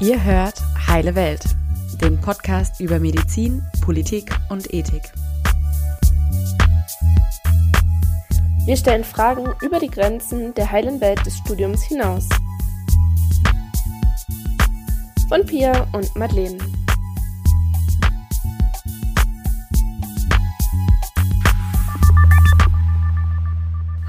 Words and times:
Ihr 0.00 0.22
hört 0.22 0.60
Heile 0.86 1.14
Welt, 1.14 1.44
den 2.00 2.20
Podcast 2.20 2.80
über 2.80 2.98
Medizin, 2.98 3.62
Politik 3.82 4.30
und 4.50 4.72
Ethik. 4.72 5.12
Wir 8.66 8.76
stellen 8.76 9.04
Fragen 9.04 9.46
über 9.62 9.78
die 9.78 9.90
Grenzen 9.90 10.52
der 10.54 10.70
heilen 10.70 11.00
Welt 11.00 11.24
des 11.24 11.36
Studiums 11.38 11.82
hinaus. 11.84 12.28
Von 15.28 15.46
Pia 15.46 15.86
und 15.92 16.14
Madeleine. 16.16 16.58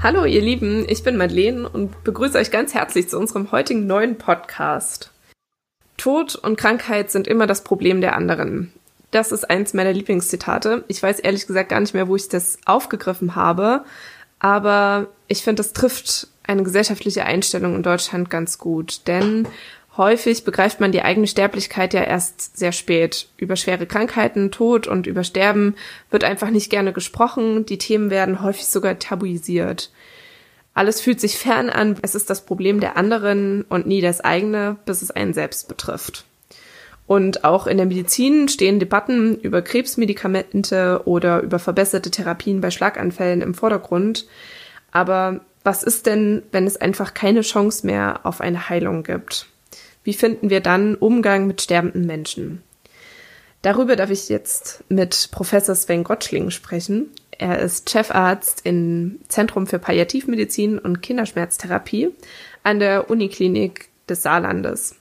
Hallo 0.00 0.24
ihr 0.24 0.42
Lieben, 0.42 0.88
ich 0.88 1.02
bin 1.02 1.16
Madeleine 1.16 1.68
und 1.68 2.04
begrüße 2.04 2.38
euch 2.38 2.52
ganz 2.52 2.72
herzlich 2.72 3.08
zu 3.08 3.18
unserem 3.18 3.50
heutigen 3.50 3.88
neuen 3.88 4.16
Podcast. 4.16 5.10
Tod 5.96 6.36
und 6.36 6.56
Krankheit 6.56 7.10
sind 7.10 7.26
immer 7.26 7.48
das 7.48 7.64
Problem 7.64 8.00
der 8.00 8.14
anderen. 8.14 8.72
Das 9.10 9.32
ist 9.32 9.50
eins 9.50 9.74
meiner 9.74 9.92
Lieblingszitate. 9.92 10.84
Ich 10.86 11.02
weiß 11.02 11.18
ehrlich 11.18 11.48
gesagt 11.48 11.70
gar 11.70 11.80
nicht 11.80 11.94
mehr, 11.94 12.06
wo 12.06 12.14
ich 12.14 12.28
das 12.28 12.58
aufgegriffen 12.64 13.34
habe, 13.34 13.84
aber 14.38 15.08
ich 15.26 15.42
finde, 15.42 15.64
das 15.64 15.72
trifft 15.72 16.28
eine 16.44 16.62
gesellschaftliche 16.62 17.24
Einstellung 17.24 17.74
in 17.74 17.82
Deutschland 17.82 18.30
ganz 18.30 18.58
gut, 18.58 19.00
denn 19.08 19.48
Häufig 19.98 20.44
begreift 20.44 20.78
man 20.78 20.92
die 20.92 21.02
eigene 21.02 21.26
Sterblichkeit 21.26 21.92
ja 21.92 22.04
erst 22.04 22.56
sehr 22.56 22.70
spät. 22.70 23.26
Über 23.36 23.56
schwere 23.56 23.84
Krankheiten, 23.84 24.52
Tod 24.52 24.86
und 24.86 25.08
über 25.08 25.24
Sterben 25.24 25.74
wird 26.12 26.22
einfach 26.22 26.50
nicht 26.50 26.70
gerne 26.70 26.92
gesprochen. 26.92 27.66
Die 27.66 27.78
Themen 27.78 28.08
werden 28.08 28.40
häufig 28.40 28.66
sogar 28.66 29.00
tabuisiert. 29.00 29.90
Alles 30.72 31.00
fühlt 31.00 31.20
sich 31.20 31.36
fern 31.36 31.68
an. 31.68 31.96
Es 32.00 32.14
ist 32.14 32.30
das 32.30 32.46
Problem 32.46 32.78
der 32.78 32.96
anderen 32.96 33.62
und 33.62 33.88
nie 33.88 34.00
das 34.00 34.20
eigene, 34.20 34.76
bis 34.86 35.02
es 35.02 35.10
einen 35.10 35.34
selbst 35.34 35.66
betrifft. 35.66 36.26
Und 37.08 37.42
auch 37.42 37.66
in 37.66 37.78
der 37.78 37.86
Medizin 37.86 38.46
stehen 38.48 38.78
Debatten 38.78 39.40
über 39.40 39.62
Krebsmedikamente 39.62 41.02
oder 41.06 41.40
über 41.40 41.58
verbesserte 41.58 42.12
Therapien 42.12 42.60
bei 42.60 42.70
Schlaganfällen 42.70 43.42
im 43.42 43.54
Vordergrund. 43.54 44.28
Aber 44.92 45.40
was 45.64 45.82
ist 45.82 46.06
denn, 46.06 46.44
wenn 46.52 46.68
es 46.68 46.76
einfach 46.76 47.14
keine 47.14 47.40
Chance 47.40 47.84
mehr 47.84 48.20
auf 48.22 48.40
eine 48.40 48.68
Heilung 48.68 49.02
gibt? 49.02 49.48
Wie 50.08 50.14
finden 50.14 50.48
wir 50.48 50.60
dann 50.60 50.94
Umgang 50.94 51.46
mit 51.46 51.60
sterbenden 51.60 52.06
Menschen? 52.06 52.62
Darüber 53.60 53.94
darf 53.94 54.08
ich 54.08 54.30
jetzt 54.30 54.82
mit 54.88 55.28
Professor 55.32 55.74
Sven 55.74 56.02
Gottschling 56.02 56.48
sprechen. 56.48 57.10
Er 57.30 57.58
ist 57.58 57.90
Chefarzt 57.90 58.62
im 58.64 59.18
Zentrum 59.28 59.66
für 59.66 59.78
Palliativmedizin 59.78 60.78
und 60.78 61.02
Kinderschmerztherapie 61.02 62.08
an 62.62 62.78
der 62.78 63.10
Uniklinik 63.10 63.90
des 64.08 64.22
Saarlandes. 64.22 64.96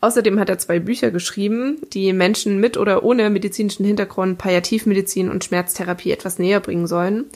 Außerdem 0.00 0.40
hat 0.40 0.48
er 0.48 0.56
zwei 0.56 0.78
Bücher 0.78 1.10
geschrieben, 1.10 1.82
die 1.92 2.14
Menschen 2.14 2.58
mit 2.58 2.78
oder 2.78 3.02
ohne 3.02 3.28
medizinischen 3.28 3.84
Hintergrund 3.84 4.38
Palliativmedizin 4.38 5.28
und 5.28 5.44
Schmerztherapie 5.44 6.12
etwas 6.12 6.38
näher 6.38 6.60
bringen 6.60 6.86
sollen. 6.86 7.26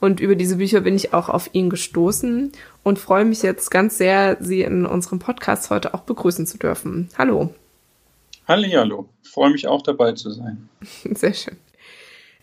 Und 0.00 0.20
über 0.20 0.34
diese 0.34 0.56
Bücher 0.56 0.82
bin 0.82 0.94
ich 0.94 1.14
auch 1.14 1.28
auf 1.28 1.48
ihn 1.52 1.70
gestoßen 1.70 2.52
und 2.82 2.98
freue 2.98 3.24
mich 3.24 3.42
jetzt 3.42 3.70
ganz 3.70 3.96
sehr, 3.96 4.36
Sie 4.40 4.62
in 4.62 4.84
unserem 4.84 5.18
Podcast 5.18 5.70
heute 5.70 5.94
auch 5.94 6.02
begrüßen 6.02 6.46
zu 6.46 6.58
dürfen. 6.58 7.08
Hallo. 7.16 7.54
Hallo, 8.46 8.68
hallo. 8.74 9.08
Freue 9.22 9.50
mich 9.50 9.66
auch 9.66 9.82
dabei 9.82 10.12
zu 10.12 10.30
sein. 10.30 10.68
Sehr 11.14 11.34
schön. 11.34 11.56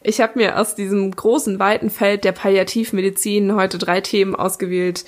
Ich 0.02 0.20
habe 0.20 0.38
mir 0.38 0.60
aus 0.60 0.76
diesem 0.76 1.12
großen, 1.12 1.60
weiten 1.60 1.90
Feld 1.90 2.26
der 2.26 2.34
Palliativmedizin 2.34 3.56
heute 3.56 3.78
drei 3.78 4.02
Themen 4.02 4.36
ausgewählt, 4.36 5.06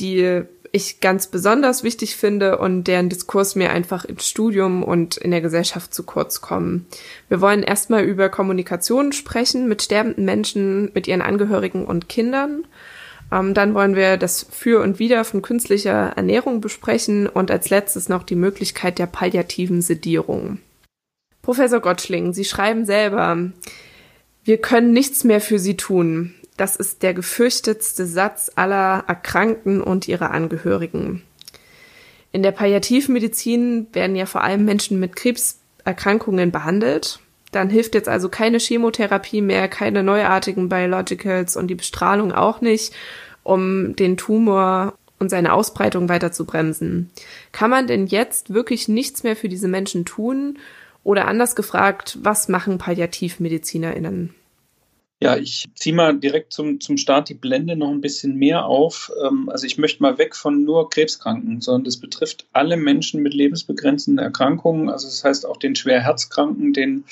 die 0.00 0.42
ich 0.72 1.00
ganz 1.00 1.26
besonders 1.26 1.82
wichtig 1.82 2.16
finde 2.16 2.58
und 2.58 2.84
deren 2.84 3.10
Diskurs 3.10 3.54
mir 3.54 3.70
einfach 3.70 4.06
im 4.06 4.18
Studium 4.18 4.82
und 4.82 5.18
in 5.18 5.30
der 5.30 5.42
Gesellschaft 5.42 5.92
zu 5.92 6.02
kurz 6.02 6.40
kommen. 6.40 6.86
Wir 7.28 7.42
wollen 7.42 7.62
erstmal 7.62 8.04
über 8.04 8.30
Kommunikation 8.30 9.12
sprechen 9.12 9.68
mit 9.68 9.82
sterbenden 9.82 10.24
Menschen, 10.24 10.90
mit 10.94 11.06
ihren 11.06 11.20
Angehörigen 11.20 11.84
und 11.84 12.08
Kindern. 12.08 12.66
Ähm, 13.30 13.52
dann 13.52 13.74
wollen 13.74 13.94
wir 13.96 14.16
das 14.16 14.46
Für 14.50 14.80
und 14.82 14.98
Wider 14.98 15.24
von 15.24 15.42
künstlicher 15.42 16.14
Ernährung 16.16 16.62
besprechen 16.62 17.26
und 17.26 17.50
als 17.50 17.68
letztes 17.68 18.08
noch 18.08 18.22
die 18.22 18.34
Möglichkeit 18.34 18.98
der 18.98 19.06
palliativen 19.06 19.82
Sedierung. 19.82 20.58
Professor 21.42 21.80
Gottschling, 21.80 22.32
Sie 22.32 22.44
schreiben 22.46 22.86
selber, 22.86 23.50
wir 24.44 24.58
können 24.58 24.92
nichts 24.92 25.22
mehr 25.22 25.40
für 25.40 25.58
Sie 25.58 25.76
tun. 25.76 26.34
Das 26.56 26.76
ist 26.76 27.02
der 27.02 27.14
gefürchtetste 27.14 28.06
Satz 28.06 28.50
aller 28.54 29.04
Erkrankten 29.06 29.80
und 29.80 30.06
ihrer 30.08 30.30
Angehörigen. 30.30 31.22
In 32.30 32.42
der 32.42 32.52
Palliativmedizin 32.52 33.88
werden 33.92 34.16
ja 34.16 34.26
vor 34.26 34.42
allem 34.42 34.64
Menschen 34.64 34.98
mit 34.98 35.16
Krebserkrankungen 35.16 36.50
behandelt. 36.50 37.20
Dann 37.52 37.68
hilft 37.68 37.94
jetzt 37.94 38.08
also 38.08 38.30
keine 38.30 38.58
Chemotherapie 38.58 39.42
mehr, 39.42 39.68
keine 39.68 40.02
neuartigen 40.02 40.70
Biologicals 40.70 41.56
und 41.56 41.68
die 41.68 41.74
Bestrahlung 41.74 42.32
auch 42.32 42.62
nicht, 42.62 42.94
um 43.42 43.94
den 43.96 44.16
Tumor 44.16 44.94
und 45.18 45.28
seine 45.28 45.52
Ausbreitung 45.52 46.08
weiter 46.08 46.32
zu 46.32 46.46
bremsen. 46.46 47.10
Kann 47.52 47.70
man 47.70 47.86
denn 47.86 48.06
jetzt 48.06 48.54
wirklich 48.54 48.88
nichts 48.88 49.22
mehr 49.22 49.36
für 49.36 49.48
diese 49.48 49.68
Menschen 49.68 50.04
tun? 50.04 50.58
Oder 51.04 51.26
anders 51.26 51.56
gefragt, 51.56 52.18
was 52.22 52.48
machen 52.48 52.78
PalliativmedizinerInnen? 52.78 54.34
Ja, 55.22 55.36
ich 55.36 55.68
ziehe 55.76 55.94
mal 55.94 56.18
direkt 56.18 56.52
zum, 56.52 56.80
zum 56.80 56.96
Start 56.96 57.28
die 57.28 57.34
Blende 57.34 57.76
noch 57.76 57.90
ein 57.90 58.00
bisschen 58.00 58.34
mehr 58.34 58.66
auf. 58.66 59.12
Ähm, 59.24 59.48
also 59.50 59.66
ich 59.66 59.78
möchte 59.78 60.02
mal 60.02 60.18
weg 60.18 60.34
von 60.34 60.64
nur 60.64 60.90
Krebskranken, 60.90 61.60
sondern 61.60 61.84
das 61.84 61.98
betrifft 61.98 62.46
alle 62.52 62.76
Menschen 62.76 63.22
mit 63.22 63.32
lebensbegrenzenden 63.32 64.24
Erkrankungen. 64.24 64.90
Also 64.90 65.06
das 65.06 65.22
heißt 65.22 65.46
auch 65.46 65.58
den 65.58 65.76
schwer 65.76 66.00
Herzkranken, 66.00 66.72
den 66.72 67.04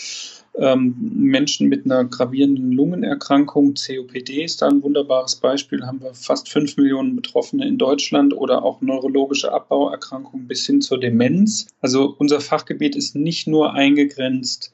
ähm, 0.56 0.97
Menschen 1.15 1.69
mit 1.69 1.84
einer 1.84 2.04
gravierenden 2.04 2.72
Lungenerkrankung. 2.72 3.75
COPD 3.75 4.42
ist 4.42 4.60
da 4.60 4.66
ein 4.66 4.82
wunderbares 4.82 5.37
Beispiel. 5.37 5.87
Haben 5.87 6.03
wir 6.03 6.12
fast 6.12 6.48
fünf 6.48 6.77
Millionen 6.77 7.15
Betroffene 7.15 7.69
in 7.69 7.78
Deutschland 7.78 8.34
oder 8.34 8.65
auch 8.65 8.81
neurologische 8.81 9.53
Abbauerkrankungen 9.53 10.48
bis 10.48 10.66
hin 10.66 10.82
zur 10.82 10.98
Demenz. 10.98 11.69
Also 11.81 12.16
unser 12.19 12.41
Fachgebiet 12.41 12.97
ist 12.97 13.15
nicht 13.15 13.47
nur 13.47 13.72
eingegrenzt 13.75 14.72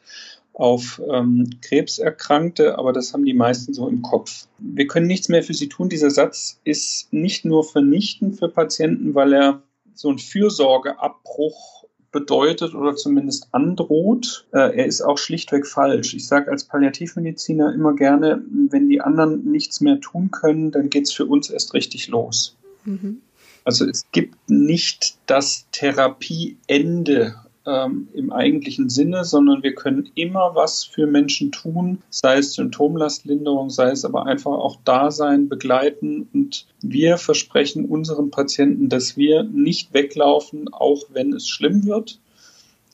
auf 0.56 1.02
ähm, 1.12 1.50
Krebserkrankte, 1.60 2.78
aber 2.78 2.94
das 2.94 3.12
haben 3.12 3.26
die 3.26 3.34
meisten 3.34 3.74
so 3.74 3.88
im 3.88 4.00
Kopf. 4.00 4.46
Wir 4.58 4.86
können 4.86 5.06
nichts 5.06 5.28
mehr 5.28 5.42
für 5.42 5.52
sie 5.52 5.68
tun. 5.68 5.90
Dieser 5.90 6.10
Satz 6.10 6.60
ist 6.64 7.12
nicht 7.12 7.44
nur 7.44 7.62
vernichtend 7.62 8.38
für 8.38 8.48
Patienten, 8.48 9.14
weil 9.14 9.34
er 9.34 9.62
so 9.92 10.08
einen 10.08 10.18
Fürsorgeabbruch 10.18 11.84
bedeutet 12.10 12.74
oder 12.74 12.96
zumindest 12.96 13.48
androht. 13.52 14.46
Äh, 14.52 14.78
er 14.78 14.86
ist 14.86 15.02
auch 15.02 15.18
schlichtweg 15.18 15.66
falsch. 15.66 16.14
Ich 16.14 16.26
sage 16.26 16.50
als 16.50 16.64
Palliativmediziner 16.64 17.74
immer 17.74 17.94
gerne, 17.94 18.42
wenn 18.70 18.88
die 18.88 19.02
anderen 19.02 19.50
nichts 19.50 19.82
mehr 19.82 20.00
tun 20.00 20.30
können, 20.30 20.70
dann 20.70 20.88
geht 20.88 21.04
es 21.04 21.12
für 21.12 21.26
uns 21.26 21.50
erst 21.50 21.74
richtig 21.74 22.08
los. 22.08 22.56
Mhm. 22.86 23.20
Also 23.64 23.84
es 23.84 24.04
gibt 24.10 24.48
nicht 24.48 25.18
das 25.26 25.66
Therapieende 25.72 27.34
ähm, 27.66 28.08
im 28.14 28.32
eigentlichen 28.32 28.88
Sinne, 28.88 29.24
sondern 29.24 29.62
wir 29.62 29.74
können 29.74 30.10
immer 30.14 30.54
was 30.54 30.84
für 30.84 31.06
Menschen 31.06 31.52
tun, 31.52 32.02
sei 32.10 32.38
es 32.38 32.54
Symptomlastlinderung, 32.54 33.70
sei 33.70 33.90
es 33.90 34.04
aber 34.04 34.26
einfach 34.26 34.52
auch 34.52 34.78
Dasein, 34.84 35.48
begleiten. 35.48 36.28
Und 36.32 36.66
wir 36.80 37.18
versprechen 37.18 37.84
unseren 37.84 38.30
Patienten, 38.30 38.88
dass 38.88 39.16
wir 39.16 39.42
nicht 39.42 39.92
weglaufen, 39.92 40.72
auch 40.72 41.04
wenn 41.12 41.32
es 41.32 41.48
schlimm 41.48 41.84
wird. 41.84 42.20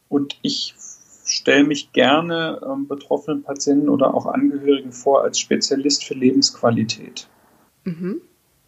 Und 0.08 0.38
ich 0.42 0.74
stelle 1.24 1.64
mich 1.64 1.92
gerne 1.92 2.60
ähm, 2.66 2.88
betroffenen 2.88 3.42
Patienten 3.42 3.88
oder 3.88 4.14
auch 4.14 4.26
Angehörigen 4.26 4.92
vor 4.92 5.22
als 5.22 5.38
Spezialist 5.38 6.04
für 6.04 6.14
Lebensqualität. 6.14 7.28
Mhm. 7.84 8.20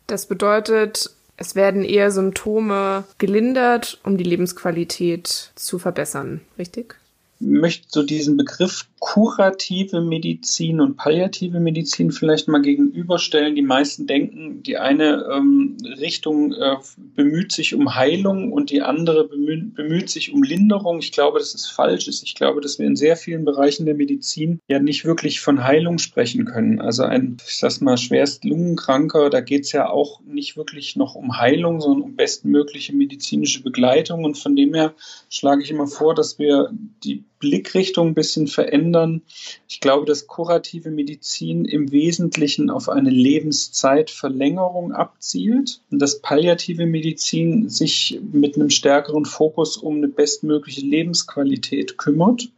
Das 0.07 0.27
bedeutet, 0.27 1.11
es 1.37 1.55
werden 1.55 1.85
eher 1.85 2.11
Symptome 2.11 3.05
gelindert, 3.19 3.99
um 4.05 4.17
die 4.17 4.25
Lebensqualität 4.25 5.51
zu 5.55 5.79
verbessern, 5.79 6.41
richtig? 6.59 6.97
möchte 7.45 7.87
so 7.89 8.03
diesen 8.03 8.37
Begriff 8.37 8.87
kurative 9.05 10.01
Medizin 10.01 10.81
und 10.81 10.97
palliative 10.97 11.61
Medizin 11.61 12.11
vielleicht 12.11 12.49
mal 12.49 12.63
gegenüberstellen. 12.63 13.55
Die 13.55 13.61
meisten 13.61 14.07
denken, 14.07 14.63
die 14.63 14.79
eine 14.79 15.27
ähm, 15.31 15.77
Richtung 16.01 16.55
äh, 16.55 16.77
bemüht 17.15 17.53
sich 17.53 17.75
um 17.75 17.97
Heilung 17.97 18.51
und 18.51 18.71
die 18.71 18.81
andere 18.81 19.29
bemüht, 19.29 19.75
bemüht 19.75 20.09
sich 20.09 20.33
um 20.33 20.43
Linderung. 20.43 21.01
Ich 21.01 21.13
glaube, 21.13 21.39
dass 21.39 21.55
es 21.55 21.67
falsch 21.67 22.09
ist. 22.09 22.23
Ich 22.23 22.35
glaube, 22.35 22.63
dass 22.63 22.79
wir 22.79 22.87
in 22.87 22.97
sehr 22.97 23.19
vielen 23.19 23.45
Bereichen 23.45 23.85
der 23.85 23.95
Medizin 23.95 24.59
ja 24.69 24.79
nicht 24.79 25.05
wirklich 25.05 25.43
von 25.43 25.63
Heilung 25.63 25.99
sprechen 25.99 26.47
können. 26.47 26.81
Also 26.81 27.03
ein, 27.03 27.37
ich 27.47 27.59
sag 27.59 27.79
mal, 27.83 27.99
schwerst 27.99 28.47
Lungenkranker, 28.47 29.29
da 29.29 29.43
geht 29.43 29.65
es 29.65 29.73
ja 29.73 29.87
auch 29.87 30.23
nicht 30.23 30.57
wirklich 30.57 30.97
noch 30.97 31.15
um 31.15 31.37
Heilung, 31.37 31.83
sondern 31.83 32.05
um 32.05 32.17
bestmögliche 32.17 32.95
medizinische 32.95 33.63
Begleitung. 33.63 34.25
Und 34.25 34.39
von 34.39 34.57
dem 34.57 34.73
her 34.73 34.95
schlage 35.29 35.63
ich 35.63 35.71
immer 35.71 35.89
vor, 35.89 36.15
dass 36.15 36.39
wir 36.39 36.71
die 37.05 37.23
Blickrichtung 37.45 38.09
ein 38.09 38.15
bisschen 38.15 38.47
verändern. 38.47 39.21
Ich 39.69 39.81
glaube, 39.81 40.07
dass 40.07 40.27
kurative 40.27 40.91
Medizin 40.91 41.67
im 41.67 41.93
Wesentlichen 41.93 42.71
auf 42.71 42.89
eine 42.89 43.11
Lebenszeitverlängerung 43.11 44.93
abzielt 44.93 45.83
und 45.91 45.99
dass 46.01 46.21
palliative 46.21 46.87
Medizin 46.87 47.69
sich 47.69 48.19
mit 48.33 48.57
einem 48.57 48.71
stärkeren 48.71 49.27
Fokus 49.27 49.77
um 49.77 49.97
eine 49.97 50.09
bestmögliche 50.09 50.87
Lebensqualität 50.87 51.99
kümmert. 51.99 52.49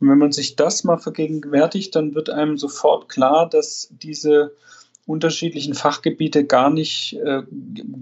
Und 0.00 0.08
wenn 0.08 0.18
man 0.18 0.32
sich 0.32 0.56
das 0.56 0.82
mal 0.82 0.98
vergegenwärtigt, 0.98 1.94
dann 1.94 2.14
wird 2.14 2.30
einem 2.30 2.56
sofort 2.56 3.10
klar, 3.10 3.48
dass 3.48 3.90
diese 4.02 4.52
unterschiedlichen 5.06 5.74
Fachgebiete 5.74 6.44
gar 6.44 6.68
nicht 6.68 7.16
äh, 7.24 7.42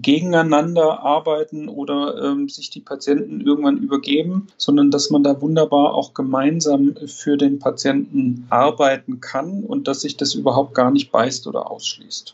gegeneinander 0.01 1.01
arbeiten 1.01 1.69
oder 1.69 2.21
ähm, 2.23 2.49
sich 2.49 2.71
die 2.71 2.79
Patienten 2.79 3.41
irgendwann 3.41 3.77
übergeben, 3.77 4.47
sondern 4.57 4.89
dass 4.89 5.11
man 5.11 5.23
da 5.23 5.39
wunderbar 5.39 5.93
auch 5.93 6.15
gemeinsam 6.15 6.95
für 7.05 7.37
den 7.37 7.59
Patienten 7.59 8.47
arbeiten 8.49 9.21
kann 9.21 9.63
und 9.63 9.87
dass 9.87 10.01
sich 10.01 10.17
das 10.17 10.33
überhaupt 10.33 10.73
gar 10.73 10.89
nicht 10.89 11.11
beißt 11.11 11.45
oder 11.45 11.69
ausschließt. 11.69 12.33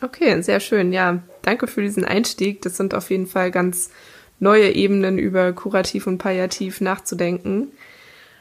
Okay, 0.00 0.40
sehr 0.40 0.60
schön. 0.60 0.92
Ja, 0.92 1.22
danke 1.42 1.66
für 1.66 1.82
diesen 1.82 2.04
Einstieg. 2.04 2.62
Das 2.62 2.76
sind 2.76 2.94
auf 2.94 3.10
jeden 3.10 3.26
Fall 3.26 3.50
ganz 3.50 3.90
neue 4.40 4.72
Ebenen 4.72 5.18
über 5.18 5.52
Kurativ 5.52 6.06
und 6.06 6.18
Palliativ 6.18 6.80
nachzudenken. 6.80 7.68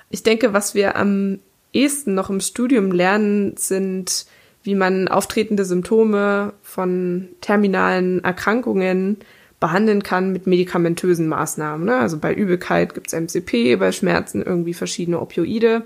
Ich 0.10 0.24
denke, 0.24 0.54
was 0.54 0.74
wir 0.74 0.96
am 0.96 1.40
ehesten 1.74 2.14
noch 2.14 2.30
im 2.30 2.40
Studium 2.40 2.92
lernen, 2.92 3.58
sind 3.58 4.26
wie 4.68 4.76
man 4.76 5.08
auftretende 5.08 5.64
Symptome 5.64 6.54
von 6.62 7.30
terminalen 7.40 8.22
Erkrankungen 8.24 9.18
behandeln 9.62 10.04
kann 10.04 10.34
mit 10.34 10.46
medikamentösen 10.46 11.28
Maßnahmen. 11.28 11.86
Ne? 11.86 11.96
Also 11.96 12.20
bei 12.20 12.34
Übelkeit 12.34 12.94
gibt's 12.94 13.14
MCP, 13.14 13.78
bei 13.78 13.94
Schmerzen 13.94 14.44
irgendwie 14.44 14.74
verschiedene 14.74 15.22
Opioide. 15.22 15.84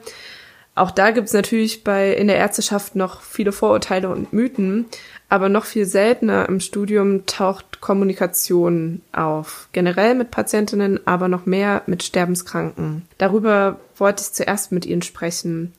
Auch 0.73 0.89
da 0.89 1.11
gibt's 1.11 1.33
natürlich 1.33 1.83
bei 1.83 2.11
in 2.13 2.27
der 2.27 2.37
Ärzteschaft 2.37 2.95
noch 2.95 3.21
viele 3.21 3.51
Vorurteile 3.51 4.09
und 4.09 4.33
Mythen, 4.33 4.85
aber 5.29 5.47
noch 5.47 5.65
viel 5.65 5.85
seltener 5.85 6.49
im 6.49 6.59
Studium 6.59 7.27
taucht 7.27 7.81
Kommunikation 7.81 9.01
auf. 9.11 9.69
Generell 9.73 10.15
mit 10.15 10.31
Patientinnen, 10.31 10.99
aber 11.05 11.27
noch 11.27 11.45
mehr 11.45 11.83
mit 11.85 12.01
Sterbenskranken. 12.01 13.03
Darüber 13.19 13.79
wollte 13.95 14.23
ich 14.23 14.31
zuerst 14.31 14.71
mit 14.71 14.87
Ihnen 14.87 15.03
sprechen. 15.03 15.73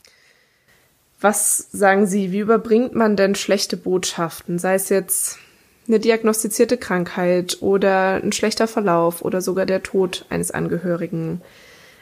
Was 1.23 1.69
sagen 1.71 2.07
Sie, 2.07 2.33
wie 2.33 2.41
überbringt 2.41 2.97
man 2.97 3.17
denn 3.17 3.37
schlechte 3.37 3.77
Botschaften, 3.77 4.59
sei 4.59 4.75
es 4.75 4.89
jetzt 4.89 5.39
eine 5.87 6.01
diagnostizierte 6.01 6.77
Krankheit 6.77 7.59
oder 7.61 8.15
ein 8.15 8.33
schlechter 8.33 8.67
Verlauf 8.67 9.23
oder 9.23 9.41
sogar 9.41 9.65
der 9.65 9.85
Tod 9.85 10.27
eines 10.31 10.51
Angehörigen? 10.51 11.41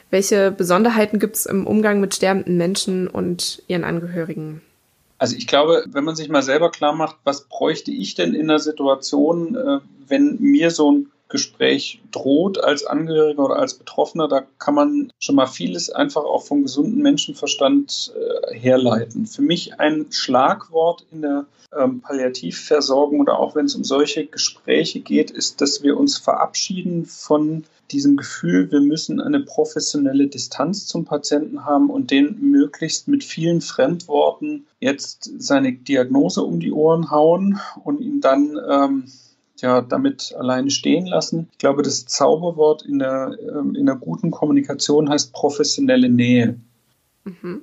Welche 0.08 0.50
Besonderheiten 0.50 1.19
gibt 1.19 1.37
es 1.37 1.44
im 1.44 1.67
Umgang 1.67 2.00
mit 2.00 2.14
sterbenden 2.14 2.56
Menschen 2.56 3.08
und 3.08 3.62
ihren 3.69 3.84
Angehörigen? 3.84 4.62
Also 5.19 5.37
ich 5.37 5.46
glaube, 5.46 5.84
wenn 5.87 6.05
man 6.05 6.17
sich 6.17 6.31
mal 6.31 6.43
selber 6.43 6.70
klar 6.70 6.94
macht, 6.94 7.17
was 7.25 7.43
bräuchte 7.43 7.90
ich 7.90 8.14
denn 8.14 8.34
in 8.34 8.49
einer 8.49 8.58
Situation, 8.58 9.55
äh, 9.55 9.81
wenn 10.08 10.38
mir 10.40 10.70
so 10.70 10.93
ein 10.93 11.06
Gespräch 11.31 12.03
droht 12.11 12.62
als 12.62 12.85
Angehöriger 12.85 13.44
oder 13.44 13.56
als 13.56 13.75
Betroffener, 13.75 14.29
da 14.29 14.43
kann 14.59 14.75
man 14.75 15.12
schon 15.21 15.37
mal 15.37 15.47
vieles 15.47 15.91
einfach 15.91 16.25
auch 16.25 16.44
vom 16.44 16.65
gesunden 16.65 17.00
Menschenverstand 17.00 18.12
äh, 18.15 18.55
herleiten. 18.55 19.27
Für 19.27 19.43
mich 19.43 19.81
ein 19.81 20.06
Schlagwort 20.11 21.06
in 21.11 21.23
der 21.23 21.47
ähm, 21.77 22.00
Palliativversorgung 22.00 23.21
oder 23.21 23.38
auch 23.38 23.55
wenn 23.55 23.67
es 23.67 23.75
um 23.75 23.85
solche 23.85 24.27
Gespräche 24.27 25.00
geht, 25.00 25.31
ist, 25.31 25.61
dass 25.61 25.82
wir 25.82 25.97
uns 25.97 26.19
verabschieden 26.19 27.06
von 27.06 27.65
diesem 27.91 28.17
Gefühl, 28.17 28.71
wir 28.71 28.81
müssen 28.81 29.21
eine 29.21 29.41
professionelle 29.41 30.27
Distanz 30.29 30.87
zum 30.87 31.05
Patienten 31.05 31.65
haben 31.65 31.91
und 31.91 32.11
den 32.11 32.38
möglichst 32.41 33.09
mit 33.09 33.25
vielen 33.25 33.61
Fremdworten 33.61 34.67
jetzt 34.79 35.31
seine 35.38 35.73
Diagnose 35.73 36.43
um 36.43 36.61
die 36.61 36.73
Ohren 36.73 37.11
hauen 37.11 37.61
und 37.85 38.00
ihn 38.00 38.21
dann 38.21 38.59
ähm, 38.69 39.05
ja 39.61 39.81
damit 39.81 40.35
alleine 40.37 40.71
stehen 40.71 41.07
lassen. 41.07 41.49
Ich 41.53 41.59
glaube, 41.59 41.83
das 41.83 42.07
Zauberwort 42.07 42.83
in 42.83 42.99
der, 42.99 43.37
ähm, 43.55 43.75
in 43.75 43.87
der 43.87 43.97
guten 43.97 44.31
Kommunikation 44.31 45.09
heißt 45.09 45.33
professionelle 45.33 46.09
Nähe. 46.09 46.59
Mhm 47.25 47.62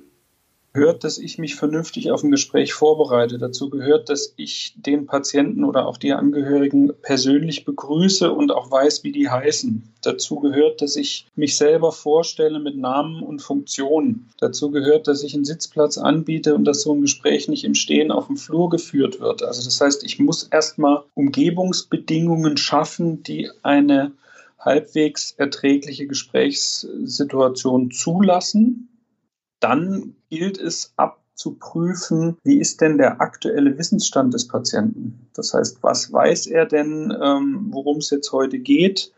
gehört, 0.78 1.02
dass 1.02 1.18
ich 1.18 1.38
mich 1.38 1.56
vernünftig 1.56 2.10
auf 2.12 2.22
ein 2.22 2.30
Gespräch 2.30 2.72
vorbereite. 2.72 3.38
Dazu 3.38 3.68
gehört, 3.68 4.08
dass 4.08 4.32
ich 4.36 4.74
den 4.76 5.06
Patienten 5.06 5.64
oder 5.64 5.86
auch 5.86 5.96
die 5.96 6.12
Angehörigen 6.12 6.92
persönlich 7.02 7.64
begrüße 7.64 8.32
und 8.32 8.52
auch 8.52 8.70
weiß, 8.70 9.02
wie 9.02 9.12
die 9.12 9.28
heißen. 9.28 9.82
Dazu 10.02 10.36
gehört, 10.36 10.80
dass 10.80 10.94
ich 10.96 11.26
mich 11.34 11.56
selber 11.56 11.90
vorstelle 11.90 12.60
mit 12.60 12.76
Namen 12.76 13.22
und 13.22 13.42
Funktionen. 13.42 14.30
Dazu 14.38 14.70
gehört, 14.70 15.08
dass 15.08 15.24
ich 15.24 15.34
einen 15.34 15.44
Sitzplatz 15.44 15.98
anbiete 15.98 16.54
und 16.54 16.64
dass 16.64 16.82
so 16.82 16.94
ein 16.94 17.02
Gespräch 17.02 17.48
nicht 17.48 17.64
im 17.64 17.74
Stehen 17.74 18.12
auf 18.12 18.28
dem 18.28 18.36
Flur 18.36 18.70
geführt 18.70 19.20
wird. 19.20 19.42
Also 19.42 19.64
das 19.64 19.80
heißt, 19.80 20.04
ich 20.04 20.20
muss 20.20 20.44
erstmal 20.44 21.02
Umgebungsbedingungen 21.14 22.56
schaffen, 22.56 23.24
die 23.24 23.50
eine 23.62 24.12
halbwegs 24.60 25.34
erträgliche 25.36 26.06
Gesprächssituation 26.06 27.90
zulassen 27.90 28.88
dann 29.60 30.14
gilt 30.30 30.58
es 30.58 30.92
abzuprüfen, 30.96 32.36
wie 32.44 32.58
ist 32.58 32.80
denn 32.80 32.98
der 32.98 33.20
aktuelle 33.20 33.78
Wissensstand 33.78 34.34
des 34.34 34.48
Patienten. 34.48 35.28
Das 35.34 35.54
heißt, 35.54 35.82
was 35.82 36.12
weiß 36.12 36.46
er 36.48 36.66
denn, 36.66 37.16
ähm, 37.22 37.68
worum 37.70 37.98
es 37.98 38.10
jetzt 38.10 38.32
heute 38.32 38.58
geht? 38.58 39.12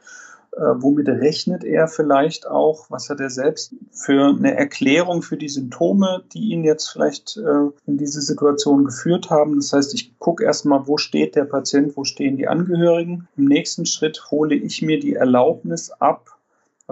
Äh, 0.52 0.82
womit 0.82 1.08
rechnet 1.08 1.62
er 1.62 1.86
vielleicht 1.86 2.46
auch? 2.46 2.86
Was 2.90 3.08
hat 3.08 3.20
er 3.20 3.30
selbst 3.30 3.72
für 3.92 4.34
eine 4.36 4.56
Erklärung 4.56 5.22
für 5.22 5.36
die 5.36 5.48
Symptome, 5.48 6.24
die 6.32 6.50
ihn 6.50 6.64
jetzt 6.64 6.88
vielleicht 6.88 7.36
äh, 7.36 7.70
in 7.86 7.98
diese 7.98 8.20
Situation 8.20 8.84
geführt 8.84 9.30
haben? 9.30 9.56
Das 9.56 9.72
heißt, 9.72 9.94
ich 9.94 10.18
gucke 10.18 10.44
erstmal, 10.44 10.88
wo 10.88 10.96
steht 10.96 11.36
der 11.36 11.44
Patient, 11.44 11.96
wo 11.96 12.02
stehen 12.02 12.36
die 12.36 12.48
Angehörigen. 12.48 13.28
Im 13.36 13.44
nächsten 13.44 13.86
Schritt 13.86 14.30
hole 14.32 14.56
ich 14.56 14.82
mir 14.82 14.98
die 14.98 15.14
Erlaubnis 15.14 15.92
ab, 15.92 16.36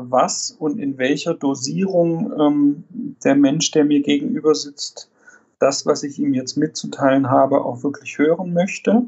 was 0.00 0.50
und 0.50 0.78
in 0.78 0.98
welcher 0.98 1.34
Dosierung 1.34 2.32
ähm, 2.38 2.84
der 3.24 3.34
Mensch, 3.34 3.70
der 3.70 3.84
mir 3.84 4.00
gegenüber 4.00 4.54
sitzt, 4.54 5.10
das, 5.58 5.86
was 5.86 6.02
ich 6.02 6.18
ihm 6.18 6.34
jetzt 6.34 6.56
mitzuteilen 6.56 7.30
habe, 7.30 7.64
auch 7.64 7.82
wirklich 7.82 8.18
hören 8.18 8.52
möchte. 8.52 9.06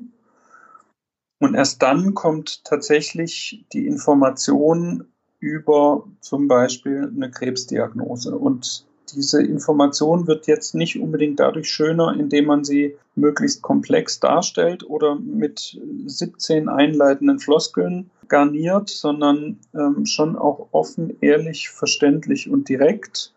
Und 1.38 1.54
erst 1.54 1.82
dann 1.82 2.14
kommt 2.14 2.64
tatsächlich 2.64 3.64
die 3.72 3.87
Information 3.87 5.06
über 5.38 6.06
zum 6.20 6.48
Beispiel 6.48 7.10
eine 7.14 7.31
Krebsdiagnose. 7.31 8.37
Und 8.37 8.84
diese 9.12 9.43
Information 9.43 10.27
wird 10.27 10.47
jetzt 10.47 10.75
nicht 10.75 11.01
unbedingt 11.01 11.41
dadurch 11.41 11.71
schöner, 11.71 12.15
indem 12.19 12.47
man 12.47 12.65
sie 12.65 12.97
möglichst 13.15 13.62
komplex 13.62 14.21
darstellt 14.21 14.88
oder 14.88 15.17
mit 15.17 15.81
17 16.07 16.69
einleitenden 16.69 17.38
Floskeln 17.38 18.11
garniert, 18.29 18.88
sondern 18.88 19.59
ähm, 19.75 20.07
schon 20.07 20.37
auch 20.37 20.69
offen, 20.73 21.17
ehrlich, 21.21 21.71
verständlich 21.71 22.49
und 22.49 22.69
direkt. 22.69 23.33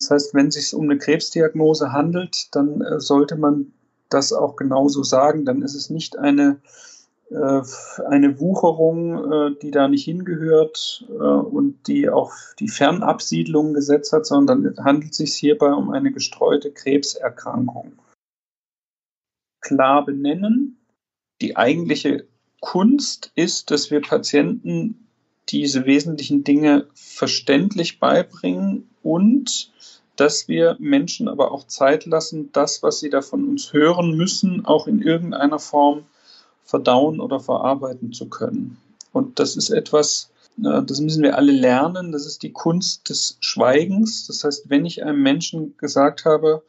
Das 0.00 0.10
heißt, 0.10 0.34
wenn 0.34 0.48
es 0.48 0.54
sich 0.54 0.74
um 0.74 0.84
eine 0.84 0.98
Krebsdiagnose 0.98 1.92
handelt, 1.92 2.54
dann 2.54 2.80
äh, 2.80 3.00
sollte 3.00 3.36
man 3.36 3.72
das 4.08 4.32
auch 4.32 4.56
genauso 4.56 5.02
sagen. 5.02 5.44
Dann 5.44 5.62
ist 5.62 5.74
es 5.74 5.90
nicht 5.90 6.18
eine, 6.18 6.58
eine 7.36 8.38
Wucherung, 8.40 9.32
äh, 9.32 9.58
die 9.60 9.70
da 9.70 9.88
nicht 9.88 10.04
hingehört 10.04 11.04
äh, 11.08 11.12
und 11.12 11.86
die 11.86 12.08
auch 12.08 12.32
die 12.58 12.68
Fernabsiedlung 12.68 13.74
gesetzt 13.74 14.12
hat, 14.12 14.26
sondern 14.26 14.76
handelt 14.78 15.12
es 15.12 15.18
sich 15.18 15.34
hierbei 15.34 15.72
um 15.72 15.90
eine 15.90 16.12
gestreute 16.12 16.70
Krebserkrankung. 16.70 17.92
Klar 19.60 20.04
benennen. 20.04 20.78
Die 21.40 21.56
eigentliche 21.56 22.26
Kunst 22.60 23.32
ist, 23.34 23.70
dass 23.70 23.90
wir 23.90 24.00
Patienten 24.00 25.08
diese 25.48 25.84
wesentlichen 25.86 26.44
Dinge 26.44 26.86
verständlich 26.94 27.98
beibringen 27.98 28.88
und 29.02 29.72
dass 30.16 30.48
wir 30.48 30.76
Menschen 30.78 31.28
aber 31.28 31.50
auch 31.50 31.66
Zeit 31.66 32.06
lassen, 32.06 32.50
das, 32.52 32.82
was 32.82 33.00
sie 33.00 33.10
da 33.10 33.20
von 33.20 33.48
uns 33.48 33.72
hören 33.72 34.16
müssen, 34.16 34.64
auch 34.64 34.86
in 34.86 35.02
irgendeiner 35.02 35.58
Form 35.58 36.04
verdauen 36.64 37.20
oder 37.20 37.40
verarbeiten 37.40 38.12
zu 38.12 38.28
können. 38.28 38.78
Und 39.12 39.38
das 39.38 39.56
ist 39.56 39.70
etwas, 39.70 40.30
das 40.56 41.00
müssen 41.00 41.22
wir 41.22 41.36
alle 41.36 41.52
lernen. 41.52 42.12
Das 42.12 42.26
ist 42.26 42.42
die 42.42 42.52
Kunst 42.52 43.08
des 43.08 43.36
Schweigens. 43.40 44.26
Das 44.26 44.44
heißt, 44.44 44.70
wenn 44.70 44.84
ich 44.86 45.04
einem 45.04 45.22
Menschen 45.22 45.76
gesagt 45.76 46.24
habe, 46.24 46.62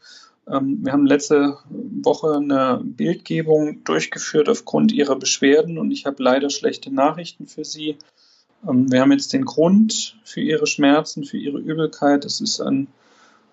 ähm, 0.48 0.80
wir 0.84 0.92
haben 0.92 1.06
letzte 1.06 1.58
Woche 1.70 2.36
eine 2.36 2.82
Bildgebung 2.84 3.84
durchgeführt 3.84 4.50
aufgrund 4.50 4.92
ihrer 4.92 5.16
Beschwerden 5.16 5.78
und 5.78 5.92
ich 5.92 6.06
habe 6.06 6.22
leider 6.22 6.50
schlechte 6.50 6.94
Nachrichten 6.94 7.48
für 7.48 7.66
sie. 7.66 7.98
Ähm, 8.68 8.92
wir 8.92 9.02
haben 9.02 9.12
jetzt 9.12 9.34
den 9.34 9.46
Grund 9.46 10.18
für 10.24 10.42
ihre 10.42 10.68
Schmerzen, 10.68 11.24
für 11.24 11.38
ihre 11.38 11.60
Übelkeit. 11.60 12.26
Es 12.26 12.42
ist 12.42 12.62
ein 12.62 12.88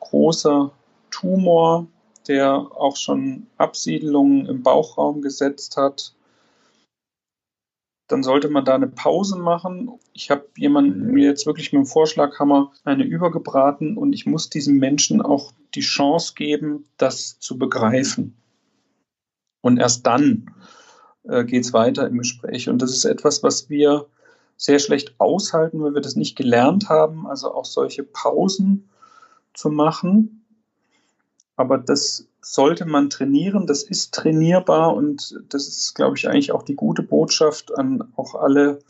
großer 0.00 0.70
Tumor, 1.10 1.86
der 2.28 2.54
auch 2.54 2.96
schon 2.96 3.46
Absiedlungen 3.56 4.46
im 4.46 4.62
Bauchraum 4.62 5.22
gesetzt 5.22 5.76
hat. 5.76 6.12
Dann 8.08 8.22
sollte 8.22 8.48
man 8.48 8.64
da 8.64 8.74
eine 8.74 8.88
Pause 8.88 9.38
machen. 9.38 9.90
Ich 10.12 10.30
habe 10.30 10.46
jemanden 10.56 11.12
mir 11.12 11.28
jetzt 11.28 11.46
wirklich 11.46 11.72
mit 11.72 11.80
dem 11.80 11.86
Vorschlaghammer 11.86 12.72
eine 12.84 13.04
übergebraten 13.04 13.96
und 13.96 14.12
ich 14.12 14.26
muss 14.26 14.50
diesem 14.50 14.78
Menschen 14.78 15.22
auch 15.22 15.52
die 15.74 15.80
Chance 15.80 16.34
geben, 16.34 16.84
das 16.98 17.38
zu 17.38 17.58
begreifen. 17.58 18.36
Und 19.62 19.78
erst 19.78 20.06
dann 20.06 20.50
äh, 21.24 21.44
geht 21.44 21.64
es 21.64 21.72
weiter 21.72 22.06
im 22.06 22.18
Gespräch. 22.18 22.68
Und 22.68 22.82
das 22.82 22.90
ist 22.90 23.04
etwas, 23.04 23.42
was 23.42 23.70
wir 23.70 24.06
sehr 24.56 24.78
schlecht 24.78 25.14
aushalten, 25.18 25.82
weil 25.82 25.94
wir 25.94 26.00
das 26.00 26.16
nicht 26.16 26.36
gelernt 26.36 26.88
haben, 26.88 27.26
also 27.26 27.54
auch 27.54 27.64
solche 27.64 28.02
Pausen 28.02 28.90
zu 29.54 29.70
machen. 29.70 30.41
Aber 31.56 31.78
das 31.78 32.26
sollte 32.40 32.86
man 32.86 33.08
trainieren, 33.08 33.66
das 33.66 33.82
ist 33.84 34.12
trainierbar 34.14 34.94
und 34.96 35.38
das 35.48 35.68
ist, 35.68 35.94
glaube 35.94 36.16
ich, 36.16 36.28
eigentlich 36.28 36.50
auch 36.50 36.64
die 36.64 36.74
gute 36.74 37.02
Botschaft 37.02 37.76
an 37.76 38.12
auch 38.16 38.34
alle 38.34 38.80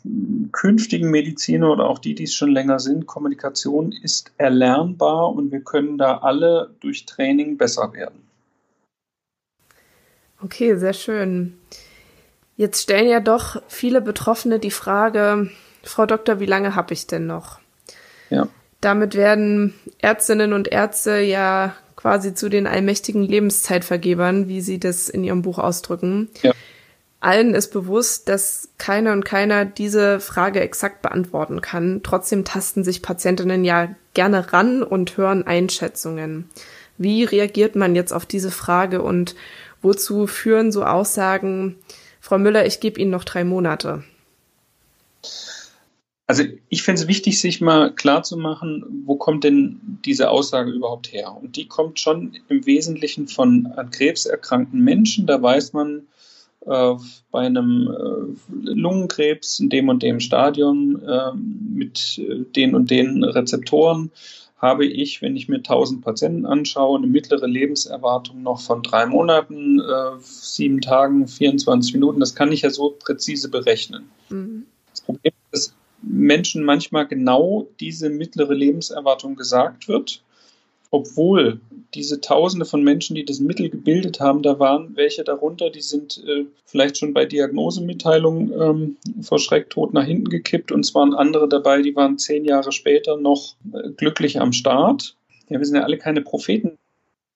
künftigen 0.51 1.11
Mediziner 1.11 1.71
oder 1.71 1.85
auch 1.85 1.99
die, 1.99 2.15
die 2.15 2.23
es 2.23 2.33
schon 2.33 2.51
länger 2.51 2.79
sind. 2.79 3.05
Kommunikation 3.05 3.91
ist 3.91 4.31
erlernbar 4.37 5.33
und 5.33 5.51
wir 5.51 5.61
können 5.61 5.97
da 5.97 6.17
alle 6.19 6.73
durch 6.79 7.05
Training 7.05 7.57
besser 7.57 7.93
werden. 7.93 8.23
Okay, 10.41 10.75
sehr 10.75 10.93
schön. 10.93 11.57
Jetzt 12.55 12.81
stellen 12.81 13.07
ja 13.07 13.19
doch 13.19 13.61
viele 13.67 14.01
Betroffene 14.01 14.59
die 14.59 14.71
Frage, 14.71 15.49
Frau 15.83 16.05
Doktor, 16.05 16.39
wie 16.39 16.45
lange 16.45 16.75
habe 16.75 16.93
ich 16.93 17.07
denn 17.07 17.27
noch? 17.27 17.59
Ja. 18.29 18.47
Damit 18.83 19.15
werden 19.15 19.73
Ärztinnen 19.99 20.51
und 20.51 20.67
Ärzte 20.67 21.19
ja 21.19 21.73
quasi 21.95 22.33
zu 22.33 22.49
den 22.49 22.67
allmächtigen 22.67 23.23
Lebenszeitvergebern, 23.23 24.49
wie 24.49 24.59
Sie 24.59 24.77
das 24.77 25.07
in 25.07 25.23
Ihrem 25.23 25.41
Buch 25.41 25.57
ausdrücken. 25.57 26.27
Ja. 26.41 26.51
Allen 27.21 27.55
ist 27.55 27.69
bewusst, 27.69 28.27
dass 28.27 28.67
keiner 28.77 29.13
und 29.13 29.23
keiner 29.23 29.63
diese 29.63 30.19
Frage 30.19 30.59
exakt 30.59 31.01
beantworten 31.01 31.61
kann. 31.61 32.01
Trotzdem 32.03 32.43
tasten 32.43 32.83
sich 32.83 33.01
Patientinnen 33.01 33.63
ja 33.63 33.95
gerne 34.13 34.51
ran 34.51 34.83
und 34.83 35.15
hören 35.15 35.47
Einschätzungen. 35.47 36.49
Wie 36.97 37.23
reagiert 37.23 37.77
man 37.77 37.95
jetzt 37.95 38.11
auf 38.11 38.25
diese 38.25 38.51
Frage 38.51 39.01
und 39.01 39.33
wozu 39.81 40.27
führen 40.27 40.73
so 40.73 40.83
Aussagen, 40.83 41.77
Frau 42.19 42.37
Müller, 42.37 42.65
ich 42.65 42.81
gebe 42.81 42.99
Ihnen 42.99 43.11
noch 43.11 43.23
drei 43.23 43.45
Monate? 43.45 44.03
Also 46.25 46.43
ich 46.69 46.83
finde 46.83 47.01
es 47.01 47.07
wichtig, 47.07 47.39
sich 47.39 47.59
mal 47.59 47.93
klar 47.93 48.23
zu 48.23 48.37
machen, 48.37 49.03
wo 49.05 49.15
kommt 49.15 49.43
denn 49.43 49.99
diese 50.05 50.29
Aussage 50.29 50.71
überhaupt 50.71 51.11
her? 51.11 51.35
Und 51.35 51.57
die 51.57 51.67
kommt 51.67 51.99
schon 51.99 52.37
im 52.47 52.65
Wesentlichen 52.65 53.27
von 53.27 53.67
an 53.75 53.91
Krebs 53.91 54.25
erkrankten 54.25 54.81
Menschen. 54.81 55.27
Da 55.27 55.41
weiß 55.41 55.73
man, 55.73 56.03
äh, 56.65 56.95
bei 57.31 57.41
einem 57.41 57.89
äh, 57.89 58.71
Lungenkrebs 58.71 59.59
in 59.59 59.69
dem 59.69 59.89
und 59.89 60.01
dem 60.01 60.21
Stadion 60.21 61.01
äh, 61.05 61.33
mit 61.35 62.21
den 62.55 62.73
und 62.73 62.89
den 62.89 63.23
Rezeptoren 63.23 64.11
habe 64.63 64.85
ich, 64.85 65.21
wenn 65.21 65.35
ich 65.35 65.49
mir 65.49 65.57
1000 65.57 66.01
Patienten 66.01 66.45
anschaue, 66.45 66.97
eine 66.97 67.07
mittlere 67.07 67.47
Lebenserwartung 67.47 68.43
noch 68.43 68.61
von 68.61 68.81
drei 68.81 69.05
Monaten, 69.05 69.81
äh, 69.81 70.11
sieben 70.21 70.79
Tagen, 70.79 71.27
24 71.27 71.93
Minuten. 71.93 72.21
Das 72.21 72.33
kann 72.33 72.53
ich 72.53 72.61
ja 72.61 72.69
so 72.69 72.91
präzise 72.97 73.49
berechnen. 73.49 74.09
Mhm. 74.29 74.65
Das 74.89 75.01
Problem 75.01 75.33
ist, 75.51 75.75
Menschen 76.03 76.63
manchmal 76.63 77.07
genau 77.07 77.67
diese 77.79 78.09
mittlere 78.09 78.53
Lebenserwartung 78.53 79.35
gesagt 79.35 79.87
wird, 79.87 80.21
obwohl 80.91 81.59
diese 81.95 82.21
Tausende 82.21 82.65
von 82.65 82.83
Menschen, 82.83 83.15
die 83.15 83.25
das 83.25 83.39
Mittel 83.39 83.69
gebildet 83.69 84.19
haben, 84.19 84.43
da 84.43 84.59
waren 84.59 84.95
welche 84.95 85.23
darunter, 85.23 85.69
die 85.69 85.81
sind 85.81 86.23
äh, 86.27 86.45
vielleicht 86.65 86.97
schon 86.97 87.13
bei 87.13 87.25
Diagnosemitteilung 87.25 88.51
ähm, 88.51 88.97
vor 89.21 89.39
Schrecktod 89.39 89.93
nach 89.93 90.05
hinten 90.05 90.29
gekippt 90.29 90.71
und 90.71 90.81
es 90.81 90.93
waren 90.93 91.13
andere 91.13 91.49
dabei, 91.49 91.81
die 91.81 91.95
waren 91.95 92.19
zehn 92.19 92.45
Jahre 92.45 92.71
später 92.71 93.17
noch 93.17 93.55
äh, 93.73 93.89
glücklich 93.89 94.39
am 94.39 94.53
Start. 94.53 95.15
Ja, 95.49 95.59
wir 95.59 95.65
sind 95.65 95.77
ja 95.77 95.83
alle 95.83 95.97
keine 95.97 96.21
Propheten. 96.21 96.77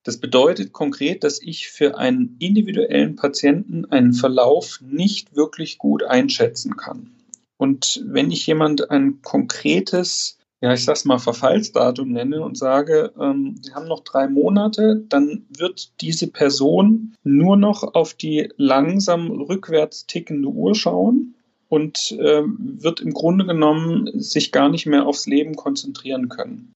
Das 0.03 0.17
bedeutet 0.17 0.71
konkret, 0.71 1.24
dass 1.24 1.41
ich 1.41 1.67
für 1.67 1.97
einen 1.97 2.38
individuellen 2.39 3.15
Patienten 3.15 3.86
einen 3.86 4.13
Verlauf 4.13 4.79
nicht 4.81 5.36
wirklich 5.36 5.79
gut 5.79 6.03
einschätzen 6.03 6.77
kann. 6.77 7.16
Und 7.58 8.04
wenn 8.06 8.32
ich 8.32 8.46
jemand 8.48 8.92
ein 8.92 9.22
konkretes, 9.22 10.38
ja, 10.62 10.74
ich 10.74 10.86
sag's 10.86 11.06
mal, 11.06 11.20
Verfallsdatum 11.20 12.12
nenne 12.12 12.44
und 12.44 12.58
sage, 12.58 13.14
ähm, 13.20 13.60
Sie 13.62 13.74
haben 13.74 13.88
noch 13.88 14.02
drei 14.02 14.28
Monate, 14.28 15.04
dann 15.10 15.46
wird 15.50 15.92
diese 16.02 16.28
Person 16.28 17.16
nur 17.24 17.58
noch 17.58 17.84
auf 17.96 18.14
die 18.14 18.50
langsam 18.58 19.32
rückwärts 19.32 20.06
tickende 20.06 20.50
Uhr 20.50 20.76
schauen 20.76 21.36
und 21.70 22.12
äh, 22.12 22.44
wird 22.46 23.02
im 23.02 23.14
Grunde 23.14 23.46
genommen 23.46 24.20
sich 24.20 24.52
gar 24.52 24.70
nicht 24.70 24.86
mehr 24.86 25.06
aufs 25.06 25.28
Leben 25.28 25.56
konzentrieren 25.56 26.30
können. 26.30 26.74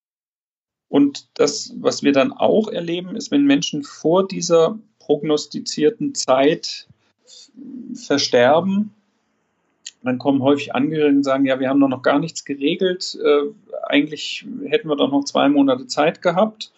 Und 0.90 1.30
das, 1.36 1.74
was 1.78 2.04
wir 2.04 2.12
dann 2.12 2.34
auch 2.34 2.68
erleben, 2.68 3.16
ist, 3.16 3.32
wenn 3.32 3.46
Menschen 3.46 3.84
vor 3.84 4.28
dieser 4.28 4.78
prognostizierten 5.00 6.14
Zeit 6.16 6.88
versterben, 7.94 8.94
dann 10.04 10.18
kommen 10.18 10.42
häufig 10.42 10.74
Angehörige 10.74 11.18
und 11.18 11.24
sagen, 11.24 11.46
ja, 11.46 11.60
wir 11.60 11.70
haben 11.70 11.80
doch 11.80 11.88
noch 11.88 12.02
gar 12.02 12.20
nichts 12.20 12.46
geregelt. 12.46 13.18
Äh, 13.24 13.52
eigentlich 13.84 14.46
hätten 14.66 14.88
wir 14.88 14.96
doch 14.96 15.12
noch 15.12 15.26
zwei 15.26 15.50
Monate 15.50 15.88
Zeit 15.88 16.22
gehabt. 16.22 16.72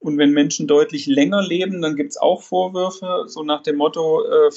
Und 0.00 0.16
wenn 0.16 0.32
Menschen 0.32 0.66
deutlich 0.66 1.06
länger 1.06 1.42
leben, 1.42 1.82
dann 1.82 1.96
gibt 1.96 2.10
es 2.10 2.16
auch 2.16 2.42
Vorwürfe, 2.42 3.24
so 3.26 3.42
nach 3.42 3.62
dem 3.62 3.76
Motto, 3.76 4.22
äh, 4.24 4.50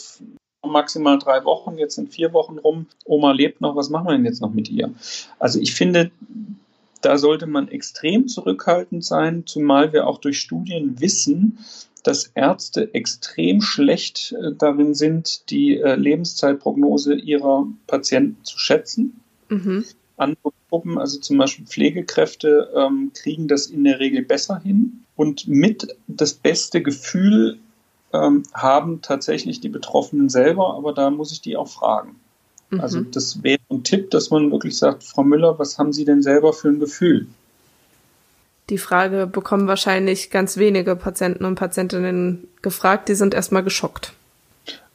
maximal 0.66 1.20
drei 1.20 1.44
Wochen, 1.44 1.78
jetzt 1.78 1.96
sind 1.96 2.14
vier 2.14 2.32
Wochen 2.32 2.58
rum, 2.58 2.88
Oma 3.04 3.34
lebt 3.34 3.60
noch, 3.60 3.76
was 3.76 3.90
machen 3.90 4.08
wir 4.08 4.14
denn 4.14 4.26
jetzt 4.26 4.42
noch 4.42 4.54
mit 4.54 4.70
ihr? 4.70 4.94
Also 5.38 5.60
ich 5.60 5.76
finde, 5.76 6.12
da 7.02 7.18
sollte 7.18 7.48
man 7.48 7.68
extrem 7.68 8.30
zurückhaltend 8.30 9.04
sein, 9.04 9.44
zumal 9.46 9.92
wir 9.92 10.08
auch 10.08 10.20
durch 10.20 10.40
Studien 10.40 11.02
wissen, 11.02 11.60
dass 12.04 12.32
Ärzte 12.36 12.94
extrem 12.94 13.62
schlecht 13.62 14.34
äh, 14.34 14.52
darin 14.58 14.94
sind, 14.94 15.50
die 15.50 15.78
äh, 15.78 15.96
Lebenszeitprognose 15.96 17.16
ihrer 17.16 17.68
Patienten 17.88 18.44
zu 18.44 18.60
schätzen. 18.60 19.22
Mhm. 19.50 19.86
Andere 20.18 20.54
Gruppen, 20.70 20.98
also 20.98 21.20
zum 21.20 21.38
Beispiel 21.38 21.66
Pflegekräfte, 21.66 22.70
ähm, 22.76 23.12
kriegen 23.14 23.48
das 23.48 23.68
in 23.68 23.84
der 23.84 24.00
Regel 24.00 24.24
besser 24.24 24.60
hin. 24.60 25.04
Und 25.16 25.48
mit 25.48 25.96
das 26.08 26.34
beste 26.34 26.82
Gefühl 26.82 27.60
ähm, 28.14 28.44
haben 28.54 29.02
tatsächlich 29.02 29.60
die 29.60 29.70
Betroffenen 29.70 30.30
selber, 30.30 30.76
aber 30.76 30.94
da 30.94 31.10
muss 31.10 31.32
ich 31.32 31.42
die 31.42 31.58
auch 31.58 31.68
fragen. 31.68 32.16
Mhm. 32.70 32.80
Also 32.82 33.02
das 33.02 33.44
wäre 33.44 33.62
ein 33.70 33.84
Tipp, 33.84 34.12
dass 34.12 34.30
man 34.30 34.52
wirklich 34.52 34.78
sagt, 34.78 35.04
Frau 35.04 35.24
Müller, 35.24 35.58
was 35.60 35.78
haben 35.78 35.94
Sie 35.94 36.06
denn 36.06 36.22
selber 36.22 36.54
für 36.54 36.70
ein 36.70 36.80
Gefühl? 36.80 37.28
Die 38.74 38.80
Frage 38.80 39.28
bekommen 39.28 39.68
wahrscheinlich 39.68 40.32
ganz 40.32 40.58
wenige 40.58 40.96
Patienten 40.96 41.46
und 41.46 41.54
Patientinnen 41.54 42.48
gefragt. 42.64 43.08
Die 43.08 43.14
sind 43.14 43.36
erstmal 43.36 43.64
geschockt. 43.64 44.14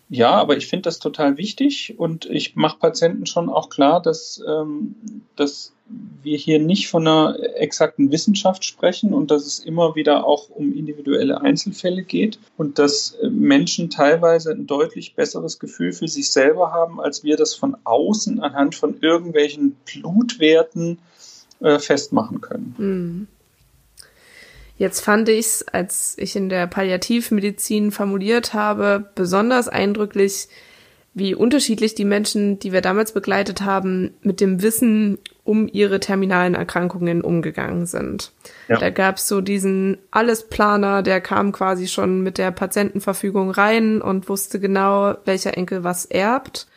Ja, 0.08 0.32
aber 0.32 0.56
ich 0.56 0.66
finde 0.66 0.82
das 0.82 0.98
total 0.98 1.36
wichtig 1.36 1.94
und 1.96 2.26
ich 2.26 2.56
mache 2.56 2.80
Patienten 2.80 3.24
schon 3.26 3.48
auch 3.48 3.68
klar, 3.70 4.02
dass, 4.02 4.42
ähm, 4.48 4.96
dass 5.36 5.70
wir 6.24 6.36
hier 6.36 6.58
nicht 6.58 6.88
von 6.88 7.06
einer 7.06 7.36
exakten 7.54 8.10
Wissenschaft 8.10 8.64
sprechen 8.64 9.14
und 9.14 9.30
dass 9.30 9.46
es 9.46 9.60
immer 9.60 9.94
wieder 9.94 10.26
auch 10.26 10.50
um 10.50 10.76
individuelle 10.76 11.40
Einzelfälle 11.40 12.02
geht 12.02 12.40
und 12.56 12.80
dass 12.80 13.12
äh, 13.22 13.28
Menschen 13.28 13.90
teilweise 13.90 14.50
ein 14.50 14.66
deutlich 14.66 15.14
besseres 15.14 15.60
Gefühl 15.60 15.92
für 15.92 16.08
sich 16.08 16.30
selber 16.30 16.72
haben, 16.72 17.00
als 17.00 17.22
wir 17.22 17.36
das 17.36 17.54
von 17.54 17.76
außen 17.84 18.40
anhand 18.40 18.74
von 18.74 18.98
irgendwelchen 19.02 19.76
Blutwerten 19.84 20.98
äh, 21.60 21.78
festmachen 21.78 22.40
können. 22.40 22.74
Mhm. 22.76 23.37
Jetzt 24.78 25.00
fand 25.00 25.28
ich 25.28 25.40
es, 25.40 25.68
als 25.68 26.14
ich 26.18 26.36
in 26.36 26.48
der 26.48 26.68
Palliativmedizin 26.68 27.90
formuliert 27.90 28.54
habe, 28.54 29.10
besonders 29.16 29.68
eindrücklich, 29.68 30.48
wie 31.14 31.34
unterschiedlich 31.34 31.96
die 31.96 32.04
Menschen, 32.04 32.60
die 32.60 32.72
wir 32.72 32.80
damals 32.80 33.10
begleitet 33.10 33.62
haben, 33.62 34.14
mit 34.22 34.40
dem 34.40 34.62
Wissen 34.62 35.18
um 35.42 35.68
ihre 35.70 35.98
terminalen 35.98 36.54
Erkrankungen 36.54 37.22
umgegangen 37.22 37.86
sind. 37.86 38.32
Ja. 38.68 38.78
Da 38.78 38.90
gab 38.90 39.16
es 39.16 39.26
so 39.26 39.40
diesen 39.40 39.98
Allesplaner, 40.12 41.02
der 41.02 41.20
kam 41.20 41.50
quasi 41.50 41.88
schon 41.88 42.22
mit 42.22 42.38
der 42.38 42.52
Patientenverfügung 42.52 43.50
rein 43.50 44.00
und 44.00 44.28
wusste 44.28 44.60
genau, 44.60 45.16
welcher 45.24 45.56
Enkel 45.56 45.82
was 45.82 46.04
erbt. 46.04 46.68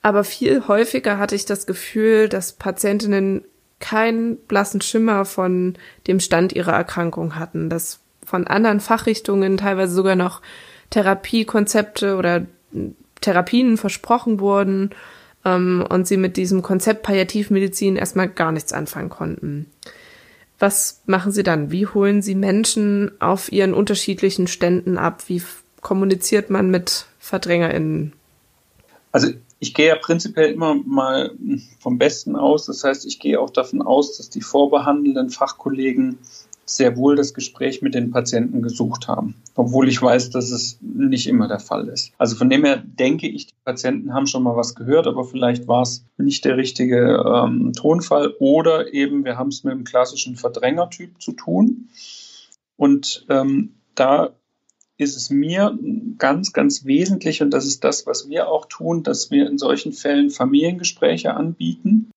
Aber 0.00 0.24
viel 0.24 0.68
häufiger 0.68 1.18
hatte 1.18 1.34
ich 1.34 1.44
das 1.44 1.66
Gefühl, 1.66 2.30
dass 2.30 2.52
Patientinnen 2.54 3.44
keinen 3.80 4.36
blassen 4.36 4.80
Schimmer 4.80 5.24
von 5.24 5.74
dem 6.06 6.20
Stand 6.20 6.52
ihrer 6.52 6.72
Erkrankung 6.72 7.36
hatten, 7.36 7.68
dass 7.68 8.00
von 8.24 8.46
anderen 8.46 8.80
Fachrichtungen 8.80 9.56
teilweise 9.56 9.94
sogar 9.94 10.16
noch 10.16 10.42
Therapiekonzepte 10.90 12.16
oder 12.16 12.46
Therapien 13.20 13.76
versprochen 13.76 14.40
wurden 14.40 14.90
ähm, 15.44 15.84
und 15.88 16.06
sie 16.06 16.16
mit 16.16 16.36
diesem 16.36 16.62
Konzept 16.62 17.02
Palliativmedizin 17.02 17.96
erstmal 17.96 18.28
gar 18.28 18.52
nichts 18.52 18.72
anfangen 18.72 19.10
konnten. 19.10 19.70
Was 20.58 21.02
machen 21.04 21.32
Sie 21.32 21.42
dann? 21.42 21.70
Wie 21.70 21.86
holen 21.86 22.22
Sie 22.22 22.34
Menschen 22.34 23.12
auf 23.20 23.52
ihren 23.52 23.74
unterschiedlichen 23.74 24.46
Ständen 24.46 24.96
ab? 24.96 25.24
Wie 25.26 25.42
kommuniziert 25.82 26.48
man 26.48 26.70
mit 26.70 27.06
VerdrängerInnen? 27.18 28.14
Also 29.12 29.32
ich 29.58 29.74
gehe 29.74 29.88
ja 29.88 29.96
prinzipiell 29.96 30.52
immer 30.52 30.74
mal 30.74 31.32
vom 31.80 31.98
Besten 31.98 32.36
aus. 32.36 32.66
Das 32.66 32.84
heißt, 32.84 33.06
ich 33.06 33.18
gehe 33.18 33.40
auch 33.40 33.50
davon 33.50 33.82
aus, 33.82 34.16
dass 34.16 34.28
die 34.28 34.42
vorbehandelnden 34.42 35.30
Fachkollegen 35.30 36.18
sehr 36.66 36.96
wohl 36.96 37.14
das 37.14 37.32
Gespräch 37.32 37.80
mit 37.80 37.94
den 37.94 38.10
Patienten 38.10 38.60
gesucht 38.60 39.06
haben, 39.06 39.36
obwohl 39.54 39.88
ich 39.88 40.02
weiß, 40.02 40.30
dass 40.30 40.50
es 40.50 40.78
nicht 40.80 41.28
immer 41.28 41.46
der 41.46 41.60
Fall 41.60 41.88
ist. 41.88 42.12
Also 42.18 42.34
von 42.34 42.50
dem 42.50 42.64
her 42.64 42.82
denke 42.84 43.28
ich, 43.28 43.46
die 43.46 43.54
Patienten 43.64 44.12
haben 44.12 44.26
schon 44.26 44.42
mal 44.42 44.56
was 44.56 44.74
gehört, 44.74 45.06
aber 45.06 45.24
vielleicht 45.24 45.68
war 45.68 45.82
es 45.82 46.04
nicht 46.18 46.44
der 46.44 46.56
richtige 46.56 47.22
ähm, 47.24 47.72
Tonfall 47.72 48.34
oder 48.40 48.92
eben 48.92 49.24
wir 49.24 49.38
haben 49.38 49.48
es 49.48 49.62
mit 49.62 49.72
einem 49.72 49.84
klassischen 49.84 50.34
Verdrängertyp 50.34 51.22
zu 51.22 51.32
tun. 51.32 51.88
Und 52.76 53.24
ähm, 53.30 53.76
da 53.94 54.35
ist 54.98 55.16
es 55.16 55.30
mir 55.30 55.78
ganz, 56.18 56.52
ganz 56.52 56.84
wesentlich, 56.84 57.42
und 57.42 57.50
das 57.50 57.66
ist 57.66 57.84
das, 57.84 58.06
was 58.06 58.28
wir 58.28 58.48
auch 58.48 58.66
tun, 58.66 59.02
dass 59.02 59.30
wir 59.30 59.46
in 59.46 59.58
solchen 59.58 59.92
Fällen 59.92 60.30
Familiengespräche 60.30 61.34
anbieten 61.34 62.10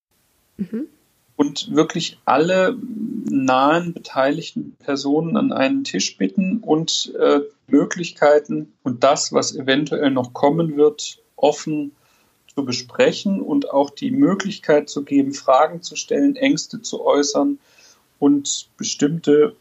mhm. 0.58 0.88
und 1.36 1.76
wirklich 1.76 2.20
alle 2.26 2.78
nahen 3.30 3.94
beteiligten 3.94 4.76
Personen 4.80 5.36
an 5.36 5.52
einen 5.52 5.84
Tisch 5.84 6.18
bitten 6.18 6.60
und 6.60 7.14
äh, 7.20 7.42
Möglichkeiten 7.68 8.74
und 8.84 9.04
das, 9.04 9.34
was 9.34 9.56
eventuell 9.56 10.12
noch 10.12 10.34
kommen 10.34 10.78
wird, 10.78 11.20
offen 11.36 11.92
zu 12.56 12.64
besprechen 12.66 13.42
und 13.42 13.72
auch 13.72 13.90
die 13.90 14.12
Möglichkeit 14.12 14.90
zu 14.90 15.04
geben, 15.04 15.34
Fragen 15.34 15.82
zu 15.82 15.96
stellen, 15.96 16.36
Ängste 16.36 16.82
zu 16.82 17.06
äußern 17.06 17.60
und 18.20 18.70
bestimmte 18.78 19.56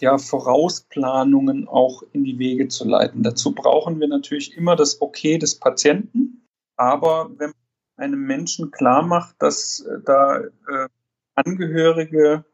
ja, 0.00 0.18
Vorausplanungen 0.18 1.68
auch 1.68 2.02
in 2.12 2.24
die 2.24 2.38
Wege 2.38 2.68
zu 2.68 2.86
leiten. 2.86 3.22
Dazu 3.22 3.52
brauchen 3.52 4.00
wir 4.00 4.08
natürlich 4.08 4.56
immer 4.56 4.76
das 4.76 5.02
Okay 5.02 5.38
des 5.38 5.56
Patienten. 5.56 6.46
Aber 6.76 7.30
wenn 7.36 7.50
man 7.50 7.56
einem 7.96 8.26
Menschen 8.26 8.70
klar 8.70 9.02
macht, 9.02 9.36
dass 9.40 9.80
äh, 9.80 9.98
da 10.04 10.38
äh, 10.38 10.88
Angehörige 11.34 12.44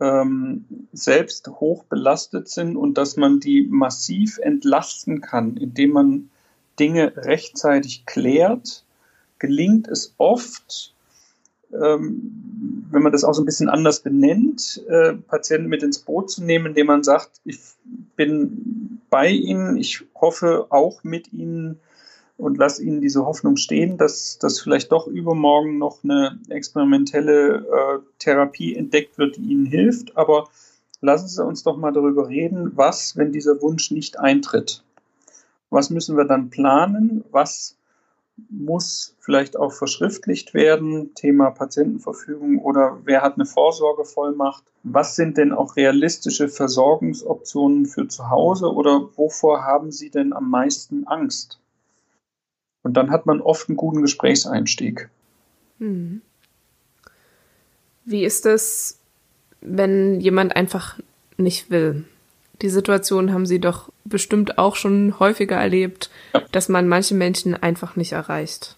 ähm, 0.00 0.88
selbst 0.92 1.48
hoch 1.48 1.84
belastet 1.84 2.48
sind 2.48 2.76
und 2.76 2.96
dass 2.96 3.16
man 3.16 3.40
die 3.40 3.66
massiv 3.68 4.38
entlasten 4.38 5.20
kann, 5.20 5.56
indem 5.56 5.90
man 5.90 6.30
Dinge 6.78 7.16
rechtzeitig 7.16 8.06
klärt, 8.06 8.84
gelingt 9.38 9.88
es 9.88 10.14
oft, 10.18 10.93
ähm, 11.82 12.86
wenn 12.90 13.02
man 13.02 13.12
das 13.12 13.24
auch 13.24 13.34
so 13.34 13.42
ein 13.42 13.46
bisschen 13.46 13.68
anders 13.68 14.00
benennt, 14.00 14.82
äh, 14.88 15.14
Patienten 15.14 15.68
mit 15.68 15.82
ins 15.82 15.98
Boot 15.98 16.30
zu 16.30 16.44
nehmen, 16.44 16.66
indem 16.66 16.86
man 16.86 17.02
sagt, 17.02 17.40
ich 17.44 17.58
bin 18.16 19.00
bei 19.10 19.28
Ihnen, 19.28 19.76
ich 19.76 20.04
hoffe 20.14 20.66
auch 20.70 21.04
mit 21.04 21.32
Ihnen 21.32 21.80
und 22.36 22.58
lasse 22.58 22.82
Ihnen 22.82 23.00
diese 23.00 23.24
Hoffnung 23.26 23.56
stehen, 23.56 23.96
dass, 23.96 24.38
dass 24.38 24.60
vielleicht 24.60 24.90
doch 24.92 25.06
übermorgen 25.06 25.78
noch 25.78 26.02
eine 26.02 26.38
experimentelle 26.48 27.58
äh, 27.58 27.98
Therapie 28.18 28.74
entdeckt 28.74 29.18
wird, 29.18 29.36
die 29.36 29.42
Ihnen 29.42 29.66
hilft. 29.66 30.16
Aber 30.16 30.48
lassen 31.00 31.28
Sie 31.28 31.44
uns 31.44 31.62
doch 31.62 31.76
mal 31.76 31.92
darüber 31.92 32.28
reden, 32.28 32.72
was, 32.76 33.16
wenn 33.16 33.32
dieser 33.32 33.60
Wunsch 33.62 33.90
nicht 33.90 34.18
eintritt. 34.18 34.82
Was 35.70 35.90
müssen 35.90 36.16
wir 36.16 36.24
dann 36.24 36.50
planen? 36.50 37.24
Was 37.30 37.76
muss 38.50 39.16
vielleicht 39.20 39.56
auch 39.56 39.72
verschriftlicht 39.72 40.54
werden, 40.54 41.14
Thema 41.14 41.50
Patientenverfügung 41.50 42.58
oder 42.58 42.98
wer 43.04 43.22
hat 43.22 43.34
eine 43.34 43.46
Vorsorgevollmacht? 43.46 44.64
Was 44.82 45.16
sind 45.16 45.36
denn 45.38 45.52
auch 45.52 45.76
realistische 45.76 46.48
Versorgungsoptionen 46.48 47.86
für 47.86 48.08
zu 48.08 48.30
Hause 48.30 48.72
oder 48.72 49.08
wovor 49.16 49.64
haben 49.64 49.92
Sie 49.92 50.10
denn 50.10 50.32
am 50.32 50.50
meisten 50.50 51.06
Angst? 51.06 51.60
Und 52.82 52.94
dann 52.94 53.10
hat 53.10 53.24
man 53.26 53.40
oft 53.40 53.68
einen 53.68 53.76
guten 53.76 54.02
Gesprächseinstieg. 54.02 55.08
Hm. 55.78 56.20
Wie 58.04 58.24
ist 58.24 58.44
es, 58.44 58.98
wenn 59.60 60.20
jemand 60.20 60.54
einfach 60.54 60.98
nicht 61.38 61.70
will? 61.70 62.04
Die 62.62 62.68
Situation 62.68 63.32
haben 63.32 63.46
Sie 63.46 63.60
doch 63.60 63.90
bestimmt 64.04 64.58
auch 64.58 64.76
schon 64.76 65.18
häufiger 65.18 65.56
erlebt, 65.56 66.10
ja. 66.32 66.42
dass 66.52 66.68
man 66.68 66.88
manche 66.88 67.14
Menschen 67.14 67.54
einfach 67.54 67.96
nicht 67.96 68.12
erreicht. 68.12 68.76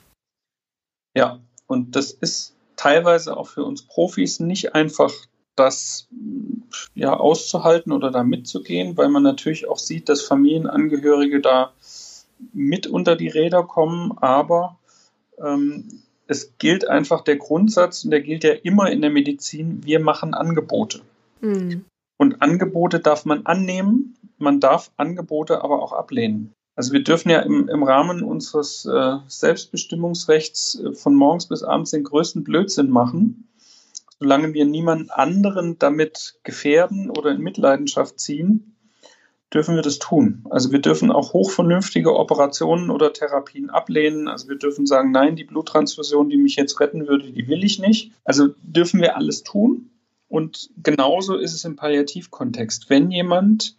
Ja, 1.14 1.40
und 1.66 1.96
das 1.96 2.11
ist 2.12 2.55
teilweise 2.77 3.37
auch 3.37 3.48
für 3.48 3.64
uns 3.64 3.83
Profis 3.83 4.40
nicht 4.40 4.74
einfach, 4.74 5.12
das 5.57 6.07
ja 6.94 7.14
auszuhalten 7.14 7.92
oder 7.92 8.11
da 8.11 8.22
mitzugehen, 8.22 8.96
weil 8.96 9.09
man 9.09 9.22
natürlich 9.22 9.68
auch 9.68 9.79
sieht, 9.79 10.09
dass 10.09 10.20
Familienangehörige 10.20 11.40
da 11.40 11.72
mit 12.53 12.87
unter 12.87 13.16
die 13.16 13.29
Räder 13.29 13.62
kommen, 13.62 14.12
aber 14.18 14.79
ähm, 15.42 16.03
es 16.27 16.53
gilt 16.59 16.87
einfach 16.87 17.22
der 17.22 17.37
Grundsatz, 17.37 18.05
und 18.05 18.11
der 18.11 18.20
gilt 18.20 18.44
ja 18.44 18.53
immer 18.53 18.90
in 18.90 19.01
der 19.01 19.11
Medizin, 19.11 19.81
wir 19.85 20.01
machen 20.01 20.35
Angebote. 20.35 21.01
Mhm. 21.40 21.85
Und 22.16 22.42
Angebote 22.42 23.00
darf 23.00 23.24
man 23.24 23.46
annehmen, 23.46 24.16
man 24.38 24.61
darf 24.61 24.90
Angebote 24.96 25.62
aber 25.62 25.83
auch 25.83 25.92
ablehnen. 25.92 26.52
Also 26.74 26.92
wir 26.92 27.02
dürfen 27.02 27.31
ja 27.31 27.40
im, 27.40 27.68
im 27.68 27.83
Rahmen 27.83 28.22
unseres 28.22 28.85
äh, 28.85 29.16
Selbstbestimmungsrechts 29.29 30.79
äh, 30.79 30.92
von 30.92 31.14
morgens 31.14 31.48
bis 31.48 31.62
abends 31.62 31.90
den 31.90 32.05
größten 32.05 32.44
Blödsinn 32.44 32.90
machen, 32.90 33.48
solange 34.20 34.52
wir 34.52 34.66
niemanden 34.66 35.11
anderen 35.11 35.79
damit 35.79 36.38
gefährden 36.44 37.11
oder 37.11 37.31
in 37.31 37.40
Mitleidenschaft 37.40 38.20
ziehen, 38.20 38.76
dürfen 39.52 39.74
wir 39.74 39.83
das 39.83 39.98
tun. 39.98 40.44
Also 40.50 40.70
wir 40.70 40.81
dürfen 40.81 41.11
auch 41.11 41.33
hochvernünftige 41.33 42.14
Operationen 42.14 42.90
oder 42.90 43.12
Therapien 43.12 43.70
ablehnen. 43.70 44.29
Also 44.29 44.48
wir 44.48 44.57
dürfen 44.57 44.87
sagen, 44.87 45.12
nein, 45.12 45.37
die 45.37 45.44
Bluttransfusion, 45.44 46.29
die 46.29 46.37
mich 46.37 46.57
jetzt 46.57 46.79
retten 46.81 47.07
würde, 47.07 47.31
die 47.31 47.48
will 47.48 47.64
ich 47.64 47.79
nicht. 47.79 48.12
Also 48.24 48.48
dürfen 48.62 49.00
wir 49.00 49.16
alles 49.16 49.44
tun. 49.44 49.90
Und 50.29 50.71
genauso 50.83 51.37
ist 51.37 51.55
es 51.55 51.65
im 51.65 51.77
Palliativkontext. 51.77 52.91
Wenn 52.91 53.11
jemand 53.11 53.77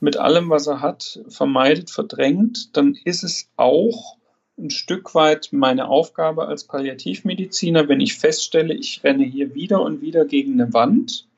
mit 0.00 0.16
allem, 0.16 0.50
was 0.50 0.66
er 0.66 0.80
hat, 0.80 1.20
vermeidet, 1.28 1.90
verdrängt, 1.90 2.76
dann 2.76 2.96
ist 3.04 3.22
es 3.22 3.48
auch 3.56 4.16
ein 4.58 4.70
Stück 4.70 5.14
weit 5.14 5.50
meine 5.52 5.88
Aufgabe 5.88 6.48
als 6.48 6.64
Palliativmediziner, 6.64 7.88
wenn 7.88 8.00
ich 8.00 8.18
feststelle, 8.18 8.74
ich 8.74 9.04
renne 9.04 9.24
hier 9.24 9.54
wieder 9.54 9.82
und 9.82 10.00
wieder 10.00 10.24
gegen 10.24 10.60
eine 10.60 10.72
Wand, 10.72 11.28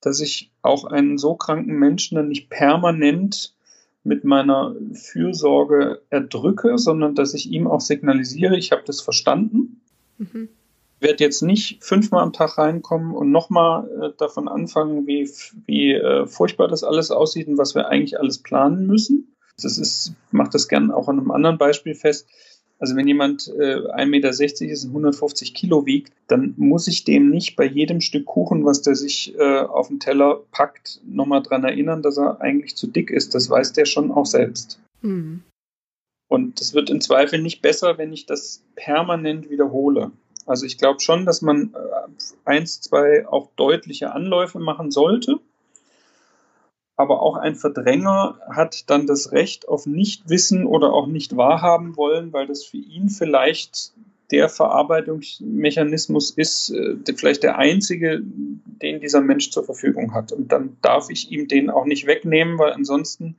dass 0.00 0.20
ich 0.20 0.50
auch 0.62 0.84
einen 0.84 1.18
so 1.18 1.34
kranken 1.34 1.78
Menschen 1.78 2.14
dann 2.14 2.28
nicht 2.28 2.48
permanent 2.48 3.54
mit 4.04 4.24
meiner 4.24 4.74
Fürsorge 4.94 6.02
erdrücke, 6.08 6.78
sondern 6.78 7.14
dass 7.14 7.34
ich 7.34 7.50
ihm 7.50 7.66
auch 7.66 7.80
signalisiere, 7.80 8.56
ich 8.56 8.72
habe 8.72 8.82
das 8.86 9.00
verstanden. 9.00 9.80
Mhm 10.18 10.48
werde 11.00 11.24
jetzt 11.24 11.42
nicht 11.42 11.82
fünfmal 11.82 12.22
am 12.22 12.32
Tag 12.32 12.58
reinkommen 12.58 13.14
und 13.14 13.30
nochmal 13.30 13.88
äh, 14.00 14.16
davon 14.18 14.48
anfangen, 14.48 15.06
wie, 15.06 15.28
wie 15.66 15.92
äh, 15.92 16.26
furchtbar 16.26 16.68
das 16.68 16.84
alles 16.84 17.10
aussieht 17.10 17.48
und 17.48 17.58
was 17.58 17.74
wir 17.74 17.88
eigentlich 17.88 18.18
alles 18.18 18.38
planen 18.38 18.86
müssen. 18.86 19.34
Das 19.62 19.78
ist, 19.78 20.14
macht 20.30 20.54
das 20.54 20.68
gern 20.68 20.90
auch 20.90 21.08
an 21.08 21.18
einem 21.18 21.30
anderen 21.30 21.58
Beispiel 21.58 21.94
fest. 21.94 22.28
Also 22.78 22.96
wenn 22.96 23.06
jemand 23.06 23.46
äh, 23.58 23.76
1,60 23.76 24.06
Meter 24.06 24.30
ist 24.30 24.84
und 24.84 24.90
150 24.90 25.52
Kilo 25.52 25.84
wiegt, 25.84 26.14
dann 26.28 26.54
muss 26.56 26.88
ich 26.88 27.04
dem 27.04 27.28
nicht 27.28 27.54
bei 27.54 27.66
jedem 27.66 28.00
Stück 28.00 28.24
Kuchen, 28.24 28.64
was 28.64 28.80
der 28.80 28.94
sich 28.94 29.38
äh, 29.38 29.60
auf 29.60 29.88
den 29.88 30.00
Teller 30.00 30.42
packt, 30.50 31.00
nochmal 31.04 31.42
dran 31.42 31.62
erinnern, 31.62 32.00
dass 32.02 32.16
er 32.16 32.40
eigentlich 32.40 32.76
zu 32.76 32.86
dick 32.86 33.10
ist. 33.10 33.34
Das 33.34 33.50
weiß 33.50 33.74
der 33.74 33.84
schon 33.84 34.10
auch 34.10 34.24
selbst. 34.24 34.80
Mhm. 35.02 35.42
Und 36.28 36.60
das 36.60 36.72
wird 36.72 36.88
im 36.88 37.02
Zweifel 37.02 37.42
nicht 37.42 37.60
besser, 37.60 37.98
wenn 37.98 38.14
ich 38.14 38.24
das 38.24 38.64
permanent 38.76 39.50
wiederhole. 39.50 40.12
Also 40.46 40.66
ich 40.66 40.78
glaube 40.78 41.00
schon, 41.00 41.26
dass 41.26 41.42
man 41.42 41.74
äh, 41.74 42.28
eins, 42.44 42.80
zwei 42.80 43.26
auch 43.28 43.50
deutliche 43.56 44.12
Anläufe 44.12 44.58
machen 44.58 44.90
sollte. 44.90 45.38
Aber 46.96 47.22
auch 47.22 47.36
ein 47.36 47.54
Verdränger 47.54 48.38
hat 48.50 48.90
dann 48.90 49.06
das 49.06 49.32
Recht 49.32 49.68
auf 49.68 49.86
Nichtwissen 49.86 50.66
oder 50.66 50.92
auch 50.92 51.06
nicht 51.06 51.36
wahrhaben 51.36 51.96
wollen, 51.96 52.32
weil 52.32 52.46
das 52.46 52.64
für 52.64 52.76
ihn 52.76 53.08
vielleicht 53.08 53.94
der 54.30 54.48
Verarbeitungsmechanismus 54.48 56.30
ist, 56.30 56.70
äh, 56.70 56.96
vielleicht 57.16 57.42
der 57.42 57.58
einzige, 57.58 58.20
den 58.22 59.00
dieser 59.00 59.20
Mensch 59.20 59.50
zur 59.50 59.64
Verfügung 59.64 60.14
hat. 60.14 60.32
Und 60.32 60.52
dann 60.52 60.76
darf 60.82 61.10
ich 61.10 61.30
ihm 61.30 61.48
den 61.48 61.70
auch 61.70 61.84
nicht 61.84 62.06
wegnehmen, 62.06 62.58
weil 62.58 62.72
ansonsten 62.72 63.36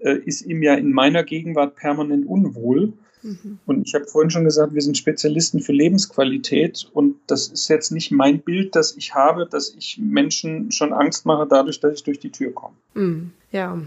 äh, 0.00 0.16
ist 0.16 0.42
ihm 0.42 0.62
ja 0.62 0.74
in 0.74 0.92
meiner 0.92 1.24
Gegenwart 1.24 1.76
permanent 1.76 2.26
unwohl. 2.26 2.92
Mhm. 3.22 3.58
Und 3.66 3.86
ich 3.86 3.94
habe 3.94 4.06
vorhin 4.06 4.30
schon 4.30 4.44
gesagt, 4.44 4.74
wir 4.74 4.82
sind 4.82 4.96
Spezialisten 4.96 5.60
für 5.60 5.72
Lebensqualität 5.72 6.88
und 6.92 7.16
das 7.26 7.48
ist 7.48 7.68
jetzt 7.68 7.90
nicht 7.92 8.10
mein 8.10 8.40
Bild, 8.40 8.74
das 8.74 8.96
ich 8.96 9.14
habe, 9.14 9.46
dass 9.46 9.74
ich 9.76 9.98
Menschen 10.00 10.72
schon 10.72 10.92
Angst 10.92 11.26
mache 11.26 11.46
dadurch, 11.48 11.80
dass 11.80 11.94
ich 11.94 12.04
durch 12.04 12.18
die 12.18 12.30
Tür 12.30 12.52
komme. 12.52 12.74
Mhm. 12.94 13.32
Ja, 13.52 13.78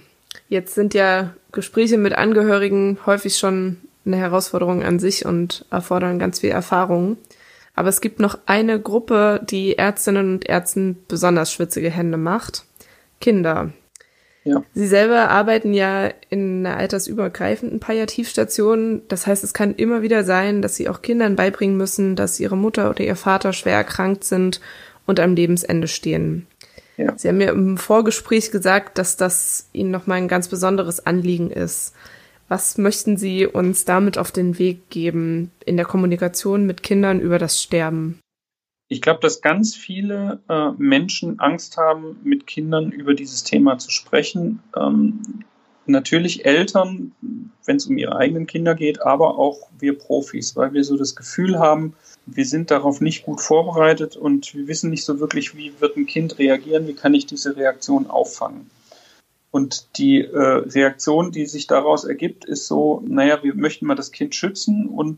jetzt 0.49 0.75
sind 0.75 0.93
ja 0.93 1.35
Gespräche 1.51 1.97
mit 1.97 2.13
Angehörigen 2.13 2.97
häufig 3.05 3.37
schon 3.37 3.77
eine 4.05 4.17
Herausforderung 4.17 4.83
an 4.83 4.99
sich 4.99 5.25
und 5.25 5.65
erfordern 5.69 6.19
ganz 6.19 6.39
viel 6.39 6.49
Erfahrung. 6.51 7.17
Aber 7.75 7.89
es 7.89 8.01
gibt 8.01 8.19
noch 8.19 8.37
eine 8.45 8.79
Gruppe, 8.79 9.41
die 9.49 9.77
Ärztinnen 9.77 10.33
und 10.33 10.47
Ärzten 10.47 10.97
besonders 11.07 11.51
schwitzige 11.51 11.89
Hände 11.89 12.17
macht. 12.17 12.65
Kinder. 13.19 13.71
Ja. 14.45 14.63
Sie 14.73 14.87
selber 14.87 15.29
arbeiten 15.29 15.73
ja 15.73 16.09
in 16.29 16.65
einer 16.65 16.77
altersübergreifenden 16.77 17.79
Palliativstation. 17.79 19.01
Das 19.07 19.25
heißt, 19.25 19.43
es 19.43 19.53
kann 19.53 19.75
immer 19.75 20.01
wieder 20.01 20.23
sein, 20.23 20.61
dass 20.61 20.75
sie 20.75 20.89
auch 20.89 21.01
Kindern 21.01 21.35
beibringen 21.35 21.77
müssen, 21.77 22.15
dass 22.15 22.39
ihre 22.39 22.57
Mutter 22.57 22.89
oder 22.89 23.03
ihr 23.03 23.15
Vater 23.15 23.53
schwer 23.53 23.75
erkrankt 23.75 24.25
sind 24.25 24.59
und 25.05 25.19
am 25.19 25.35
Lebensende 25.35 25.87
stehen. 25.87 26.47
Ja. 26.97 27.13
Sie 27.17 27.27
haben 27.27 27.37
mir 27.37 27.49
im 27.49 27.77
Vorgespräch 27.77 28.51
gesagt, 28.51 28.97
dass 28.97 29.17
das 29.17 29.69
Ihnen 29.73 29.91
nochmal 29.91 30.17
ein 30.17 30.27
ganz 30.27 30.47
besonderes 30.47 31.05
Anliegen 31.05 31.49
ist. 31.49 31.93
Was 32.49 32.77
möchten 32.77 33.17
Sie 33.17 33.47
uns 33.47 33.85
damit 33.85 34.17
auf 34.17 34.31
den 34.31 34.59
Weg 34.59 34.89
geben 34.89 35.51
in 35.65 35.77
der 35.77 35.85
Kommunikation 35.85 36.65
mit 36.65 36.83
Kindern 36.83 37.19
über 37.19 37.39
das 37.39 37.61
Sterben? 37.61 38.19
Ich 38.93 39.01
glaube, 39.01 39.21
dass 39.21 39.41
ganz 39.41 39.73
viele 39.73 40.39
äh, 40.47 40.69
Menschen 40.77 41.39
Angst 41.39 41.77
haben, 41.77 42.19
mit 42.23 42.45
Kindern 42.45 42.91
über 42.91 43.15
dieses 43.15 43.43
Thema 43.43 43.79
zu 43.79 43.89
sprechen. 43.89 44.61
Ähm, 44.77 45.43
natürlich 45.87 46.45
Eltern, 46.45 47.11
wenn 47.65 47.77
es 47.77 47.87
um 47.87 47.97
ihre 47.97 48.15
eigenen 48.17 48.45
Kinder 48.45 48.75
geht, 48.75 49.01
aber 49.01 49.39
auch 49.39 49.67
wir 49.79 49.97
Profis, 49.97 50.55
weil 50.55 50.73
wir 50.73 50.83
so 50.83 50.95
das 50.95 51.15
Gefühl 51.15 51.57
haben, 51.57 51.95
wir 52.27 52.45
sind 52.45 52.69
darauf 52.69 53.01
nicht 53.01 53.25
gut 53.25 53.41
vorbereitet 53.41 54.15
und 54.15 54.53
wir 54.53 54.67
wissen 54.67 54.91
nicht 54.91 55.05
so 55.05 55.19
wirklich, 55.19 55.57
wie 55.57 55.73
wird 55.79 55.97
ein 55.97 56.05
Kind 56.05 56.37
reagieren, 56.37 56.87
wie 56.87 56.93
kann 56.93 57.15
ich 57.15 57.25
diese 57.25 57.57
Reaktion 57.57 58.05
auffangen. 58.11 58.69
Und 59.49 59.97
die 59.97 60.21
äh, 60.21 60.37
Reaktion, 60.37 61.31
die 61.31 61.47
sich 61.47 61.65
daraus 61.65 62.03
ergibt, 62.03 62.45
ist 62.45 62.67
so, 62.67 63.01
naja, 63.07 63.41
wir 63.41 63.55
möchten 63.55 63.87
mal 63.87 63.95
das 63.95 64.11
Kind 64.11 64.35
schützen 64.35 64.87
und 64.87 65.17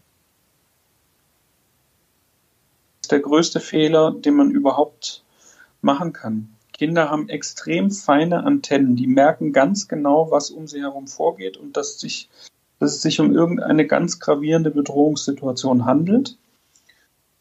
der 3.08 3.20
größte 3.20 3.60
Fehler, 3.60 4.12
den 4.12 4.36
man 4.36 4.52
überhaupt 4.52 5.24
machen 5.82 6.14
kann. 6.14 6.56
Kinder 6.74 7.10
haben 7.10 7.30
extrem 7.30 7.90
feine 7.92 8.44
Antennen, 8.44 8.96
die 8.96 9.08
merken 9.08 9.54
ganz 9.54 9.88
genau, 9.88 10.30
was 10.30 10.50
um 10.50 10.68
sie 10.68 10.82
herum 10.82 11.08
vorgeht 11.08 11.56
und 11.56 11.78
dass, 11.78 12.00
sich, 12.00 12.30
dass 12.80 12.96
es 12.96 13.02
sich 13.02 13.20
um 13.22 13.34
irgendeine 13.34 13.88
ganz 13.88 14.20
gravierende 14.20 14.72
Bedrohungssituation 14.72 15.86
handelt. 15.86 16.38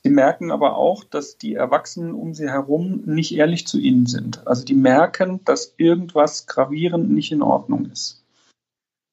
Sie 0.04 0.10
merken 0.10 0.52
aber 0.52 0.76
auch, 0.76 1.02
dass 1.02 1.38
die 1.38 1.54
Erwachsenen 1.54 2.14
um 2.14 2.34
sie 2.34 2.48
herum 2.48 3.02
nicht 3.06 3.34
ehrlich 3.34 3.66
zu 3.66 3.78
ihnen 3.78 4.06
sind. 4.06 4.46
Also 4.46 4.64
die 4.64 4.74
merken, 4.74 5.40
dass 5.44 5.74
irgendwas 5.78 6.46
gravierend 6.46 7.10
nicht 7.10 7.32
in 7.32 7.42
Ordnung 7.42 7.86
ist. 7.90 8.22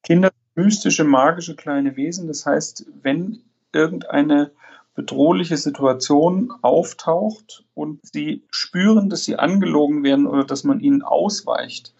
Kinder 0.02 0.30
sind 0.54 0.64
mystische, 0.64 1.04
magische 1.04 1.56
kleine 1.56 1.96
Wesen. 1.96 2.28
Das 2.28 2.46
heißt, 2.46 2.86
wenn 3.02 3.40
irgendeine 3.72 4.50
bedrohliche 4.94 5.56
Situation 5.56 6.52
auftaucht 6.62 7.64
und 7.74 8.00
sie 8.02 8.42
spüren, 8.50 9.08
dass 9.08 9.24
sie 9.24 9.36
angelogen 9.36 10.04
werden 10.04 10.26
oder 10.26 10.44
dass 10.44 10.64
man 10.64 10.80
ihnen 10.80 11.02
ausweicht, 11.02 11.94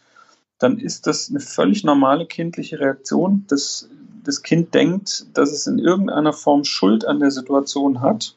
dann 0.59 0.79
ist 0.79 1.07
das 1.07 1.31
eine 1.31 1.41
völlig 1.41 1.85
normale 1.85 2.27
kindliche 2.27 2.79
Reaktion. 2.79 3.45
Das, 3.49 3.89
das 4.23 4.43
Kind 4.43 4.75
denkt, 4.75 5.27
dass 5.35 5.51
es 5.51 5.67
in 5.67 5.79
irgendeiner 5.79 6.33
Form 6.33 6.65
Schuld 6.65 7.05
an 7.05 7.21
der 7.21 7.31
Situation 7.31 8.01
hat 8.01 8.37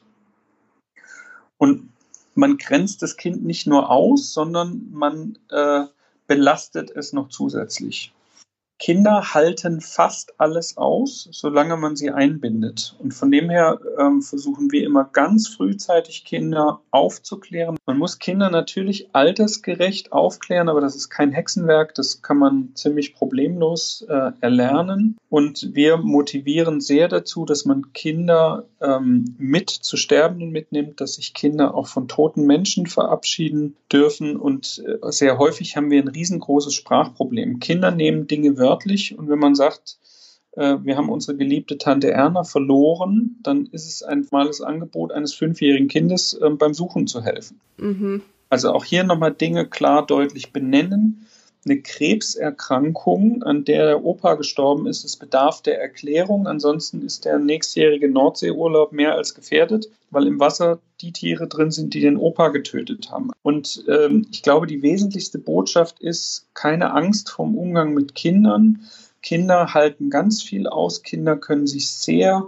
und 1.58 1.90
man 2.34 2.58
grenzt 2.58 3.02
das 3.02 3.16
Kind 3.16 3.44
nicht 3.44 3.66
nur 3.66 3.90
aus, 3.90 4.32
sondern 4.32 4.88
man 4.92 5.38
äh, 5.50 5.84
belastet 6.26 6.90
es 6.90 7.12
noch 7.12 7.28
zusätzlich. 7.28 8.12
Kinder 8.78 9.34
halten 9.34 9.80
fast 9.80 10.38
alles 10.38 10.76
aus, 10.76 11.28
solange 11.32 11.76
man 11.76 11.96
sie 11.96 12.10
einbindet. 12.10 12.94
Und 12.98 13.14
von 13.14 13.30
dem 13.30 13.48
her 13.48 13.80
ähm, 13.98 14.20
versuchen 14.20 14.70
wir 14.70 14.84
immer 14.84 15.04
ganz 15.04 15.48
frühzeitig 15.48 16.24
Kinder 16.24 16.80
aufzuklären. 16.90 17.78
Man 17.86 17.98
muss 17.98 18.18
Kinder 18.18 18.50
natürlich 18.50 19.08
altersgerecht 19.14 20.12
aufklären, 20.12 20.68
aber 20.68 20.80
das 20.80 20.94
ist 20.94 21.08
kein 21.08 21.32
Hexenwerk. 21.32 21.94
Das 21.94 22.20
kann 22.20 22.38
man 22.38 22.70
ziemlich 22.74 23.14
problemlos 23.14 24.04
äh, 24.08 24.32
erlernen. 24.40 25.16
Und 25.30 25.74
wir 25.74 25.96
motivieren 25.96 26.80
sehr 26.80 27.08
dazu, 27.08 27.44
dass 27.44 27.64
man 27.64 27.92
Kinder 27.92 28.66
ähm, 28.80 29.36
mit 29.38 29.70
zu 29.70 29.96
Sterbenden 29.96 30.50
mitnimmt, 30.50 31.00
dass 31.00 31.14
sich 31.14 31.34
Kinder 31.34 31.74
auch 31.74 31.86
von 31.86 32.08
toten 32.08 32.46
Menschen 32.46 32.86
verabschieden 32.86 33.76
dürfen. 33.90 34.36
Und 34.36 34.82
äh, 34.86 35.10
sehr 35.10 35.38
häufig 35.38 35.76
haben 35.76 35.90
wir 35.90 36.00
ein 36.00 36.08
riesengroßes 36.08 36.74
Sprachproblem. 36.74 37.58
Kinder 37.58 37.90
nehmen 37.90 38.26
Dinge 38.26 38.56
wörtlich 38.66 39.16
und 39.18 39.28
wenn 39.28 39.38
man 39.38 39.54
sagt, 39.54 39.98
äh, 40.52 40.76
wir 40.82 40.96
haben 40.96 41.08
unsere 41.08 41.36
geliebte 41.36 41.78
Tante 41.78 42.10
Erna 42.10 42.44
verloren, 42.44 43.36
dann 43.42 43.66
ist 43.66 43.86
es 43.86 44.02
ein 44.02 44.26
normales 44.30 44.60
Angebot 44.60 45.12
eines 45.12 45.34
fünfjährigen 45.34 45.88
Kindes, 45.88 46.34
äh, 46.34 46.50
beim 46.50 46.74
Suchen 46.74 47.06
zu 47.06 47.22
helfen. 47.22 47.60
Mhm. 47.76 48.22
Also 48.48 48.72
auch 48.72 48.84
hier 48.84 49.04
nochmal 49.04 49.32
Dinge 49.32 49.66
klar 49.66 50.06
deutlich 50.06 50.52
benennen 50.52 51.26
eine 51.66 51.80
Krebserkrankung, 51.80 53.42
an 53.42 53.64
der 53.64 53.86
der 53.86 54.04
Opa 54.04 54.34
gestorben 54.34 54.86
ist. 54.86 55.04
Es 55.04 55.16
bedarf 55.16 55.62
der 55.62 55.80
Erklärung. 55.80 56.46
Ansonsten 56.46 57.02
ist 57.04 57.24
der 57.24 57.38
nächstjährige 57.38 58.08
Nordseeurlaub 58.08 58.92
mehr 58.92 59.14
als 59.14 59.34
gefährdet, 59.34 59.88
weil 60.10 60.26
im 60.26 60.40
Wasser 60.40 60.78
die 61.00 61.12
Tiere 61.12 61.48
drin 61.48 61.70
sind, 61.70 61.92
die 61.94 62.00
den 62.00 62.16
Opa 62.16 62.48
getötet 62.48 63.10
haben. 63.10 63.32
Und 63.42 63.84
ähm, 63.88 64.26
ich 64.30 64.42
glaube, 64.42 64.66
die 64.66 64.82
wesentlichste 64.82 65.38
Botschaft 65.38 66.00
ist 66.00 66.46
keine 66.54 66.92
Angst 66.92 67.30
vom 67.30 67.58
Umgang 67.58 67.92
mit 67.94 68.14
Kindern. 68.14 68.80
Kinder 69.22 69.74
halten 69.74 70.08
ganz 70.08 70.42
viel 70.42 70.68
aus. 70.68 71.02
Kinder 71.02 71.36
können 71.36 71.66
sich 71.66 71.90
sehr 71.90 72.46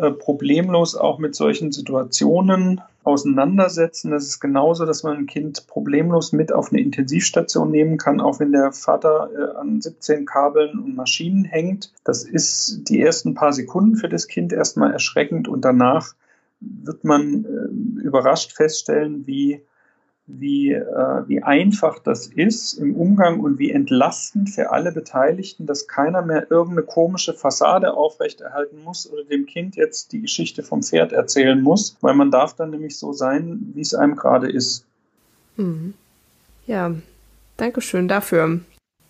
äh, 0.00 0.10
problemlos 0.10 0.94
auch 0.94 1.18
mit 1.18 1.34
solchen 1.34 1.72
Situationen 1.72 2.80
auseinandersetzen. 3.04 4.10
Das 4.10 4.24
ist 4.24 4.38
genauso, 4.38 4.84
dass 4.84 5.02
man 5.02 5.16
ein 5.16 5.26
Kind 5.26 5.66
problemlos 5.66 6.32
mit 6.32 6.52
auf 6.52 6.70
eine 6.70 6.80
Intensivstation 6.80 7.70
nehmen 7.70 7.96
kann, 7.96 8.20
auch 8.20 8.38
wenn 8.38 8.52
der 8.52 8.72
Vater 8.72 9.30
äh, 9.34 9.56
an 9.58 9.80
17 9.80 10.26
Kabeln 10.26 10.78
und 10.78 10.94
Maschinen 10.94 11.44
hängt. 11.44 11.92
Das 12.04 12.22
ist 12.22 12.82
die 12.88 13.00
ersten 13.00 13.34
paar 13.34 13.52
Sekunden 13.52 13.96
für 13.96 14.08
das 14.08 14.28
Kind 14.28 14.52
erstmal 14.52 14.92
erschreckend 14.92 15.48
und 15.48 15.64
danach 15.64 16.14
wird 16.60 17.04
man 17.04 17.44
äh, 17.44 18.02
überrascht 18.02 18.52
feststellen, 18.52 19.26
wie 19.26 19.62
wie, 20.28 20.72
äh, 20.72 21.22
wie 21.26 21.42
einfach 21.42 21.98
das 21.98 22.26
ist 22.26 22.74
im 22.74 22.94
Umgang 22.94 23.40
und 23.40 23.58
wie 23.58 23.72
entlastend 23.72 24.50
für 24.50 24.70
alle 24.70 24.92
Beteiligten, 24.92 25.66
dass 25.66 25.88
keiner 25.88 26.22
mehr 26.22 26.50
irgendeine 26.50 26.86
komische 26.86 27.32
Fassade 27.32 27.94
aufrechterhalten 27.94 28.84
muss 28.84 29.10
oder 29.10 29.24
dem 29.24 29.46
Kind 29.46 29.76
jetzt 29.76 30.12
die 30.12 30.20
Geschichte 30.20 30.62
vom 30.62 30.82
Pferd 30.82 31.12
erzählen 31.12 31.60
muss, 31.60 31.96
weil 32.02 32.14
man 32.14 32.30
darf 32.30 32.54
dann 32.54 32.70
nämlich 32.70 32.98
so 32.98 33.12
sein, 33.12 33.72
wie 33.74 33.80
es 33.80 33.94
einem 33.94 34.16
gerade 34.16 34.50
ist. 34.50 34.84
Mhm. 35.56 35.94
Ja, 36.66 36.94
danke 37.56 37.80
schön 37.80 38.06
dafür. 38.06 38.60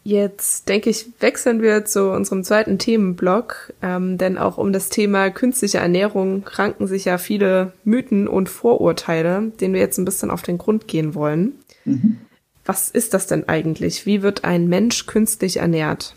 Jetzt 0.09 0.71
denke 0.71 0.89
ich, 0.89 1.05
wechseln 1.21 1.61
wir 1.61 1.85
zu 1.85 2.11
unserem 2.13 2.43
zweiten 2.43 2.79
Themenblock, 2.79 3.75
ähm, 3.83 4.17
denn 4.17 4.39
auch 4.39 4.57
um 4.57 4.73
das 4.73 4.89
Thema 4.89 5.29
künstliche 5.29 5.77
Ernährung 5.77 6.47
ranken 6.47 6.87
sich 6.87 7.05
ja 7.05 7.19
viele 7.19 7.75
Mythen 7.85 8.27
und 8.27 8.49
Vorurteile, 8.49 9.53
denen 9.61 9.75
wir 9.75 9.83
jetzt 9.83 9.99
ein 9.99 10.07
bisschen 10.07 10.31
auf 10.31 10.41
den 10.41 10.57
Grund 10.57 10.89
gehen 10.89 11.15
wollen. 11.15 11.57
Mhm. 11.85 12.17
Was 12.65 12.89
ist 12.89 13.13
das 13.13 13.27
denn 13.27 13.51
eigentlich? 13.51 14.07
Wie 14.07 14.23
wird 14.23 14.45
ein 14.45 14.67
Mensch 14.67 15.05
künstlich 15.05 15.59
ernährt? 15.59 16.15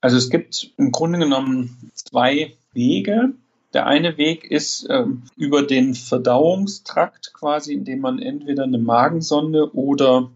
Also 0.00 0.16
es 0.16 0.30
gibt 0.30 0.72
im 0.78 0.92
Grunde 0.92 1.18
genommen 1.18 1.90
zwei 1.92 2.54
Wege. 2.72 3.34
Der 3.74 3.86
eine 3.86 4.16
Weg 4.16 4.50
ist 4.50 4.86
ähm, 4.88 5.24
über 5.36 5.60
den 5.60 5.94
Verdauungstrakt 5.94 7.34
quasi, 7.34 7.74
indem 7.74 8.00
man 8.00 8.18
entweder 8.18 8.62
eine 8.62 8.78
Magensonde 8.78 9.74
oder 9.74 10.30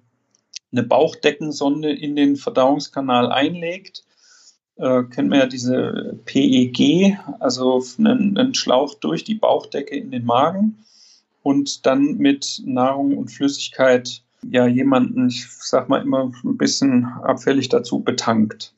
eine 0.73 0.83
Bauchdeckensonde 0.83 1.93
in 1.93 2.17
den 2.17 2.37
Verdauungskanal 2.37 3.31
einlegt. 3.33 4.05
Äh, 4.77 5.05
kennt 5.05 5.29
man 5.29 5.41
ja 5.41 5.47
diese 5.47 6.19
PEG, 6.25 7.19
also 7.39 7.83
einen, 7.99 8.39
einen 8.39 8.55
Schlauch 8.55 8.95
durch 8.95 9.25
die 9.25 9.35
Bauchdecke 9.35 9.97
in 9.97 10.11
den 10.11 10.25
Magen 10.25 10.85
und 11.43 11.87
dann 11.87 12.17
mit 12.17 12.63
Nahrung 12.65 13.19
und 13.19 13.31
Flüssigkeit 13.31 14.23
ja 14.43 14.67
jemanden, 14.67 15.29
ich 15.29 15.47
sag 15.49 15.89
mal 15.89 16.03
immer 16.03 16.33
ein 16.45 16.57
bisschen 16.57 17.05
abfällig 17.05 17.69
dazu, 17.69 18.01
betankt. 18.01 18.73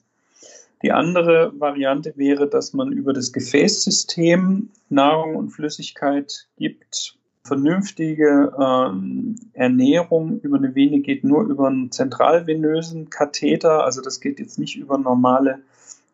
Die 0.82 0.90
andere 0.90 1.52
Variante 1.58 2.14
wäre, 2.16 2.48
dass 2.48 2.72
man 2.72 2.90
über 2.90 3.12
das 3.12 3.32
Gefäßsystem 3.32 4.70
Nahrung 4.88 5.36
und 5.36 5.50
Flüssigkeit 5.50 6.48
gibt 6.56 7.16
vernünftige 7.44 8.52
ähm, 8.58 9.36
Ernährung 9.52 10.40
über 10.40 10.56
eine 10.58 10.74
Vene 10.74 11.00
geht 11.00 11.24
nur 11.24 11.44
über 11.44 11.68
einen 11.68 11.90
zentralvenösen 11.90 13.10
Katheter. 13.10 13.84
Also 13.84 14.00
das 14.00 14.20
geht 14.20 14.38
jetzt 14.38 14.58
nicht 14.58 14.76
über 14.76 14.96
normale 14.98 15.58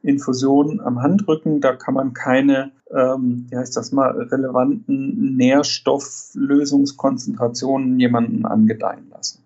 Infusionen 0.03 0.81
am 0.81 1.01
Handrücken. 1.03 1.61
Da 1.61 1.75
kann 1.75 1.95
man 1.95 2.14
keine, 2.14 2.73
ähm, 2.91 3.47
wie 3.51 3.57
heißt 3.57 3.77
das 3.77 3.93
mal, 3.93 4.11
relevanten 4.11 5.37
Nährstofflösungskonzentrationen 5.37 8.01
jemanden 8.01 8.47
angedeihen 8.47 9.11
lassen. 9.11 9.43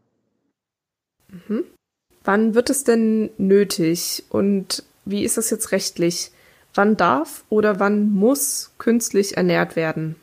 Mhm. 1.29 1.65
Wann 2.25 2.55
wird 2.55 2.71
es 2.71 2.85
denn 2.85 3.31
nötig 3.39 4.23
und 4.31 4.85
wie 5.05 5.25
ist 5.25 5.37
das 5.37 5.51
jetzt 5.51 5.73
rechtlich? 5.73 6.31
Wann 6.75 6.97
darf 6.97 7.45
oder 7.49 7.81
wann 7.81 8.13
muss 8.13 8.71
künstlich 8.79 9.37
ernährt 9.37 9.75
werden? 9.75 10.15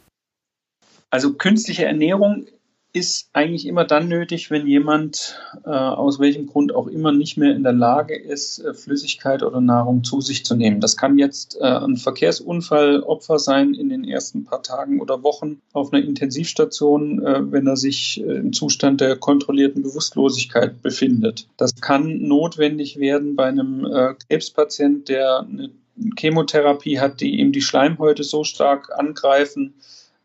Also 1.09 1.33
künstliche 1.33 1.85
Ernährung 1.85 2.47
ist 2.91 3.29
eigentlich 3.33 3.67
immer 3.67 3.85
dann 3.85 4.07
nötig, 4.07 4.49
wenn 4.49 4.65
jemand 4.65 5.39
äh, 5.63 5.69
aus 5.69 6.19
welchem 6.19 6.47
Grund 6.47 6.73
auch 6.73 6.87
immer 6.87 7.11
nicht 7.11 7.37
mehr 7.37 7.55
in 7.55 7.61
der 7.61 7.73
Lage 7.73 8.15
ist, 8.15 8.59
äh, 8.59 8.73
Flüssigkeit 8.73 9.43
oder 9.43 9.61
Nahrung 9.61 10.03
zu 10.03 10.21
sich 10.21 10.43
zu 10.43 10.55
nehmen. 10.55 10.81
Das 10.81 10.97
kann 10.97 11.19
jetzt 11.19 11.55
äh, 11.61 11.65
ein 11.65 11.97
Verkehrsunfallopfer 11.97 13.37
sein 13.37 13.75
in 13.75 13.89
den 13.89 14.03
ersten 14.03 14.43
paar 14.43 14.63
Tagen 14.63 15.01
oder 15.01 15.21
Wochen 15.21 15.61
auf 15.71 15.93
einer 15.93 16.03
Intensivstation, 16.03 17.23
äh, 17.23 17.51
wenn 17.51 17.67
er 17.67 17.77
sich 17.77 18.23
äh, 18.25 18.37
im 18.37 18.53
Zustand 18.53 19.01
der 19.01 19.17
kontrollierten 19.17 19.83
Bewusstlosigkeit 19.83 20.81
befindet. 20.81 21.47
Das 21.57 21.75
kann 21.75 22.23
notwendig 22.27 22.97
werden 22.97 23.35
bei 23.35 23.45
einem 23.45 23.85
äh, 23.85 24.15
Krebspatient, 24.27 25.09
der 25.09 25.41
eine 25.41 25.69
Chemotherapie 26.17 26.99
hat, 26.99 27.21
die 27.21 27.39
ihm 27.39 27.51
die 27.51 27.61
Schleimhäute 27.61 28.23
so 28.23 28.43
stark 28.43 28.97
angreifen, 28.97 29.75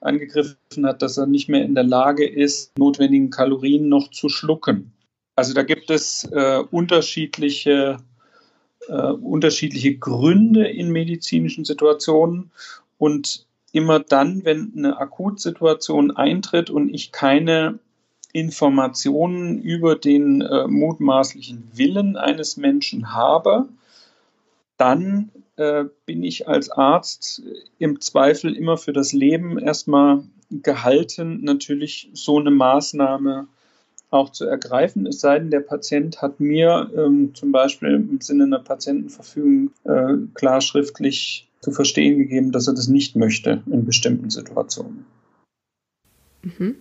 angegriffen 0.04 0.86
hat, 0.86 1.02
dass 1.02 1.16
er 1.16 1.26
nicht 1.26 1.48
mehr 1.48 1.64
in 1.64 1.74
der 1.74 1.84
Lage 1.84 2.26
ist, 2.26 2.76
notwendigen 2.78 3.30
Kalorien 3.30 3.88
noch 3.88 4.10
zu 4.10 4.28
schlucken. 4.28 4.92
Also 5.36 5.54
da 5.54 5.62
gibt 5.62 5.90
es 5.90 6.24
äh, 6.32 6.62
unterschiedliche, 6.70 7.98
äh, 8.88 9.10
unterschiedliche 9.10 9.96
Gründe 9.96 10.68
in 10.68 10.90
medizinischen 10.90 11.64
Situationen 11.64 12.50
und 12.98 13.46
immer 13.72 13.98
dann, 13.98 14.44
wenn 14.44 14.72
eine 14.76 14.98
Akutsituation 14.98 16.12
eintritt 16.12 16.70
und 16.70 16.94
ich 16.94 17.10
keine 17.10 17.80
Informationen 18.32 19.60
über 19.60 19.96
den 19.96 20.40
äh, 20.40 20.66
mutmaßlichen 20.66 21.70
Willen 21.72 22.16
eines 22.16 22.56
Menschen 22.56 23.12
habe, 23.12 23.68
dann 24.76 25.30
äh, 25.56 25.84
bin 26.06 26.22
ich 26.22 26.48
als 26.48 26.70
Arzt 26.70 27.42
im 27.78 28.00
Zweifel 28.00 28.56
immer 28.56 28.76
für 28.76 28.92
das 28.92 29.12
Leben 29.12 29.58
erstmal 29.58 30.24
gehalten, 30.50 31.40
natürlich 31.42 32.10
so 32.12 32.38
eine 32.38 32.50
Maßnahme 32.50 33.46
auch 34.10 34.30
zu 34.30 34.44
ergreifen, 34.44 35.06
es 35.06 35.20
sei 35.20 35.38
denn, 35.38 35.50
der 35.50 35.60
Patient 35.60 36.22
hat 36.22 36.38
mir 36.38 36.90
ähm, 36.96 37.34
zum 37.34 37.50
Beispiel 37.50 37.94
im 37.94 38.20
Sinne 38.20 38.44
einer 38.44 38.60
Patientenverfügung 38.60 39.70
äh, 39.84 40.14
klar 40.34 40.60
schriftlich 40.60 41.48
zu 41.60 41.72
verstehen 41.72 42.18
gegeben, 42.18 42.52
dass 42.52 42.68
er 42.68 42.74
das 42.74 42.88
nicht 42.88 43.16
möchte 43.16 43.62
in 43.66 43.84
bestimmten 43.84 44.30
Situationen. 44.30 45.04
Mhm. 46.42 46.76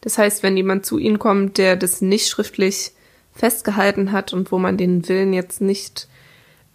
Das 0.00 0.18
heißt, 0.18 0.42
wenn 0.42 0.56
jemand 0.56 0.84
zu 0.84 0.98
Ihnen 0.98 1.18
kommt, 1.18 1.58
der 1.58 1.76
das 1.76 2.00
nicht 2.02 2.28
schriftlich 2.28 2.92
festgehalten 3.32 4.12
hat 4.12 4.32
und 4.32 4.50
wo 4.50 4.58
man 4.58 4.76
den 4.76 5.08
Willen 5.08 5.32
jetzt 5.32 5.60
nicht 5.60 6.08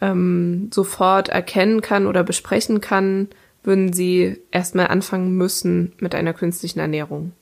ähm, 0.02 0.70
sofort 0.74 1.30
erkennen 1.30 1.82
kann 1.82 2.08
oder 2.08 2.24
besprechen 2.24 2.82
kann, 2.82 3.30
würden 3.64 3.94
Sie 3.94 4.38
erstmal 4.52 4.88
anfangen 4.88 5.36
müssen 5.36 5.94
mit 6.00 6.16
einer 6.16 6.34
künstlichen 6.34 6.80
Ernährung? 6.80 7.34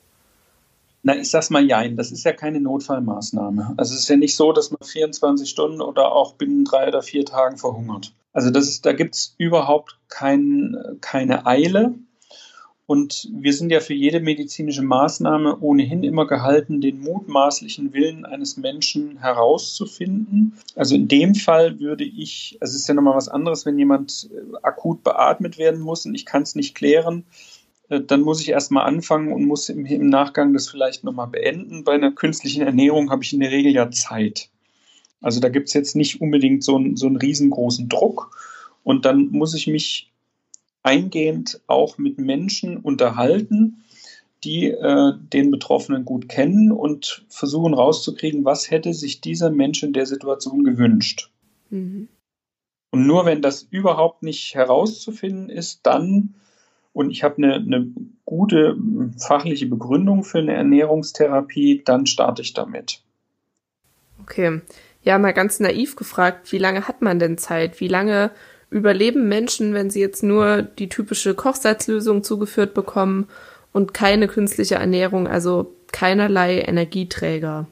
Na, 1.03 1.15
ich 1.15 1.29
sag's 1.29 1.49
mal 1.49 1.63
jein, 1.63 1.95
das 1.95 2.11
ist 2.11 2.25
ja 2.25 2.33
keine 2.33 2.59
Notfallmaßnahme. 2.59 3.75
Also 3.77 3.93
es 3.93 4.01
ist 4.01 4.09
ja 4.09 4.17
nicht 4.17 4.35
so, 4.35 4.51
dass 4.51 4.71
man 4.71 4.81
24 4.83 5.49
Stunden 5.49 5.81
oder 5.81 6.11
auch 6.11 6.33
binnen 6.33 6.65
drei 6.65 6.87
oder 6.87 7.01
vier 7.01 7.23
Tagen 7.23 7.57
verhungert. 7.57 8.13
Also 8.33 8.49
das 8.49 8.67
ist, 8.67 8.85
da 8.85 8.93
gibt's 8.93 9.33
überhaupt 9.37 9.99
kein, 10.09 10.75
keine 11.01 11.45
Eile. 11.45 11.95
Und 12.87 13.29
wir 13.33 13.51
sind 13.51 13.69
ja 13.69 13.81
für 13.81 13.93
jede 13.93 14.21
medizinische 14.21 14.81
Maßnahme 14.81 15.59
ohnehin 15.59 16.03
immer 16.03 16.25
gehalten, 16.25 16.79
den 16.79 17.01
mutmaßlichen 17.01 17.91
Willen 17.91 18.25
eines 18.25 18.55
Menschen 18.55 19.17
herauszufinden. 19.17 20.53
Also 20.73 20.95
in 20.95 21.09
dem 21.09 21.35
Fall 21.35 21.81
würde 21.81 22.05
ich, 22.05 22.57
also 22.61 22.71
es 22.71 22.81
ist 22.81 22.87
ja 22.87 22.93
nochmal 22.93 23.17
was 23.17 23.27
anderes, 23.27 23.65
wenn 23.65 23.77
jemand 23.77 24.29
äh, 24.31 24.55
akut 24.63 25.03
beatmet 25.03 25.57
werden 25.57 25.81
muss 25.81 26.05
und 26.05 26.15
ich 26.15 26.25
kann 26.25 26.43
es 26.43 26.55
nicht 26.55 26.75
klären, 26.75 27.25
äh, 27.89 27.99
dann 27.99 28.21
muss 28.21 28.39
ich 28.39 28.47
erstmal 28.47 28.85
anfangen 28.85 29.33
und 29.33 29.43
muss 29.43 29.67
im, 29.67 29.83
Nachgang 30.07 30.53
das 30.53 30.69
vielleicht 30.69 31.03
nochmal 31.03 31.27
beenden. 31.27 31.83
Bei 31.83 31.91
einer 31.91 32.13
künstlichen 32.13 32.61
Ernährung 32.61 33.11
habe 33.11 33.21
ich 33.21 33.33
in 33.33 33.41
der 33.41 33.51
Regel 33.51 33.73
ja 33.73 33.91
Zeit. 33.91 34.49
Also 35.19 35.41
da 35.41 35.49
gibt 35.49 35.67
es 35.67 35.73
jetzt 35.73 35.97
nicht 35.97 36.21
unbedingt 36.21 36.63
so, 36.63 36.77
einen, 36.77 36.95
so 36.95 37.07
einen 37.07 37.17
riesengroßen 37.17 37.89
Druck. 37.89 38.31
Und 38.83 39.03
dann 39.03 39.27
muss 39.31 39.53
ich 39.53 39.67
mich 39.67 40.09
eingehend 40.87 41.59
auch 41.67 41.97
mit 41.97 42.17
Menschen 42.17 42.77
unterhalten, 42.77 43.83
die 44.45 44.67
äh, 44.67 45.13
den 45.33 45.51
Betroffenen 45.51 46.05
gut 46.05 46.29
kennen 46.29 46.71
und 46.71 47.25
versuchen 47.27 47.73
rauszukriegen, 47.73 48.45
was 48.45 48.71
hätte 48.71 48.93
sich 48.93 49.19
dieser 49.19 49.49
Mensch 49.49 49.83
in 49.83 49.91
der 49.91 50.05
Situation 50.05 50.63
gewünscht. 50.63 51.29
Mhm. 51.69 52.07
Und 52.91 53.05
nur 53.05 53.25
wenn 53.25 53.41
das 53.41 53.67
überhaupt 53.69 54.23
nicht 54.23 54.55
herauszufinden 54.55 55.49
ist, 55.49 55.81
dann, 55.83 56.35
und 56.93 57.11
ich 57.11 57.21
habe 57.21 57.37
eine, 57.37 57.55
eine 57.55 57.91
gute 58.23 58.77
fachliche 59.17 59.65
Begründung 59.65 60.23
für 60.23 60.39
eine 60.39 60.53
Ernährungstherapie, 60.53 61.81
dann 61.83 62.05
starte 62.05 62.43
ich 62.43 62.53
damit. 62.53 63.01
Okay. 64.21 64.61
Ja, 65.03 65.19
mal 65.19 65.33
ganz 65.33 65.59
naiv 65.59 65.97
gefragt, 65.97 66.49
wie 66.53 66.57
lange 66.57 66.87
hat 66.87 67.01
man 67.01 67.19
denn 67.19 67.37
Zeit? 67.37 67.81
Wie 67.81 67.89
lange 67.89 68.31
überleben 68.69 69.27
Menschen, 69.27 69.73
wenn 69.73 69.89
sie 69.89 70.01
jetzt 70.01 70.23
nur 70.23 70.61
die 70.61 70.89
typische 70.89 71.33
Kochsalzlösung 71.33 72.23
zugeführt 72.23 72.73
bekommen 72.73 73.27
und 73.73 73.93
keine 73.93 74.27
künstliche 74.27 74.75
Ernährung, 74.75 75.27
also 75.27 75.73
keinerlei 75.91 76.59
Energieträger? 76.59 77.67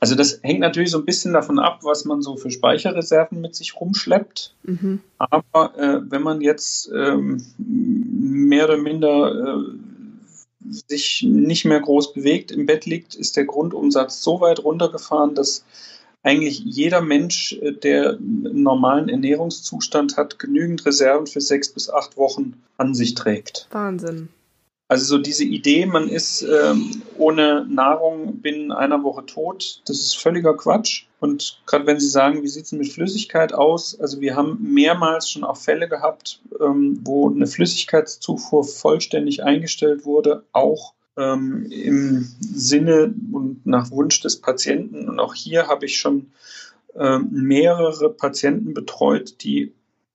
Also 0.00 0.16
das 0.16 0.40
hängt 0.42 0.58
natürlich 0.58 0.90
so 0.90 0.98
ein 0.98 1.04
bisschen 1.04 1.32
davon 1.32 1.60
ab, 1.60 1.80
was 1.82 2.04
man 2.04 2.22
so 2.22 2.36
für 2.36 2.50
Speicherreserven 2.50 3.40
mit 3.40 3.54
sich 3.54 3.80
rumschleppt. 3.80 4.52
Mhm. 4.64 5.00
Aber 5.18 5.78
äh, 5.78 6.00
wenn 6.10 6.22
man 6.22 6.40
jetzt 6.40 6.90
ähm, 6.92 7.40
mehr 7.58 8.64
oder 8.64 8.78
minder 8.78 9.60
äh, 9.60 10.72
sich 10.88 11.24
nicht 11.24 11.64
mehr 11.64 11.78
groß 11.78 12.14
bewegt, 12.14 12.50
im 12.50 12.66
Bett 12.66 12.84
liegt, 12.84 13.14
ist 13.14 13.36
der 13.36 13.44
Grundumsatz 13.44 14.22
so 14.24 14.40
weit 14.40 14.64
runtergefahren, 14.64 15.36
dass 15.36 15.64
eigentlich 16.22 16.60
jeder 16.60 17.00
Mensch, 17.00 17.52
äh, 17.60 17.72
der 17.72 18.10
einen 18.10 18.62
normalen 18.62 19.08
Ernährungszustand 19.08 20.16
hat, 20.16 20.38
genügend 20.38 20.84
Reserven 20.86 21.26
für 21.26 21.40
sechs 21.40 21.68
bis 21.68 21.90
acht 21.90 22.16
Wochen 22.16 22.62
an 22.76 22.94
sich 22.94 23.14
trägt. 23.14 23.66
Wahnsinn. 23.70 24.28
Also 24.92 25.06
so 25.06 25.18
diese 25.18 25.44
Idee, 25.44 25.86
man 25.86 26.06
ist 26.06 26.42
ähm, 26.42 27.02
ohne 27.16 27.64
Nahrung 27.66 28.42
binnen 28.42 28.72
einer 28.72 29.02
Woche 29.02 29.24
tot, 29.24 29.80
das 29.86 30.00
ist 30.00 30.18
völliger 30.18 30.54
Quatsch. 30.54 31.06
Und 31.18 31.62
gerade 31.64 31.86
wenn 31.86 31.98
Sie 31.98 32.08
sagen, 32.08 32.42
wie 32.42 32.48
sieht 32.48 32.66
es 32.66 32.72
mit 32.72 32.92
Flüssigkeit 32.92 33.54
aus? 33.54 33.98
Also 33.98 34.20
wir 34.20 34.36
haben 34.36 34.58
mehrmals 34.60 35.30
schon 35.30 35.44
auch 35.44 35.56
Fälle 35.56 35.88
gehabt, 35.88 36.42
ähm, 36.60 37.00
wo 37.04 37.30
eine 37.30 37.46
Flüssigkeitszufuhr 37.46 38.64
vollständig 38.64 39.42
eingestellt 39.42 40.04
wurde, 40.04 40.44
auch 40.52 40.92
ähm, 41.16 41.66
im 41.70 42.26
Sinne 42.40 43.14
und 43.32 43.66
nach 43.66 43.90
Wunsch 43.90 44.20
des 44.20 44.40
Patienten. 44.40 45.08
Und 45.08 45.18
auch 45.18 45.34
hier 45.34 45.68
habe 45.68 45.86
ich 45.86 45.98
schon 45.98 46.30
ähm, 46.94 47.28
mehrere 47.30 48.10
Patienten 48.10 48.74
betreut, 48.74 49.42
die 49.42 49.72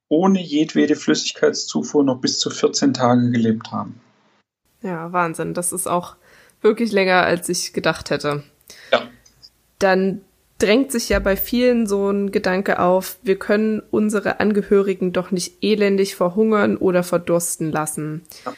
ohne 0.10 0.42
jedwede 0.42 0.96
Flüssigkeitszufuhr 0.96 2.04
noch 2.04 2.20
bis 2.20 2.40
zu 2.40 2.50
14 2.50 2.94
Tage 2.94 3.30
gelebt 3.32 3.72
haben. 3.72 4.00
Ja, 4.82 5.12
Wahnsinn. 5.12 5.54
Das 5.54 5.72
ist 5.72 5.88
auch 5.88 6.16
wirklich 6.62 6.92
länger, 6.92 7.24
als 7.24 7.50
ich 7.50 7.74
gedacht 7.74 8.10
hätte. 8.10 8.44
Ja. 8.92 9.02
Dann 9.80 10.22
drängt 10.60 10.92
sich 10.92 11.10
ja 11.10 11.20
bei 11.20 11.36
vielen 11.36 11.88
so 11.88 12.10
ein 12.10 12.32
Gedanke 12.32 12.80
auf, 12.80 13.18
wir 13.22 13.38
können 13.38 13.82
unsere 13.92 14.40
Angehörigen 14.40 15.14
doch 15.14 15.32
nicht 15.32 15.62
elendig 15.62 16.16
verhungern 16.16 16.78
oder 16.78 17.04
verdursten 17.04 17.72
lassen. 17.72 18.24
Ja. 18.46 18.54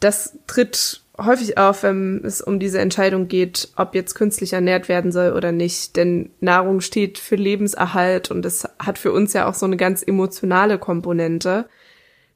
Das 0.00 0.38
tritt 0.46 1.02
häufig 1.18 1.58
auf, 1.58 1.82
wenn 1.82 2.22
es 2.24 2.40
um 2.40 2.58
diese 2.58 2.78
Entscheidung 2.78 3.28
geht, 3.28 3.68
ob 3.76 3.94
jetzt 3.94 4.14
künstlich 4.14 4.52
ernährt 4.52 4.88
werden 4.88 5.12
soll 5.12 5.32
oder 5.32 5.52
nicht. 5.52 5.96
Denn 5.96 6.30
Nahrung 6.40 6.80
steht 6.80 7.18
für 7.18 7.36
Lebenserhalt 7.36 8.30
und 8.30 8.44
es 8.44 8.68
hat 8.78 8.98
für 8.98 9.12
uns 9.12 9.32
ja 9.32 9.48
auch 9.48 9.54
so 9.54 9.66
eine 9.66 9.76
ganz 9.76 10.02
emotionale 10.02 10.78
Komponente. 10.78 11.66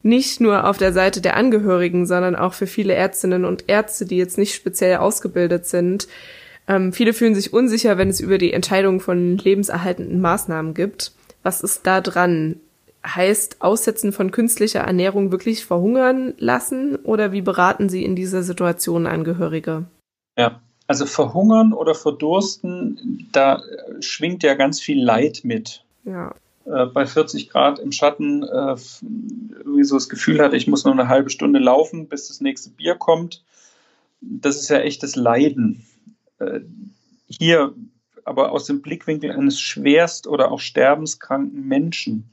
Nicht 0.03 0.41
nur 0.41 0.69
auf 0.69 0.79
der 0.79 0.93
Seite 0.93 1.21
der 1.21 1.37
Angehörigen, 1.37 2.07
sondern 2.07 2.35
auch 2.35 2.55
für 2.55 2.67
viele 2.67 2.95
Ärztinnen 2.95 3.45
und 3.45 3.69
Ärzte, 3.69 4.05
die 4.05 4.17
jetzt 4.17 4.37
nicht 4.37 4.55
speziell 4.55 4.97
ausgebildet 4.97 5.67
sind. 5.67 6.09
Ähm, 6.67 6.93
viele 6.93 7.13
fühlen 7.13 7.37
sich 7.37 7.53
unsicher, 7.53 7.99
wenn 7.99 8.09
es 8.09 8.21
über 8.21 8.39
die 8.39 8.53
Entscheidung 8.53 9.01
von 9.01 9.39
lebenserhaltenden 9.39 10.21
Maßnahmen 10.21 10.75
gibt. 10.75 11.13
Was 11.45 11.61
ist 11.61 11.87
da 11.87 12.01
dran? 12.01 12.61
Heißt 13.07 13.61
Aussetzen 13.61 14.13
von 14.13 14.31
künstlicher 14.31 14.81
Ernährung 14.81 15.33
wirklich 15.33 15.65
verhungern 15.65 16.35
lassen 16.39 16.97
oder 16.97 17.33
wie 17.33 17.43
beraten 17.43 17.89
Sie 17.89 18.05
in 18.05 18.17
dieser 18.17 18.43
Situation 18.43 19.07
Angehörige? 19.07 19.85
Ja, 20.37 20.61
also 20.87 21.07
verhungern 21.07 21.73
oder 21.73 21.95
verdursten, 21.95 23.29
da 23.33 23.63
schwingt 24.01 24.43
ja 24.43 24.55
ganz 24.55 24.81
viel 24.81 25.03
Leid 25.03 25.41
mit. 25.43 25.85
Ja. 26.05 26.35
Äh, 26.65 26.87
bei 26.87 27.07
40 27.07 27.49
Grad 27.49 27.79
im 27.79 27.93
Schatten 27.93 28.43
äh, 28.43 28.77
irgendwie 29.59 29.85
so 29.85 29.97
das 29.97 30.09
Gefühl 30.09 30.41
hatte, 30.41 30.57
ich 30.57 30.69
muss 30.69 30.85
noch 30.85 30.93
eine 30.93 31.09
halbe 31.09 31.31
Stunde 31.31 31.59
laufen, 31.59 32.09
bis 32.09 32.29
das 32.29 32.41
nächste 32.41 32.71
Bier 32.71 32.95
kommt. 32.95 33.43
Das 34.21 34.57
ist 34.57 34.69
ja 34.69 34.79
echtes 34.79 35.17
Leiden. 35.17 35.85
Äh, 36.39 36.61
hier 37.27 37.75
aber 38.25 38.53
aus 38.53 38.67
dem 38.67 38.83
Blickwinkel 38.83 39.33
eines 39.33 39.61
schwerst 39.61 40.29
oder 40.29 40.53
auch 40.53 40.61
sterbenskranken 40.61 41.67
Menschen 41.67 42.31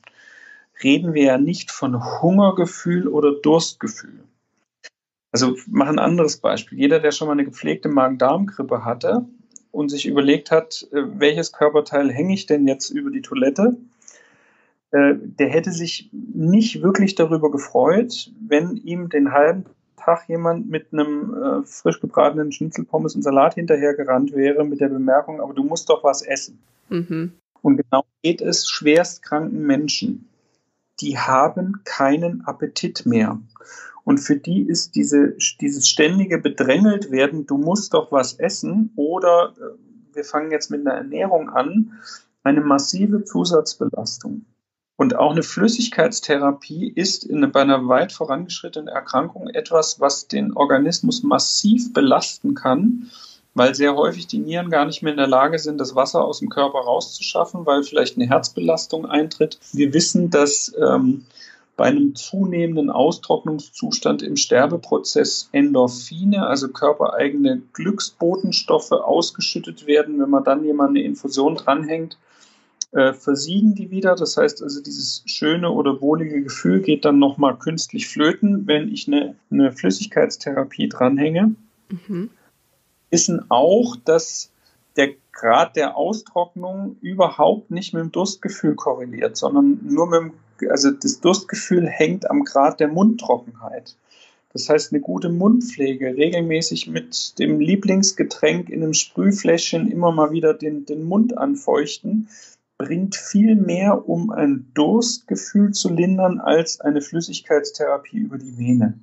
reden 0.84 1.14
wir 1.14 1.24
ja 1.24 1.38
nicht 1.38 1.72
von 1.72 2.22
Hungergefühl 2.22 3.08
oder 3.08 3.34
Durstgefühl. 3.34 4.24
Also 5.32 5.56
mach 5.68 5.88
ein 5.88 6.00
anderes 6.00 6.38
Beispiel. 6.38 6.80
Jeder, 6.80 7.00
der 7.00 7.12
schon 7.12 7.28
mal 7.28 7.34
eine 7.34 7.46
gepflegte 7.46 7.90
Magen-Darm-Grippe 7.90 8.84
hatte 8.84 9.26
und 9.72 9.90
sich 9.90 10.08
überlegt 10.08 10.52
hat, 10.52 10.88
äh, 10.92 11.04
welches 11.20 11.52
Körperteil 11.52 12.12
hänge 12.12 12.34
ich 12.34 12.46
denn 12.46 12.68
jetzt 12.68 12.90
über 12.90 13.12
die 13.12 13.22
Toilette, 13.22 13.78
äh, 14.92 15.14
der 15.18 15.50
hätte 15.50 15.72
sich 15.72 16.10
nicht 16.12 16.82
wirklich 16.82 17.16
darüber 17.16 17.52
gefreut, 17.52 18.32
wenn 18.40 18.76
ihm 18.78 19.10
den 19.10 19.32
halben 19.32 19.66
Tag 19.98 20.28
jemand 20.28 20.70
mit 20.70 20.88
einem 20.92 21.34
äh, 21.34 21.66
frisch 21.66 22.00
gebratenen 22.00 22.52
Schnitzelpommes 22.52 23.16
und 23.16 23.22
Salat 23.22 23.54
hinterhergerannt 23.56 24.34
wäre 24.34 24.66
mit 24.66 24.80
der 24.80 24.90
Bemerkung, 24.90 25.42
aber 25.42 25.54
du 25.54 25.64
musst 25.64 25.90
doch 25.90 26.04
was 26.04 26.24
essen. 26.24 26.58
Mhm. 26.90 27.34
Und 27.62 27.78
genau 27.78 28.06
geht 28.24 28.42
es 28.42 28.68
schwerstkranken 28.68 29.62
Menschen. 29.66 30.28
Die 31.02 31.18
haben 31.18 31.82
keinen 31.86 32.46
Appetit 32.46 33.06
mehr. 33.06 33.40
Und 34.04 34.18
für 34.20 34.36
die 34.36 34.64
ist 34.64 34.96
diese, 34.96 35.36
dieses 35.62 35.88
ständige 35.88 36.40
Bedrängelt 36.40 37.12
werden, 37.12 37.46
du 37.46 37.58
musst 37.58 37.94
doch 37.94 38.12
was 38.12 38.34
essen 38.34 38.92
oder 38.96 39.54
äh, 39.58 40.16
wir 40.16 40.24
fangen 40.24 40.52
jetzt 40.52 40.72
mit 40.72 40.82
einer 40.82 40.96
Ernährung 40.96 41.50
an, 41.50 42.00
eine 42.44 42.62
massive 42.62 43.24
Zusatzbelastung. 43.24 44.46
Und 44.96 45.16
auch 45.16 45.32
eine 45.32 45.44
Flüssigkeitstherapie 45.44 46.92
ist 46.94 47.24
in, 47.24 47.50
bei 47.52 47.62
einer 47.62 47.88
weit 47.88 48.12
vorangeschrittenen 48.12 48.90
Erkrankung 48.90 49.48
etwas, 49.48 50.00
was 50.00 50.28
den 50.28 50.52
Organismus 50.54 51.24
massiv 51.24 51.94
belasten 51.94 52.54
kann, 52.54 53.10
weil 53.60 53.76
sehr 53.76 53.98
häufig 53.98 54.26
die 54.26 54.40
Nieren 54.40 54.70
gar 54.70 54.86
nicht 54.86 55.04
mehr 55.04 55.12
in 55.12 55.18
der 55.18 55.28
Lage 55.28 55.60
sind, 55.60 55.82
das 55.82 55.94
Wasser 55.94 56.24
aus 56.24 56.40
dem 56.40 56.48
Körper 56.48 56.80
rauszuschaffen, 56.80 57.66
weil 57.66 57.84
vielleicht 57.84 58.16
eine 58.16 58.26
Herzbelastung 58.26 59.06
eintritt. 59.06 59.60
Wir 59.74 59.94
wissen, 59.94 60.30
dass 60.30 60.74
ähm, 60.80 61.26
bei 61.76 61.88
einem 61.88 62.16
zunehmenden 62.16 62.90
Austrocknungszustand 62.90 64.22
im 64.22 64.38
Sterbeprozess 64.38 65.50
Endorphine, 65.52 66.48
also 66.48 66.70
körpereigene 66.70 67.62
Glücksbotenstoffe, 67.74 68.94
ausgeschüttet 68.94 69.86
werden. 69.86 70.22
Wenn 70.22 70.30
man 70.30 70.46
dann 70.46 70.64
jemand 70.64 70.92
eine 70.92 71.04
Infusion 71.04 71.56
dranhängt, 71.56 72.18
äh, 72.94 73.12
versiegen 73.12 73.76
die 73.76 73.92
wieder. 73.92 74.16
Das 74.16 74.38
heißt 74.38 74.64
also, 74.64 74.82
dieses 74.82 75.22
schöne 75.26 75.70
oder 75.70 76.00
wohlige 76.00 76.42
Gefühl 76.44 76.80
geht 76.80 77.04
dann 77.04 77.20
nochmal 77.20 77.58
künstlich 77.58 78.08
flöten, 78.08 78.68
wenn 78.68 78.88
ich 78.88 79.10
eine, 79.10 79.36
eine 79.52 79.74
Flüssigkeitstherapie 79.74 80.88
dranhänge. 80.88 81.56
Mhm. 82.08 82.30
Wissen 83.10 83.46
auch, 83.50 83.96
dass 83.96 84.52
der 84.96 85.14
Grad 85.32 85.76
der 85.76 85.96
Austrocknung 85.96 86.98
überhaupt 87.02 87.72
nicht 87.72 87.94
mit 87.94 88.04
dem 88.04 88.12
Durstgefühl 88.12 88.76
korreliert, 88.76 89.38
sondern 89.38 89.80
nur 89.84 90.08
mit 90.08 90.34
dem, 90.60 90.70
also 90.70 90.92
das 90.92 91.22
Durstgefühl 91.22 91.88
hängt 91.88 92.30
am 92.30 92.44
Grad 92.44 92.80
der 92.80 92.90
Mundtrockenheit. 92.90 93.96
Das 94.52 94.68
heißt, 94.68 94.92
eine 94.92 95.02
gute 95.02 95.30
Mundpflege, 95.30 96.18
regelmäßig 96.18 96.88
mit 96.88 97.38
dem 97.38 97.60
Lieblingsgetränk 97.60 98.70
in 98.70 98.84
einem 98.84 98.94
Sprühfläschchen 98.94 99.92
immer 99.92 100.12
mal 100.12 100.32
wieder 100.32 100.54
den, 100.54 100.86
den 100.86 101.04
Mund 101.04 101.38
anfeuchten, 101.38 102.28
bringt 102.78 103.16
viel 103.16 103.56
mehr, 103.56 104.10
um 104.10 104.32
ein 104.32 104.72
Durstgefühl 104.74 105.72
zu 105.72 105.94
lindern, 105.94 106.40
als 106.40 106.82
eine 106.82 107.02
Flüssigkeitstherapie 107.02 108.18
über 108.18 108.38
die 108.38 108.58
Vene. 108.58 108.98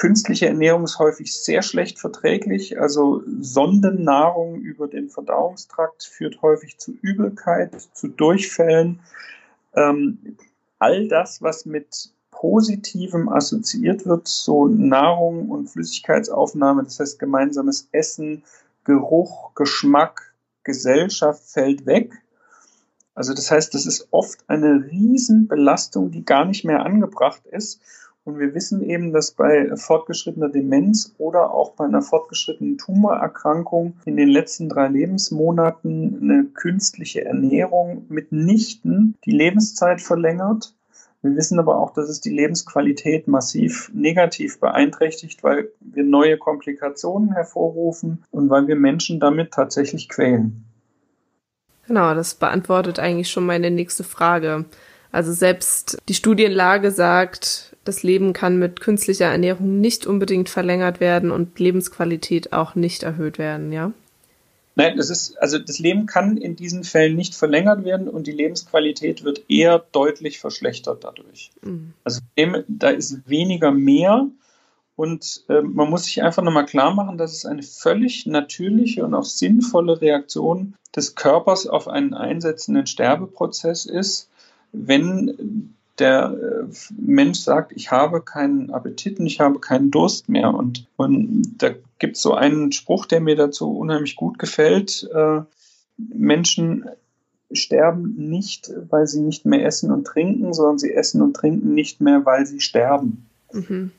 Künstliche 0.00 0.46
Ernährung 0.46 0.84
ist 0.84 0.98
häufig 0.98 1.36
sehr 1.36 1.60
schlecht 1.60 1.98
verträglich, 1.98 2.80
also 2.80 3.22
Sondennahrung 3.38 4.58
über 4.62 4.88
den 4.88 5.10
Verdauungstrakt 5.10 6.04
führt 6.04 6.40
häufig 6.40 6.78
zu 6.78 6.92
Übelkeit, 7.02 7.78
zu 7.92 8.08
Durchfällen. 8.08 9.00
Ähm, 9.74 10.38
all 10.78 11.06
das, 11.08 11.42
was 11.42 11.66
mit 11.66 12.14
Positivem 12.30 13.28
assoziiert 13.28 14.06
wird, 14.06 14.26
so 14.26 14.68
Nahrung 14.68 15.50
und 15.50 15.68
Flüssigkeitsaufnahme, 15.68 16.84
das 16.84 16.98
heißt 16.98 17.18
gemeinsames 17.18 17.90
Essen, 17.92 18.42
Geruch, 18.84 19.54
Geschmack, 19.54 20.32
Gesellschaft 20.64 21.42
fällt 21.44 21.84
weg. 21.84 22.22
Also 23.14 23.34
das 23.34 23.50
heißt, 23.50 23.74
das 23.74 23.84
ist 23.84 24.08
oft 24.12 24.48
eine 24.48 24.82
Riesenbelastung, 24.90 26.10
die 26.10 26.24
gar 26.24 26.46
nicht 26.46 26.64
mehr 26.64 26.86
angebracht 26.86 27.44
ist. 27.44 27.82
Und 28.30 28.38
wir 28.38 28.54
wissen 28.54 28.88
eben, 28.88 29.12
dass 29.12 29.32
bei 29.32 29.74
fortgeschrittener 29.74 30.50
Demenz 30.50 31.16
oder 31.18 31.52
auch 31.52 31.72
bei 31.72 31.84
einer 31.84 32.00
fortgeschrittenen 32.00 32.78
Tumorerkrankung 32.78 33.94
in 34.04 34.16
den 34.16 34.28
letzten 34.28 34.68
drei 34.68 34.86
Lebensmonaten 34.86 36.20
eine 36.22 36.44
künstliche 36.44 37.24
Ernährung 37.24 38.06
mitnichten 38.08 39.16
die 39.24 39.32
Lebenszeit 39.32 40.00
verlängert. 40.00 40.76
Wir 41.22 41.34
wissen 41.34 41.58
aber 41.58 41.76
auch, 41.76 41.92
dass 41.92 42.08
es 42.08 42.20
die 42.20 42.30
Lebensqualität 42.30 43.26
massiv 43.26 43.90
negativ 43.92 44.60
beeinträchtigt, 44.60 45.42
weil 45.42 45.72
wir 45.80 46.04
neue 46.04 46.38
Komplikationen 46.38 47.32
hervorrufen 47.32 48.22
und 48.30 48.48
weil 48.48 48.68
wir 48.68 48.76
Menschen 48.76 49.18
damit 49.18 49.50
tatsächlich 49.50 50.08
quälen. 50.08 50.66
Genau, 51.88 52.14
das 52.14 52.34
beantwortet 52.36 53.00
eigentlich 53.00 53.28
schon 53.28 53.44
meine 53.44 53.72
nächste 53.72 54.04
Frage. 54.04 54.66
Also 55.10 55.32
selbst 55.32 55.98
die 56.08 56.14
Studienlage 56.14 56.92
sagt, 56.92 57.69
das 57.90 58.04
Leben 58.04 58.32
kann 58.32 58.56
mit 58.56 58.80
künstlicher 58.80 59.26
Ernährung 59.26 59.80
nicht 59.80 60.06
unbedingt 60.06 60.48
verlängert 60.48 61.00
werden 61.00 61.32
und 61.32 61.58
Lebensqualität 61.58 62.52
auch 62.52 62.76
nicht 62.76 63.02
erhöht 63.02 63.36
werden, 63.36 63.72
ja? 63.72 63.92
Nein, 64.76 64.96
das 64.96 65.10
ist, 65.10 65.36
also 65.42 65.58
das 65.58 65.80
Leben 65.80 66.06
kann 66.06 66.36
in 66.36 66.54
diesen 66.54 66.84
Fällen 66.84 67.16
nicht 67.16 67.34
verlängert 67.34 67.84
werden 67.84 68.08
und 68.08 68.28
die 68.28 68.32
Lebensqualität 68.32 69.24
wird 69.24 69.42
eher 69.48 69.84
deutlich 69.90 70.38
verschlechtert 70.38 71.02
dadurch. 71.02 71.50
Mhm. 71.62 71.94
Also 72.04 72.20
da 72.68 72.90
ist 72.90 73.28
weniger 73.28 73.72
mehr 73.72 74.28
und 74.94 75.42
äh, 75.48 75.62
man 75.62 75.90
muss 75.90 76.04
sich 76.04 76.22
einfach 76.22 76.44
nochmal 76.44 76.66
klar 76.66 76.94
machen, 76.94 77.18
dass 77.18 77.32
es 77.32 77.44
eine 77.44 77.64
völlig 77.64 78.26
natürliche 78.26 79.04
und 79.04 79.14
auch 79.14 79.24
sinnvolle 79.24 80.00
Reaktion 80.00 80.76
des 80.94 81.16
Körpers 81.16 81.66
auf 81.66 81.88
einen 81.88 82.14
einsetzenden 82.14 82.86
Sterbeprozess 82.86 83.84
ist, 83.84 84.30
wenn 84.72 85.74
der 86.00 86.32
äh, 86.32 86.72
Mensch 86.96 87.40
sagt, 87.40 87.72
ich 87.72 87.90
habe 87.90 88.22
keinen 88.22 88.70
Appetit 88.70 89.20
und 89.20 89.26
ich 89.26 89.40
habe 89.40 89.58
keinen 89.60 89.90
Durst 89.90 90.28
mehr. 90.28 90.52
Und, 90.52 90.86
und 90.96 91.54
da 91.58 91.70
gibt 91.98 92.16
es 92.16 92.22
so 92.22 92.34
einen 92.34 92.72
Spruch, 92.72 93.06
der 93.06 93.20
mir 93.20 93.36
dazu 93.36 93.70
unheimlich 93.76 94.16
gut 94.16 94.38
gefällt. 94.38 95.08
Äh, 95.14 95.42
Menschen 95.96 96.86
sterben 97.52 98.14
nicht, 98.16 98.72
weil 98.88 99.06
sie 99.06 99.20
nicht 99.20 99.44
mehr 99.44 99.64
essen 99.66 99.90
und 99.90 100.06
trinken, 100.06 100.54
sondern 100.54 100.78
sie 100.78 100.92
essen 100.92 101.20
und 101.20 101.34
trinken 101.34 101.74
nicht 101.74 102.00
mehr, 102.00 102.24
weil 102.24 102.46
sie 102.46 102.60
sterben. 102.60 103.26
Mhm 103.52 103.92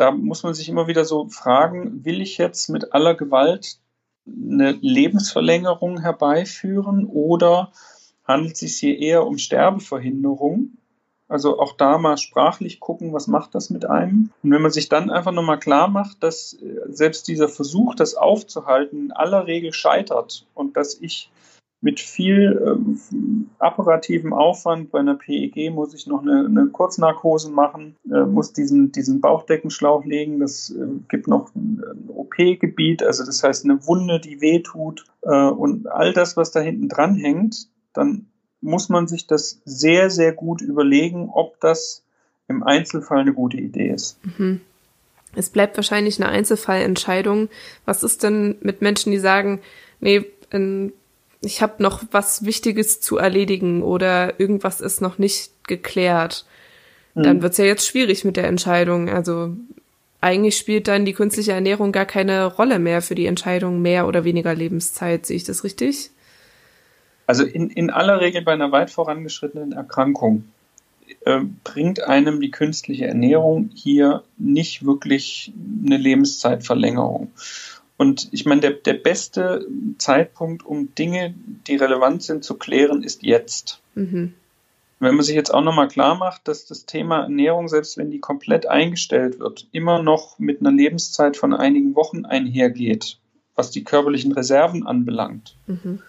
da 0.00 0.12
muss 0.12 0.42
man 0.44 0.54
sich 0.54 0.70
immer 0.70 0.86
wieder 0.86 1.04
so 1.04 1.28
fragen, 1.28 2.06
will 2.06 2.22
ich 2.22 2.38
jetzt 2.38 2.70
mit 2.70 2.94
aller 2.94 3.14
Gewalt 3.14 3.76
eine 4.26 4.72
Lebensverlängerung 4.72 6.00
herbeiführen 6.00 7.04
oder 7.04 7.70
handelt 8.24 8.54
es 8.54 8.60
sich 8.60 8.76
hier 8.78 8.98
eher 8.98 9.26
um 9.26 9.36
Sterbeverhinderung? 9.36 10.70
Also 11.30 11.60
auch 11.60 11.76
da 11.76 11.96
mal 11.96 12.16
sprachlich 12.16 12.80
gucken, 12.80 13.12
was 13.12 13.28
macht 13.28 13.54
das 13.54 13.70
mit 13.70 13.84
einem? 13.84 14.30
Und 14.42 14.50
wenn 14.50 14.62
man 14.62 14.72
sich 14.72 14.88
dann 14.88 15.10
einfach 15.10 15.30
nochmal 15.30 15.60
klar 15.60 15.86
macht, 15.86 16.24
dass 16.24 16.54
äh, 16.54 16.80
selbst 16.88 17.28
dieser 17.28 17.48
Versuch, 17.48 17.94
das 17.94 18.16
aufzuhalten, 18.16 19.06
in 19.06 19.12
aller 19.12 19.46
Regel 19.46 19.72
scheitert 19.72 20.46
und 20.54 20.76
dass 20.76 21.00
ich 21.00 21.30
mit 21.80 22.00
viel 22.00 22.60
ähm, 22.66 23.48
operativem 23.58 24.32
Aufwand. 24.32 24.90
Bei 24.90 24.98
einer 24.98 25.14
PEG 25.14 25.72
muss 25.72 25.94
ich 25.94 26.06
noch 26.06 26.22
eine, 26.22 26.44
eine 26.46 26.66
Kurznarkose 26.66 27.50
machen, 27.50 27.96
äh, 28.10 28.24
muss 28.24 28.52
diesen, 28.52 28.92
diesen 28.92 29.20
Bauchdeckenschlauch 29.20 30.04
legen. 30.04 30.40
Das 30.40 30.70
äh, 30.70 30.86
gibt 31.08 31.28
noch 31.28 31.54
ein, 31.54 31.82
ein 31.82 32.10
OP-Gebiet, 32.10 33.02
also 33.02 33.24
das 33.24 33.42
heißt 33.42 33.64
eine 33.64 33.86
Wunde, 33.86 34.20
die 34.20 34.40
wehtut 34.40 35.04
äh, 35.22 35.48
und 35.48 35.86
all 35.86 36.12
das, 36.12 36.36
was 36.36 36.50
da 36.50 36.60
hinten 36.60 36.88
dran 36.88 37.14
hängt, 37.14 37.68
dann 37.92 38.29
muss 38.60 38.88
man 38.88 39.08
sich 39.08 39.26
das 39.26 39.60
sehr, 39.64 40.10
sehr 40.10 40.32
gut 40.32 40.60
überlegen, 40.60 41.30
ob 41.32 41.58
das 41.60 42.02
im 42.48 42.62
Einzelfall 42.62 43.20
eine 43.20 43.32
gute 43.32 43.56
Idee 43.56 43.90
ist. 43.90 44.18
Mhm. 44.22 44.60
Es 45.34 45.48
bleibt 45.48 45.76
wahrscheinlich 45.76 46.20
eine 46.20 46.30
Einzelfallentscheidung. 46.30 47.48
Was 47.84 48.02
ist 48.02 48.22
denn 48.22 48.56
mit 48.62 48.82
Menschen, 48.82 49.12
die 49.12 49.18
sagen, 49.18 49.60
nee, 50.00 50.24
ich 51.42 51.62
habe 51.62 51.82
noch 51.82 52.02
was 52.10 52.44
Wichtiges 52.44 53.00
zu 53.00 53.16
erledigen 53.16 53.82
oder 53.82 54.40
irgendwas 54.40 54.80
ist 54.80 55.00
noch 55.00 55.18
nicht 55.18 55.52
geklärt, 55.66 56.44
mhm. 57.14 57.22
dann 57.22 57.42
wird's 57.42 57.58
ja 57.58 57.64
jetzt 57.64 57.86
schwierig 57.86 58.24
mit 58.24 58.36
der 58.36 58.48
Entscheidung. 58.48 59.08
Also 59.08 59.54
eigentlich 60.20 60.56
spielt 60.56 60.88
dann 60.88 61.04
die 61.04 61.14
künstliche 61.14 61.52
Ernährung 61.52 61.92
gar 61.92 62.06
keine 62.06 62.46
Rolle 62.46 62.78
mehr 62.78 63.00
für 63.00 63.14
die 63.14 63.26
Entscheidung 63.26 63.80
mehr 63.80 64.06
oder 64.06 64.24
weniger 64.24 64.54
Lebenszeit. 64.54 65.24
Sehe 65.24 65.36
ich 65.36 65.44
das 65.44 65.64
richtig? 65.64 66.10
Also 67.30 67.44
in, 67.44 67.70
in 67.70 67.90
aller 67.90 68.20
Regel 68.20 68.42
bei 68.42 68.54
einer 68.54 68.72
weit 68.72 68.90
vorangeschrittenen 68.90 69.70
Erkrankung 69.70 70.46
äh, 71.24 71.42
bringt 71.62 72.02
einem 72.02 72.40
die 72.40 72.50
künstliche 72.50 73.06
Ernährung 73.06 73.70
hier 73.72 74.24
nicht 74.36 74.84
wirklich 74.84 75.52
eine 75.86 75.96
Lebenszeitverlängerung. 75.96 77.30
Und 77.96 78.26
ich 78.32 78.46
meine, 78.46 78.62
der, 78.62 78.72
der 78.72 78.94
beste 78.94 79.64
Zeitpunkt, 79.98 80.66
um 80.66 80.92
Dinge, 80.96 81.32
die 81.68 81.76
relevant 81.76 82.24
sind, 82.24 82.42
zu 82.42 82.54
klären, 82.54 83.04
ist 83.04 83.22
jetzt. 83.22 83.80
Mhm. 83.94 84.34
Wenn 84.98 85.14
man 85.14 85.24
sich 85.24 85.36
jetzt 85.36 85.54
auch 85.54 85.62
nochmal 85.62 85.86
klar 85.86 86.16
macht, 86.16 86.48
dass 86.48 86.66
das 86.66 86.84
Thema 86.84 87.20
Ernährung, 87.20 87.68
selbst 87.68 87.96
wenn 87.96 88.10
die 88.10 88.18
komplett 88.18 88.66
eingestellt 88.66 89.38
wird, 89.38 89.68
immer 89.70 90.02
noch 90.02 90.40
mit 90.40 90.62
einer 90.62 90.72
Lebenszeit 90.72 91.36
von 91.36 91.54
einigen 91.54 91.94
Wochen 91.94 92.24
einhergeht, 92.24 93.18
was 93.54 93.70
die 93.70 93.84
körperlichen 93.84 94.32
Reserven 94.32 94.84
anbelangt, 94.84 95.54
mhm. 95.68 96.02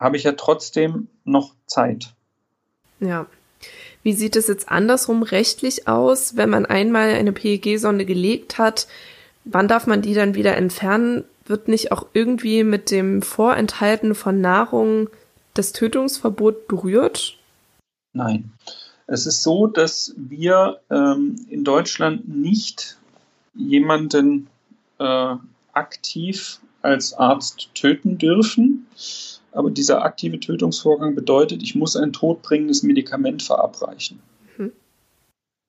Habe 0.00 0.16
ich 0.16 0.24
ja 0.24 0.32
trotzdem 0.32 1.08
noch 1.24 1.54
Zeit. 1.66 2.14
Ja. 2.98 3.26
Wie 4.02 4.14
sieht 4.14 4.34
es 4.34 4.48
jetzt 4.48 4.70
andersrum 4.70 5.22
rechtlich 5.22 5.86
aus, 5.86 6.36
wenn 6.36 6.48
man 6.48 6.64
einmal 6.64 7.10
eine 7.10 7.32
PEG-Sonde 7.32 8.06
gelegt 8.06 8.56
hat? 8.56 8.88
Wann 9.44 9.68
darf 9.68 9.86
man 9.86 10.00
die 10.00 10.14
dann 10.14 10.34
wieder 10.34 10.56
entfernen? 10.56 11.24
Wird 11.44 11.68
nicht 11.68 11.92
auch 11.92 12.06
irgendwie 12.14 12.64
mit 12.64 12.90
dem 12.90 13.20
Vorenthalten 13.20 14.14
von 14.14 14.40
Nahrung 14.40 15.10
das 15.52 15.72
Tötungsverbot 15.72 16.66
berührt? 16.66 17.36
Nein. 18.14 18.52
Es 19.06 19.26
ist 19.26 19.42
so, 19.42 19.66
dass 19.66 20.14
wir 20.16 20.80
ähm, 20.90 21.36
in 21.48 21.64
Deutschland 21.64 22.28
nicht 22.28 22.96
jemanden 23.54 24.48
äh, 24.98 25.34
aktiv 25.72 26.60
als 26.82 27.12
Arzt 27.14 27.70
töten 27.74 28.18
dürfen. 28.18 28.86
Aber 29.52 29.70
dieser 29.70 30.02
aktive 30.02 30.38
Tötungsvorgang 30.38 31.14
bedeutet, 31.14 31.62
ich 31.62 31.74
muss 31.74 31.96
ein 31.96 32.12
todbringendes 32.12 32.82
Medikament 32.82 33.42
verabreichen. 33.42 34.20
Mhm. 34.56 34.72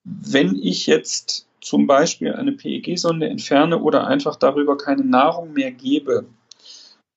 Wenn 0.03 0.55
ich 0.55 0.87
jetzt 0.87 1.47
zum 1.61 1.87
Beispiel 1.87 2.33
eine 2.33 2.51
PEG-Sonde 2.51 3.27
entferne 3.27 3.79
oder 3.79 4.07
einfach 4.07 4.35
darüber 4.35 4.77
keine 4.77 5.03
Nahrung 5.03 5.53
mehr 5.53 5.71
gebe, 5.71 6.25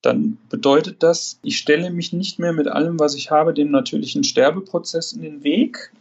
dann 0.03 0.37
bedeutet 0.51 1.03
das, 1.03 1.39
ich 1.43 1.57
stelle 1.57 1.91
mich 1.91 2.13
nicht 2.13 2.39
mehr 2.39 2.53
mit 2.53 2.69
allem, 2.69 3.01
was 3.01 3.15
ich 3.15 3.31
habe, 3.31 3.55
dem 3.55 3.71
natürlichen 3.71 4.23
Sterbeprozess 4.23 5.13
in 5.13 5.23
den 5.23 5.45
Weg. 5.45 5.93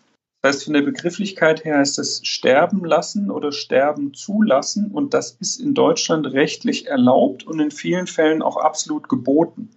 Das 0.41 0.55
heißt, 0.55 0.65
von 0.65 0.73
der 0.73 0.81
Begrifflichkeit 0.81 1.63
her 1.63 1.77
heißt 1.77 1.99
es 1.99 2.19
sterben 2.25 2.83
lassen 2.83 3.31
oder 3.31 3.53
sterben 3.53 4.13
zulassen. 4.13 4.91
Und 4.91 5.13
das 5.13 5.37
ist 5.39 5.61
in 5.61 5.73
Deutschland 5.73 6.27
rechtlich 6.27 6.87
erlaubt 6.87 7.47
und 7.47 7.61
in 7.61 7.71
vielen 7.71 8.07
Fällen 8.07 8.41
auch 8.41 8.57
absolut 8.57 9.07
geboten. 9.07 9.69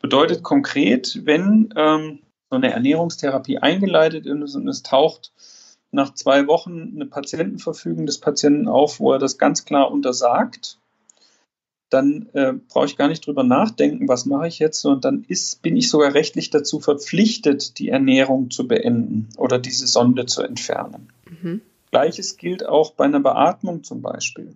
Bedeutet 0.00 0.42
konkret, 0.42 1.20
wenn 1.24 1.72
ähm, 1.76 2.20
so 2.48 2.56
eine 2.56 2.72
Ernährungstherapie 2.72 3.58
eingeleitet 3.58 4.26
ist 4.26 4.54
und 4.54 4.66
es 4.68 4.82
taucht 4.82 5.32
nach 5.92 6.14
zwei 6.14 6.46
Wochen 6.46 6.92
eine 6.94 7.06
Patientenverfügung 7.06 8.06
des 8.06 8.18
Patienten 8.18 8.68
auf, 8.68 9.00
wo 9.00 9.12
er 9.12 9.18
das 9.18 9.38
ganz 9.38 9.64
klar 9.64 9.90
untersagt, 9.90 10.78
dann 11.90 12.28
äh, 12.34 12.52
brauche 12.68 12.86
ich 12.86 12.96
gar 12.96 13.08
nicht 13.08 13.26
drüber 13.26 13.42
nachdenken, 13.42 14.08
was 14.08 14.24
mache 14.24 14.46
ich 14.46 14.60
jetzt, 14.60 14.80
sondern 14.80 15.00
dann 15.00 15.24
ist, 15.28 15.60
bin 15.62 15.76
ich 15.76 15.90
sogar 15.90 16.14
rechtlich 16.14 16.50
dazu 16.50 16.78
verpflichtet, 16.78 17.78
die 17.78 17.88
Ernährung 17.88 18.50
zu 18.50 18.68
beenden 18.68 19.28
oder 19.36 19.58
diese 19.58 19.88
Sonde 19.88 20.26
zu 20.26 20.42
entfernen. 20.42 21.08
Mhm. 21.28 21.60
Gleiches 21.90 22.36
gilt 22.36 22.64
auch 22.64 22.92
bei 22.92 23.04
einer 23.04 23.20
Beatmung 23.20 23.82
zum 23.82 24.02
Beispiel. 24.02 24.54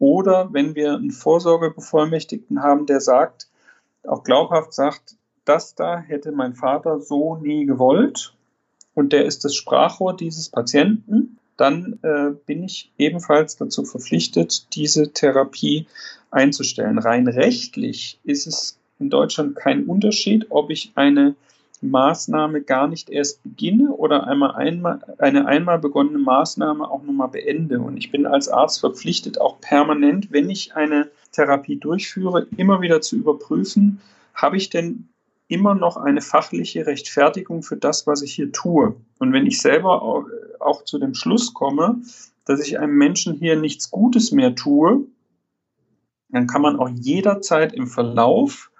Oder 0.00 0.52
wenn 0.52 0.74
wir 0.74 0.94
einen 0.94 1.12
Vorsorgebevollmächtigten 1.12 2.62
haben, 2.62 2.86
der 2.86 3.00
sagt, 3.00 3.48
auch 4.06 4.24
glaubhaft 4.24 4.72
sagt, 4.72 5.16
das 5.44 5.74
da 5.74 5.98
hätte 5.98 6.32
mein 6.32 6.54
Vater 6.54 7.00
so 7.00 7.36
nie 7.36 7.66
gewollt 7.66 8.34
und 8.94 9.12
der 9.12 9.24
ist 9.24 9.44
das 9.44 9.54
Sprachrohr 9.54 10.16
dieses 10.16 10.48
Patienten, 10.48 11.38
dann 11.56 11.98
äh, 12.02 12.30
bin 12.46 12.64
ich 12.64 12.90
ebenfalls 12.98 13.56
dazu 13.56 13.84
verpflichtet, 13.84 14.74
diese 14.74 15.12
Therapie 15.12 15.86
einzustellen. 16.30 16.98
Rein 16.98 17.28
rechtlich 17.28 18.18
ist 18.24 18.46
es 18.46 18.78
in 18.98 19.10
Deutschland 19.10 19.56
kein 19.56 19.84
Unterschied, 19.84 20.46
ob 20.50 20.70
ich 20.70 20.92
eine 20.94 21.34
Maßnahme 21.84 22.62
gar 22.62 22.88
nicht 22.88 23.10
erst 23.10 23.42
beginne 23.42 23.90
oder 23.90 24.26
einmal 24.26 24.52
einmal, 24.52 25.00
eine 25.18 25.46
einmal 25.46 25.78
begonnene 25.78 26.18
Maßnahme 26.18 26.90
auch 26.90 27.02
nochmal 27.02 27.28
beende. 27.28 27.80
Und 27.80 27.96
ich 27.96 28.10
bin 28.10 28.26
als 28.26 28.48
Arzt 28.48 28.80
verpflichtet, 28.80 29.40
auch 29.40 29.60
permanent, 29.60 30.32
wenn 30.32 30.50
ich 30.50 30.74
eine 30.74 31.10
Therapie 31.32 31.76
durchführe, 31.76 32.46
immer 32.56 32.80
wieder 32.80 33.00
zu 33.00 33.16
überprüfen, 33.16 34.00
habe 34.34 34.56
ich 34.56 34.70
denn 34.70 35.08
immer 35.48 35.74
noch 35.74 35.96
eine 35.96 36.20
fachliche 36.20 36.86
Rechtfertigung 36.86 37.62
für 37.62 37.76
das, 37.76 38.06
was 38.06 38.22
ich 38.22 38.34
hier 38.34 38.50
tue. 38.52 38.96
Und 39.18 39.32
wenn 39.32 39.46
ich 39.46 39.60
selber 39.60 40.02
auch, 40.02 40.24
auch 40.60 40.84
zu 40.84 40.98
dem 40.98 41.14
Schluss 41.14 41.54
komme, 41.54 42.02
dass 42.44 42.60
ich 42.60 42.78
einem 42.78 42.96
Menschen 42.96 43.34
hier 43.34 43.56
nichts 43.56 43.90
Gutes 43.90 44.32
mehr 44.32 44.54
tue, 44.54 45.06
dann 46.30 46.46
kann 46.46 46.62
man 46.62 46.76
auch 46.76 46.88
jederzeit 46.88 47.72
im 47.72 47.86
Verlauf 47.86 48.70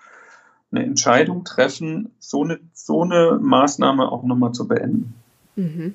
eine 0.74 0.84
Entscheidung 0.84 1.44
treffen, 1.44 2.10
so 2.18 2.44
eine, 2.44 2.58
so 2.72 3.02
eine 3.02 3.38
Maßnahme 3.40 4.10
auch 4.10 4.22
nochmal 4.24 4.52
zu 4.52 4.66
beenden. 4.66 5.14
Mhm. 5.56 5.94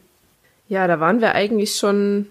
Ja, 0.68 0.88
da 0.88 1.00
waren 1.00 1.22
wir 1.22 1.36
eigentlich 1.36 1.76
schon 1.76 2.28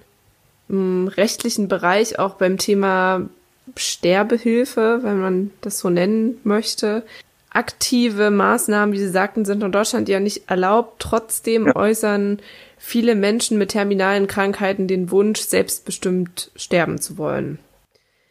im 0.69 1.09
rechtlichen 1.09 1.69
Bereich 1.69 2.19
auch 2.19 2.35
beim 2.35 2.59
Thema 2.59 3.29
Sterbehilfe, 3.77 5.01
wenn 5.03 5.21
man 5.21 5.51
das 5.61 5.79
so 5.79 5.91
nennen 5.91 6.39
möchte. 6.45 7.05
Aktive 7.51 8.31
Maßnahmen, 8.31 8.95
wie 8.95 8.99
Sie 8.99 9.09
sagten, 9.09 9.45
sind 9.45 9.63
in 9.63 9.73
Deutschland 9.73 10.09
ja 10.09 10.21
nicht 10.21 10.49
erlaubt. 10.51 11.01
Trotzdem 11.01 11.67
ja. 11.67 11.77
äußern 11.77 12.39
viele 12.79 13.15
Menschen 13.15 13.59
mit 13.59 13.71
terminalen 13.71 14.27
Krankheiten 14.27 14.87
den 14.87 15.11
Wunsch, 15.11 15.41
selbstbestimmt 15.41 16.51
sterben 16.55 17.01
zu 17.01 17.19
wollen. 17.19 17.59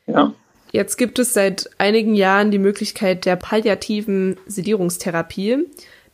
Ja. 0.06 0.34
Jetzt 0.72 0.98
gibt 0.98 1.20
es 1.20 1.34
seit 1.34 1.70
einigen 1.78 2.16
Jahren 2.16 2.52
die 2.52 2.60
Möglichkeit 2.60 3.26
der 3.26 3.36
palliativen 3.36 4.38
Sedierungstherapie. 4.48 5.66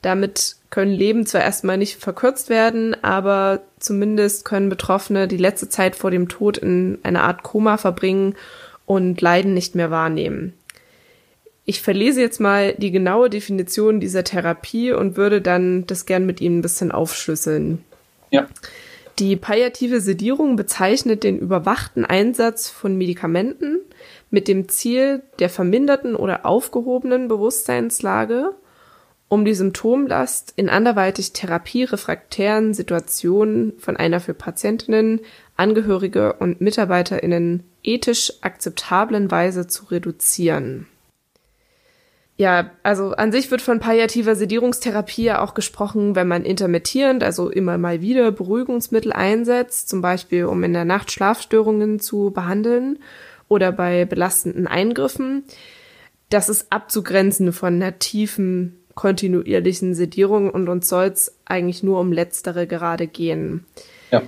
Damit 0.01 0.57
können 0.69 0.91
Leben 0.91 1.25
zwar 1.25 1.41
erstmal 1.41 1.77
nicht 1.77 1.97
verkürzt 1.99 2.49
werden, 2.49 2.95
aber 3.03 3.61
zumindest 3.79 4.45
können 4.45 4.69
Betroffene 4.69 5.27
die 5.27 5.37
letzte 5.37 5.69
Zeit 5.69 5.95
vor 5.95 6.11
dem 6.11 6.27
Tod 6.27 6.57
in 6.57 6.99
einer 7.03 7.23
Art 7.23 7.43
Koma 7.43 7.77
verbringen 7.77 8.35
und 8.85 9.21
Leiden 9.21 9.53
nicht 9.53 9.75
mehr 9.75 9.91
wahrnehmen. 9.91 10.53
Ich 11.65 11.81
verlese 11.81 12.21
jetzt 12.21 12.41
mal 12.41 12.73
die 12.77 12.91
genaue 12.91 13.29
Definition 13.29 13.99
dieser 13.99 14.23
Therapie 14.23 14.91
und 14.91 15.15
würde 15.15 15.41
dann 15.41 15.87
das 15.87 16.05
gern 16.05 16.25
mit 16.25 16.41
Ihnen 16.41 16.59
ein 16.59 16.63
bisschen 16.63 16.91
aufschlüsseln. 16.91 17.83
Ja. 18.31 18.47
Die 19.19 19.35
palliative 19.35 20.01
Sedierung 20.01 20.55
bezeichnet 20.55 21.23
den 21.23 21.37
überwachten 21.37 22.03
Einsatz 22.03 22.67
von 22.67 22.97
Medikamenten 22.97 23.79
mit 24.33 24.47
dem 24.47 24.67
Ziel 24.67 25.21
der 25.37 25.47
verminderten 25.47 26.15
oder 26.15 26.43
aufgehobenen 26.43 27.27
Bewusstseinslage, 27.27 28.55
um 29.29 29.45
die 29.45 29.53
Symptomlast 29.53 30.53
in 30.55 30.69
anderweitig 30.69 31.33
therapierefraktären 31.33 32.73
Situationen 32.73 33.73
von 33.77 33.95
einer 33.95 34.19
für 34.19 34.33
Patientinnen, 34.33 35.21
Angehörige 35.55 36.33
und 36.33 36.61
Mitarbeiterinnen 36.61 37.63
ethisch 37.83 38.33
akzeptablen 38.41 39.29
Weise 39.29 39.67
zu 39.67 39.85
reduzieren. 39.85 40.87
Ja, 42.35 42.71
also 42.81 43.11
an 43.11 43.31
sich 43.31 43.51
wird 43.51 43.61
von 43.61 43.79
palliativer 43.79 44.35
Sedierungstherapie 44.35 45.25
ja 45.25 45.43
auch 45.43 45.53
gesprochen, 45.53 46.15
wenn 46.15 46.27
man 46.27 46.43
intermittierend, 46.43 47.23
also 47.23 47.51
immer 47.51 47.77
mal 47.77 48.01
wieder 48.01 48.31
Beruhigungsmittel 48.31 49.13
einsetzt, 49.13 49.89
zum 49.89 50.01
Beispiel 50.01 50.45
um 50.45 50.63
in 50.63 50.73
der 50.73 50.85
Nacht 50.85 51.11
Schlafstörungen 51.11 51.99
zu 51.99 52.31
behandeln 52.31 52.97
oder 53.47 53.71
bei 53.71 54.05
belastenden 54.05 54.67
Eingriffen. 54.67 55.43
Das 56.29 56.49
ist 56.49 56.71
abzugrenzen 56.71 57.53
von 57.53 57.75
einer 57.75 57.99
tiefen, 57.99 58.83
kontinuierlichen 58.95 59.95
Sedierung 59.95 60.49
und 60.49 60.69
uns 60.69 60.89
soll 60.89 61.05
es 61.05 61.35
eigentlich 61.45 61.83
nur 61.83 61.99
um 61.99 62.11
letztere 62.11 62.67
gerade 62.67 63.07
gehen. 63.07 63.65
Ja. 64.11 64.21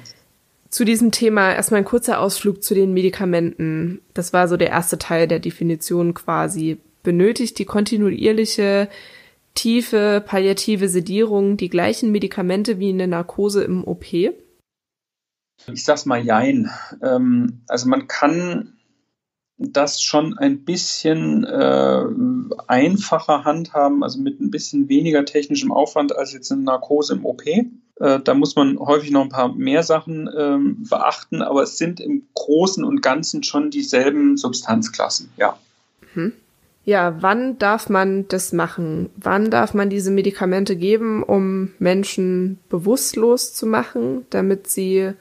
Zu 0.70 0.84
diesem 0.84 1.12
Thema 1.12 1.54
erstmal 1.54 1.82
ein 1.82 1.86
kurzer 1.86 2.20
Ausflug 2.20 2.62
zu 2.62 2.74
den 2.74 2.94
Medikamenten. 2.94 4.02
Das 4.14 4.34
war 4.34 4.48
so 4.48 4.58
der 4.58 4.70
erste 4.70 4.98
Teil 4.98 5.28
der 5.28 5.40
Definition 5.40 6.14
quasi. 6.14 6.78
Benötigt 7.04 7.60
die 7.60 7.66
kontinuierliche, 7.66 8.90
tiefe, 9.54 10.24
palliative 10.26 10.90
Sedierung 10.90 11.56
die 11.58 11.70
gleichen 11.70 12.12
Medikamente 12.12 12.80
wie 12.80 12.90
in 12.90 12.98
der 12.98 13.08
Narkose 13.08 13.64
im 13.64 13.88
OP? 13.88 14.06
Ich 14.14 15.84
sag's 15.84 16.06
mal 16.06 16.24
jein. 16.24 16.70
Ähm, 17.02 17.62
also 17.68 17.88
man 17.88 18.08
kann 18.08 18.75
das 19.58 20.02
schon 20.02 20.38
ein 20.38 20.66
bisschen 20.66 21.46
äh, 21.46 22.04
einfacher 22.68 23.46
handhaben, 23.46 24.04
also 24.04 24.20
mit 24.20 24.40
ein 24.42 24.52
bisschen 24.52 24.90
weniger 24.90 25.24
technischem 25.24 25.72
Aufwand 25.72 26.16
als 26.16 26.34
jetzt 26.34 26.52
eine 26.52 26.62
Narkose 26.62 27.14
im 27.14 27.26
OP. 27.26 27.46
Äh, 27.48 28.20
da 28.22 28.34
muss 28.34 28.56
man 28.56 28.78
häufig 28.80 29.12
noch 29.12 29.22
ein 29.22 29.30
paar 29.30 29.54
mehr 29.54 29.84
Sachen 29.84 30.30
ähm, 30.38 30.86
beachten, 30.90 31.42
aber 31.42 31.64
es 31.64 31.78
sind 31.78 32.02
im 32.02 32.24
Großen 32.34 32.84
und 32.84 33.02
Ganzen 33.02 33.44
schon 33.44 33.72
dieselben 33.72 34.36
Substanzklassen, 34.36 35.30
ja. 35.38 35.58
Mhm. 36.14 36.34
Ja, 36.84 37.18
wann 37.22 37.58
darf 37.58 37.90
man 37.90 38.28
das 38.28 38.54
machen? 38.54 39.10
Wann 39.16 39.50
darf 39.50 39.74
man 39.74 39.90
diese 39.90 40.12
Medikamente 40.12 40.76
geben, 40.76 41.24
um 41.24 41.72
Menschen 41.80 42.60
bewusstlos 42.70 43.56
zu 43.56 43.66
machen, 43.66 44.26
damit 44.30 44.68
sie 44.68 45.14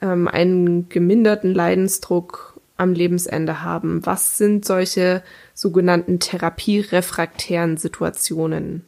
ähm, 0.00 0.26
einen 0.26 0.88
geminderten 0.88 1.54
Leidensdruck 1.54 2.53
am 2.76 2.92
Lebensende 2.92 3.62
haben? 3.62 4.04
Was 4.04 4.38
sind 4.38 4.64
solche 4.64 5.22
sogenannten 5.54 6.20
therapierefraktären 6.20 7.76
Situationen? 7.76 8.84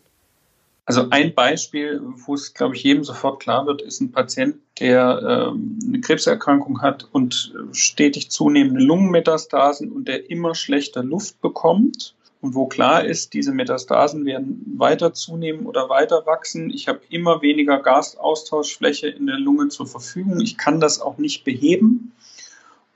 Also 0.84 1.11
ein 1.11 1.34
Beispiel, 1.34 2.01
wo 2.03 2.34
es, 2.34 2.55
glaube 2.55 2.76
ich, 2.76 2.84
jedem 2.84 3.03
sofort 3.03 3.41
klar 3.41 3.66
wird, 3.66 3.82
ist 3.82 4.01
ein 4.01 4.12
Patient, 4.12 4.57
der 4.78 5.51
ähm, 5.53 5.78
eine 5.84 6.01
Krebserkrankung 6.01 6.80
hat 6.80 7.09
und 7.11 7.55
stetig 7.72 8.30
zunehmende 8.30 8.80
Lungenmetastasen 8.80 9.91
und 9.91 10.07
der 10.07 10.30
immer 10.30 10.55
schlechter 10.55 11.03
Luft 11.03 11.41
bekommt 11.41 12.14
und 12.41 12.55
wo 12.55 12.66
klar 12.66 13.05
ist, 13.05 13.32
diese 13.32 13.53
Metastasen 13.53 14.24
werden 14.24 14.74
weiter 14.76 15.12
zunehmen 15.12 15.66
oder 15.66 15.89
weiter 15.89 16.26
wachsen. 16.26 16.70
Ich 16.70 16.87
habe 16.87 17.01
immer 17.09 17.43
weniger 17.43 17.80
Gasaustauschfläche 17.80 19.09
in 19.09 19.26
der 19.26 19.39
Lunge 19.39 19.68
zur 19.68 19.89
Verfügung. 19.89 20.41
Ich 20.41 20.57
kann 20.57 20.78
das 20.78 21.01
auch 21.01 21.18
nicht 21.18 21.43
beheben. 21.43 22.12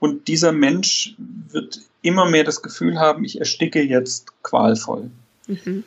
Und 0.01 0.27
dieser 0.27 0.51
Mensch 0.51 1.15
wird 1.19 1.81
immer 2.03 2.29
mehr 2.29 2.43
das 2.43 2.63
Gefühl 2.63 2.99
haben, 2.99 3.25
ich 3.25 3.39
ersticke 3.39 3.83
jetzt 3.83 4.43
qualvoll. 4.43 5.11
Mhm 5.47 5.85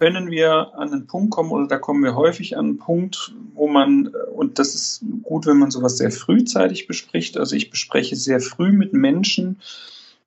können 0.00 0.30
wir 0.30 0.72
an 0.74 0.92
einen 0.92 1.06
Punkt 1.06 1.30
kommen, 1.30 1.50
oder 1.50 1.66
da 1.66 1.78
kommen 1.78 2.02
wir 2.02 2.16
häufig 2.16 2.56
an 2.56 2.64
einen 2.64 2.78
Punkt, 2.78 3.34
wo 3.52 3.68
man, 3.68 4.06
und 4.06 4.58
das 4.58 4.74
ist 4.74 5.04
gut, 5.22 5.44
wenn 5.44 5.58
man 5.58 5.70
sowas 5.70 5.98
sehr 5.98 6.10
frühzeitig 6.10 6.86
bespricht, 6.86 7.36
also 7.36 7.54
ich 7.54 7.70
bespreche 7.70 8.16
sehr 8.16 8.40
früh 8.40 8.72
mit 8.72 8.94
Menschen, 8.94 9.60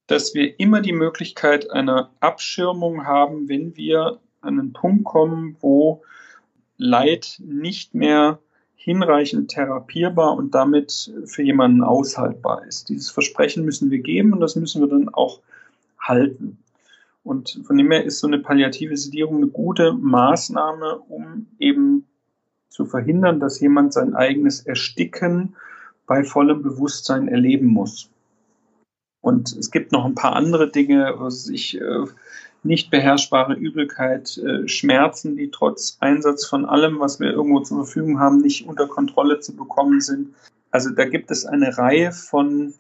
dass 0.06 0.36
wir 0.36 0.60
immer 0.60 0.82
die 0.82 0.94
Möglichkeit 0.94 1.72
einer 1.72 2.12
Abschirmung 2.20 3.08
haben, 3.08 3.50
wenn 3.50 3.76
wir 3.76 4.20
an 4.42 4.60
einen 4.60 4.74
Punkt 4.74 5.06
kommen, 5.06 5.58
wo 5.60 6.04
Leid 6.78 7.38
nicht 7.40 7.96
mehr 7.96 8.38
hinreichend 8.84 9.50
therapierbar 9.50 10.36
und 10.36 10.54
damit 10.54 11.10
für 11.26 11.42
jemanden 11.42 11.84
aushaltbar 11.84 12.66
ist. 12.66 12.90
Dieses 12.90 13.10
Versprechen 13.10 13.64
müssen 13.64 13.92
wir 13.92 14.00
geben 14.00 14.34
und 14.34 14.42
das 14.42 14.58
müssen 14.58 14.82
wir 14.82 14.90
dann 14.90 15.08
auch 15.08 15.40
halten. 15.98 16.58
Und 17.24 17.62
von 17.64 17.78
dem 17.78 17.90
her 17.92 18.04
ist 18.04 18.20
so 18.20 18.28
eine 18.28 18.40
palliative 18.40 18.98
Sedierung 18.98 19.38
eine 19.38 19.48
gute 19.48 19.94
Maßnahme, 19.94 20.98
um 21.08 21.48
eben 21.60 22.06
zu 22.68 22.86
verhindern, 22.86 23.40
dass 23.40 23.62
jemand 23.62 23.94
sein 23.94 24.16
eigenes 24.16 24.66
Ersticken 24.66 25.56
bei 26.06 26.26
vollem 26.26 26.62
Bewusstsein 26.62 27.30
erleben 27.30 27.68
muss. 27.68 28.10
Und 29.22 29.56
es 29.56 29.72
gibt 29.72 29.94
noch 29.94 30.04
ein 30.04 30.16
paar 30.16 30.36
andere 30.36 30.70
Dinge, 30.70 31.14
was 31.16 31.48
ich 31.48 31.80
äh, 31.80 32.06
nicht 32.64 32.90
beherrschbare 32.90 33.54
Übelkeit, 33.54 34.38
äh, 34.38 34.68
Schmerzen, 34.68 35.36
die 35.36 35.52
trotz 35.52 35.98
Einsatz 36.00 36.46
von 36.46 36.66
allem, 36.66 37.00
was 37.00 37.20
wir 37.20 37.32
irgendwo 37.32 37.60
zur 37.60 37.86
Verfügung 37.86 38.20
haben, 38.20 38.38
nicht 38.38 38.68
unter 38.68 38.88
Kontrolle 38.88 39.40
zu 39.40 39.56
bekommen 39.56 40.02
sind. 40.02 40.34
Also 40.72 40.90
da 40.90 41.06
gibt 41.06 41.30
es 41.32 41.46
eine 41.46 41.78
Reihe 41.78 42.12
von, 42.12 42.74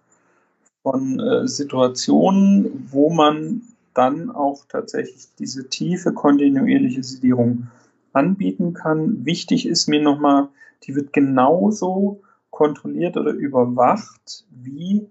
von 0.81 1.19
äh, 1.19 1.47
Situationen, 1.47 2.87
wo 2.91 3.09
man 3.09 3.61
dann 3.93 4.31
auch 4.31 4.65
tatsächlich 4.67 5.27
diese 5.37 5.69
tiefe 5.69 6.13
kontinuierliche 6.13 7.03
Sedierung 7.03 7.67
anbieten 8.13 8.73
kann. 8.73 9.25
Wichtig 9.25 9.67
ist 9.67 9.87
mir 9.87 10.01
nochmal, 10.01 10.49
die 10.83 10.95
wird 10.95 11.13
genauso 11.13 12.21
kontrolliert 12.49 13.17
oder 13.17 13.31
überwacht 13.31 14.45
wie 14.49 15.07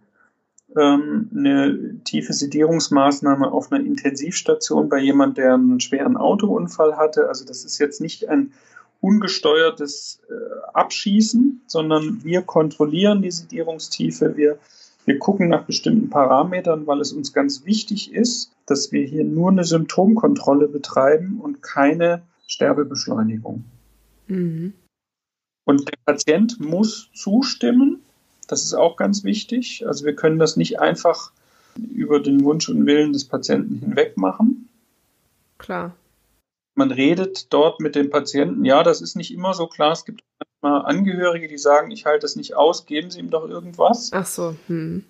ähm, 0.77 1.31
eine 1.35 2.01
tiefe 2.05 2.33
Sedierungsmaßnahme 2.33 3.51
auf 3.51 3.73
einer 3.73 3.85
Intensivstation 3.85 4.89
bei 4.89 4.99
jemand, 4.99 5.39
der 5.39 5.55
einen 5.55 5.81
schweren 5.81 6.17
Autounfall 6.17 6.97
hatte. 6.97 7.29
Also 7.29 7.45
das 7.45 7.65
ist 7.65 7.79
jetzt 7.79 8.01
nicht 8.01 8.29
ein 8.29 8.53
ungesteuertes 9.01 10.21
äh, 10.31 10.33
Abschießen, 10.75 11.63
sondern 11.67 12.25
wir 12.25 12.43
kontrollieren 12.43 13.23
die 13.23 13.31
Sedierungstiefe, 13.31 14.37
wir 14.37 14.59
wir 15.05 15.19
gucken 15.19 15.49
nach 15.49 15.65
bestimmten 15.65 16.11
Parametern, 16.11 16.87
weil 16.87 17.01
es 17.01 17.13
uns 17.13 17.33
ganz 17.33 17.65
wichtig 17.65 18.13
ist, 18.13 18.53
dass 18.67 18.93
wir 18.93 19.05
hier 19.05 19.25
nur 19.25 19.51
eine 19.51 19.65
Symptomkontrolle 19.65 20.69
betreiben 20.69 21.41
und 21.41 21.63
keine 21.63 22.23
Sterbebeschleunigung. 22.47 23.65
Mhm. 24.29 24.75
Und 25.65 25.89
der 25.89 25.97
Patient 26.05 26.61
muss 26.61 27.11
zustimmen. 27.15 28.01
Das 28.53 28.65
ist 28.65 28.75
auch 28.75 28.99
ganz 28.99 29.25
wichtig. 29.25 29.87
Also 29.87 30.05
wir 30.05 30.15
können 30.15 30.39
das 30.39 30.59
nicht 30.59 30.79
einfach 30.79 31.33
über 31.75 32.21
den 32.21 32.45
Wunsch 32.45 32.69
und 32.69 32.85
Willen 32.85 33.15
des 33.15 33.25
Patienten 33.25 33.79
hinweg 33.79 34.19
machen. 34.19 34.69
Klar. 35.57 35.97
Man 36.75 36.91
redet 36.91 37.51
dort 37.51 37.81
mit 37.81 37.95
dem 37.95 38.11
Patienten. 38.11 38.67
Ja, 38.67 38.83
das 38.83 39.01
ist 39.01 39.17
nicht 39.17 39.33
immer 39.33 39.55
so 39.55 39.69
klar. 39.69 39.93
Es 39.93 40.05
gibt 40.05 40.23
manchmal 40.39 40.85
Angehörige, 40.85 41.49
die 41.49 41.57
sagen, 41.57 41.91
ich 41.93 42.05
halte 42.05 42.25
das 42.25 42.37
nicht 42.37 42.55
aus, 42.55 42.85
geben 42.85 43.11
Sie 43.11 43.21
ihm 43.21 43.31
doch 43.31 43.49
irgendwas. 43.49 44.11
Ach 44.13 44.27
so. 44.27 44.55
Hm. 44.67 45.03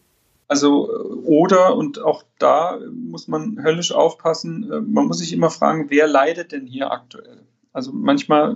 Also, 0.47 0.89
oder, 1.25 1.75
und 1.75 1.99
auch 1.99 2.23
da 2.39 2.79
muss 2.93 3.27
man 3.27 3.61
höllisch 3.61 3.91
aufpassen, 3.91 4.71
äh, 4.71 4.81
man 4.81 5.07
muss 5.07 5.19
sich 5.19 5.33
immer 5.33 5.51
fragen, 5.51 5.91
wer 5.91 6.07
leidet 6.07 6.53
denn 6.53 6.65
hier 6.65 6.93
aktuell? 6.93 7.41
Also 7.73 7.91
manchmal 7.93 8.55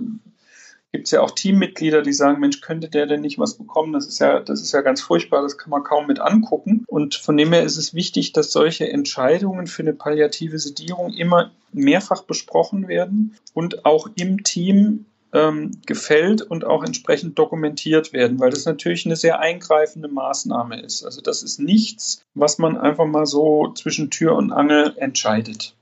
gibt 0.91 1.07
es 1.07 1.11
ja 1.11 1.21
auch 1.21 1.31
Teammitglieder, 1.31 2.01
die 2.01 2.13
sagen, 2.13 2.39
Mensch, 2.39 2.61
könnte 2.61 2.89
der 2.89 3.05
denn 3.05 3.21
nicht 3.21 3.39
was 3.39 3.55
bekommen? 3.55 3.93
Das 3.93 4.07
ist 4.07 4.19
ja, 4.19 4.39
das 4.39 4.61
ist 4.61 4.71
ja 4.71 4.81
ganz 4.81 5.01
furchtbar, 5.01 5.41
das 5.41 5.57
kann 5.57 5.69
man 5.69 5.83
kaum 5.83 6.07
mit 6.07 6.19
angucken. 6.19 6.85
Und 6.87 7.15
von 7.15 7.37
dem 7.37 7.53
her 7.53 7.63
ist 7.63 7.77
es 7.77 7.93
wichtig, 7.93 8.33
dass 8.33 8.51
solche 8.51 8.89
Entscheidungen 8.89 9.67
für 9.67 9.83
eine 9.83 9.93
palliative 9.93 10.59
Sedierung 10.59 11.13
immer 11.13 11.51
mehrfach 11.73 12.23
besprochen 12.23 12.87
werden 12.87 13.35
und 13.53 13.85
auch 13.85 14.09
im 14.15 14.43
Team 14.43 15.05
ähm, 15.33 15.71
gefällt 15.85 16.41
und 16.41 16.65
auch 16.65 16.83
entsprechend 16.83 17.37
dokumentiert 17.37 18.13
werden, 18.13 18.39
weil 18.39 18.49
das 18.49 18.65
natürlich 18.65 19.05
eine 19.05 19.17
sehr 19.17 19.39
eingreifende 19.39 20.07
Maßnahme 20.07 20.81
ist. 20.81 21.03
Also 21.03 21.21
das 21.21 21.43
ist 21.43 21.59
nichts, 21.59 22.21
was 22.33 22.57
man 22.57 22.77
einfach 22.77 23.05
mal 23.05 23.25
so 23.25 23.73
zwischen 23.73 24.09
Tür 24.09 24.35
und 24.35 24.51
Angel 24.51 24.95
entscheidet. 24.97 25.73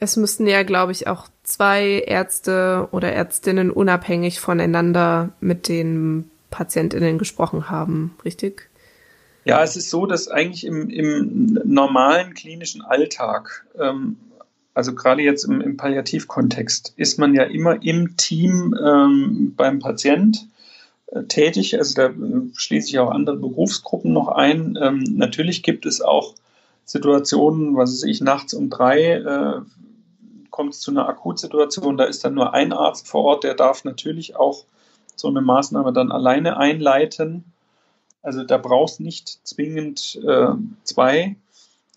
Es 0.00 0.16
müssten 0.16 0.46
ja, 0.46 0.62
glaube 0.62 0.92
ich, 0.92 1.08
auch 1.08 1.28
zwei 1.48 2.04
Ärzte 2.06 2.88
oder 2.92 3.12
Ärztinnen 3.12 3.70
unabhängig 3.70 4.40
voneinander 4.40 5.30
mit 5.40 5.68
den 5.68 6.30
Patientinnen 6.50 7.18
gesprochen 7.18 7.70
haben, 7.70 8.14
richtig? 8.24 8.68
Ja, 9.44 9.62
es 9.62 9.76
ist 9.76 9.90
so, 9.90 10.06
dass 10.06 10.28
eigentlich 10.28 10.66
im, 10.66 10.90
im 10.90 11.58
normalen 11.64 12.34
klinischen 12.34 12.82
Alltag 12.82 13.66
ähm, 13.78 14.16
also 14.78 14.94
gerade 14.94 15.22
jetzt 15.22 15.42
im, 15.42 15.60
im 15.60 15.76
Palliativkontext, 15.76 16.92
ist 16.94 17.18
man 17.18 17.34
ja 17.34 17.42
immer 17.42 17.82
im 17.82 18.16
Team 18.16 18.78
ähm, 18.80 19.54
beim 19.56 19.80
Patient 19.80 20.46
äh, 21.08 21.24
tätig. 21.24 21.76
Also 21.76 21.94
da 21.96 22.06
äh, 22.06 22.14
schließe 22.54 22.90
ich 22.90 22.98
auch 23.00 23.10
andere 23.10 23.36
Berufsgruppen 23.38 24.12
noch 24.12 24.28
ein. 24.28 24.78
Ähm, 24.80 25.02
natürlich 25.16 25.64
gibt 25.64 25.84
es 25.84 26.00
auch 26.00 26.36
Situationen, 26.84 27.74
was 27.74 27.90
weiß 27.90 28.04
ich, 28.04 28.20
nachts 28.20 28.54
um 28.54 28.70
drei 28.70 29.14
äh, 29.14 29.60
kommt 30.58 30.74
es 30.74 30.80
zu 30.80 30.90
einer 30.90 31.08
Akutsituation, 31.08 31.96
da 31.96 32.04
ist 32.04 32.24
dann 32.24 32.34
nur 32.34 32.52
ein 32.52 32.72
Arzt 32.72 33.06
vor 33.06 33.22
Ort, 33.22 33.44
der 33.44 33.54
darf 33.54 33.84
natürlich 33.84 34.34
auch 34.34 34.64
so 35.14 35.28
eine 35.28 35.40
Maßnahme 35.40 35.92
dann 35.92 36.10
alleine 36.10 36.56
einleiten. 36.56 37.44
Also 38.22 38.42
da 38.42 38.58
brauchst 38.58 38.98
nicht 38.98 39.46
zwingend 39.46 40.20
äh, 40.26 40.48
zwei 40.82 41.36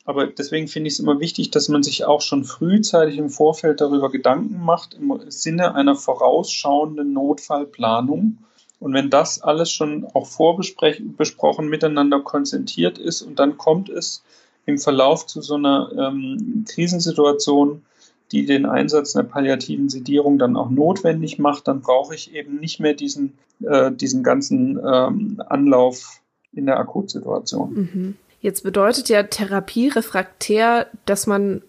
aber 0.05 0.27
deswegen 0.27 0.67
finde 0.67 0.87
ich 0.87 0.95
es 0.95 0.99
immer 0.99 1.19
wichtig, 1.19 1.51
dass 1.51 1.69
man 1.69 1.83
sich 1.83 2.05
auch 2.05 2.21
schon 2.21 2.43
frühzeitig 2.43 3.17
im 3.17 3.29
Vorfeld 3.29 3.81
darüber 3.81 4.09
Gedanken 4.09 4.63
macht, 4.63 4.93
im 4.95 5.13
Sinne 5.29 5.75
einer 5.75 5.95
vorausschauenden 5.95 7.13
Notfallplanung. 7.13 8.39
Und 8.79 8.93
wenn 8.93 9.11
das 9.11 9.43
alles 9.43 9.71
schon 9.71 10.05
auch 10.13 10.25
vorbesprochen 10.25 11.69
miteinander 11.69 12.19
konzentriert 12.19 12.97
ist 12.97 13.21
und 13.21 13.37
dann 13.37 13.57
kommt 13.57 13.89
es 13.89 14.23
im 14.65 14.79
Verlauf 14.79 15.27
zu 15.27 15.41
so 15.41 15.53
einer 15.55 15.91
ähm, 15.95 16.65
Krisensituation, 16.67 17.83
die 18.31 18.45
den 18.45 18.65
Einsatz 18.65 19.15
einer 19.15 19.27
palliativen 19.27 19.89
Sedierung 19.89 20.39
dann 20.39 20.55
auch 20.55 20.69
notwendig 20.69 21.39
macht, 21.39 21.67
dann 21.67 21.81
brauche 21.81 22.15
ich 22.15 22.33
eben 22.33 22.59
nicht 22.59 22.79
mehr 22.79 22.93
diesen, 22.93 23.33
äh, 23.63 23.91
diesen 23.91 24.23
ganzen 24.23 24.79
ähm, 24.79 25.41
Anlauf 25.47 26.21
in 26.53 26.65
der 26.65 26.79
Akutsituation. 26.79 27.73
Mhm. 27.73 28.15
Jetzt 28.41 28.63
bedeutet 28.63 29.09
ja 29.09 29.23
Therapie 29.23 29.89
refraktär, 29.89 30.87
dass 31.05 31.27
man 31.27 31.61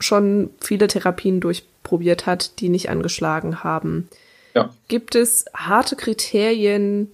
schon 0.00 0.50
viele 0.60 0.86
Therapien 0.86 1.40
durchprobiert 1.40 2.26
hat, 2.26 2.60
die 2.60 2.68
nicht 2.68 2.88
angeschlagen 2.88 3.62
haben. 3.62 4.08
Ja. 4.54 4.70
Gibt 4.88 5.14
es 5.14 5.44
harte 5.54 5.96
Kriterien, 5.96 7.08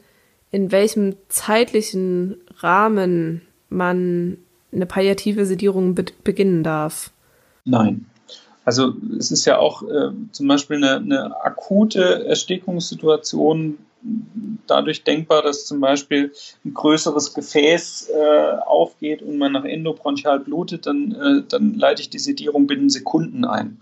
in 0.51 0.71
welchem 0.71 1.17
zeitlichen 1.29 2.37
Rahmen 2.59 3.43
man 3.69 4.39
eine 4.73 4.87
palliative 4.87 5.47
Sedierung 5.47 5.95
be 5.95 6.05
beginnen 6.23 6.63
darf? 6.63 7.11
Nein. 7.65 8.07
Also 8.65 8.95
es 9.19 9.31
ist 9.31 9.45
ja 9.45 9.59
auch 9.59 9.83
äh, 9.83 10.11
zum 10.33 10.49
Beispiel 10.49 10.77
eine, 10.77 10.97
eine 10.97 11.45
akute 11.45 12.27
Erstickungssituation 12.27 13.79
dadurch 14.67 15.05
denkbar, 15.05 15.43
dass 15.43 15.67
zum 15.67 15.81
Beispiel 15.81 16.33
ein 16.65 16.75
größeres 16.75 17.35
Gefäß 17.35 18.11
äh, 18.11 18.57
aufgeht 18.67 19.23
und 19.23 19.39
man 19.39 19.53
nach 19.53 19.65
endobronchial 19.65 20.41
blutet, 20.41 20.87
dann, 20.87 21.13
äh, 21.13 21.43
dann 21.49 21.75
leite 21.75 22.03
ich 22.03 22.11
die 22.11 22.19
Sedierung 22.19 22.67
binnen 22.67 22.91
Sekunden 22.91 23.45
ein. 23.45 23.81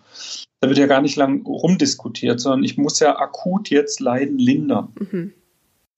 Da 0.61 0.69
wird 0.69 0.79
ja 0.79 0.87
gar 0.87 1.01
nicht 1.01 1.17
lang 1.17 1.45
rumdiskutiert, 1.45 2.41
sondern 2.41 2.63
ich 2.63 2.79
muss 2.79 3.01
ja 3.01 3.19
akut 3.19 3.69
jetzt 3.71 4.01
Leiden 4.01 4.39
lindern. 4.39 4.93
Mhm. 4.99 5.33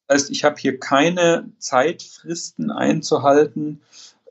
Das 0.06 0.22
heißt, 0.22 0.30
ich 0.30 0.44
habe 0.44 0.56
hier 0.58 0.78
keine 0.78 1.50
Zeitfristen 1.58 2.70
einzuhalten, 2.70 3.80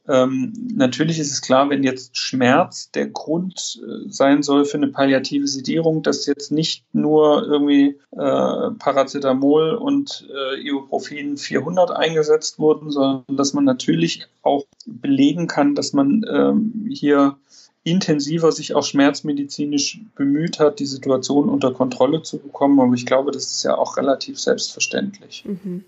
Ähm, 0.07 0.51
natürlich 0.75 1.17
ist 1.17 1.31
es 1.31 1.41
klar, 1.41 1.69
wenn 1.69 1.83
jetzt 1.83 2.17
Schmerz 2.17 2.91
der 2.91 3.07
Grund 3.07 3.81
äh, 3.81 4.09
sein 4.09 4.43
soll 4.43 4.65
für 4.65 4.77
eine 4.77 4.89
palliative 4.89 5.47
Sedierung, 5.47 6.03
dass 6.03 6.25
jetzt 6.25 6.51
nicht 6.51 6.83
nur 6.91 7.43
irgendwie 7.43 7.97
äh, 8.11 8.71
Paracetamol 8.79 9.75
und 9.75 10.27
äh, 10.29 10.59
Ibuprofen 10.59 11.37
400 11.37 11.91
eingesetzt 11.91 12.59
wurden, 12.59 12.91
sondern 12.91 13.23
dass 13.37 13.53
man 13.53 13.63
natürlich 13.63 14.27
auch 14.41 14.65
belegen 14.85 15.47
kann, 15.47 15.73
dass 15.73 15.93
man 15.93 16.25
ähm, 16.29 16.89
hier 16.91 17.37
intensiver 17.85 18.51
sich 18.51 18.75
auch 18.75 18.83
schmerzmedizinisch 18.83 19.99
bemüht 20.15 20.59
hat, 20.59 20.79
die 20.79 20.85
Situation 20.85 21.49
unter 21.49 21.73
Kontrolle 21.73 22.23
zu 22.23 22.39
bekommen. 22.39 22.79
Aber 22.79 22.93
ich 22.93 23.05
glaube, 23.05 23.31
das 23.31 23.51
ist 23.51 23.63
ja 23.63 23.77
auch 23.77 23.97
relativ 23.97 24.39
selbstverständlich. 24.39 25.43
Mhm. 25.45 25.83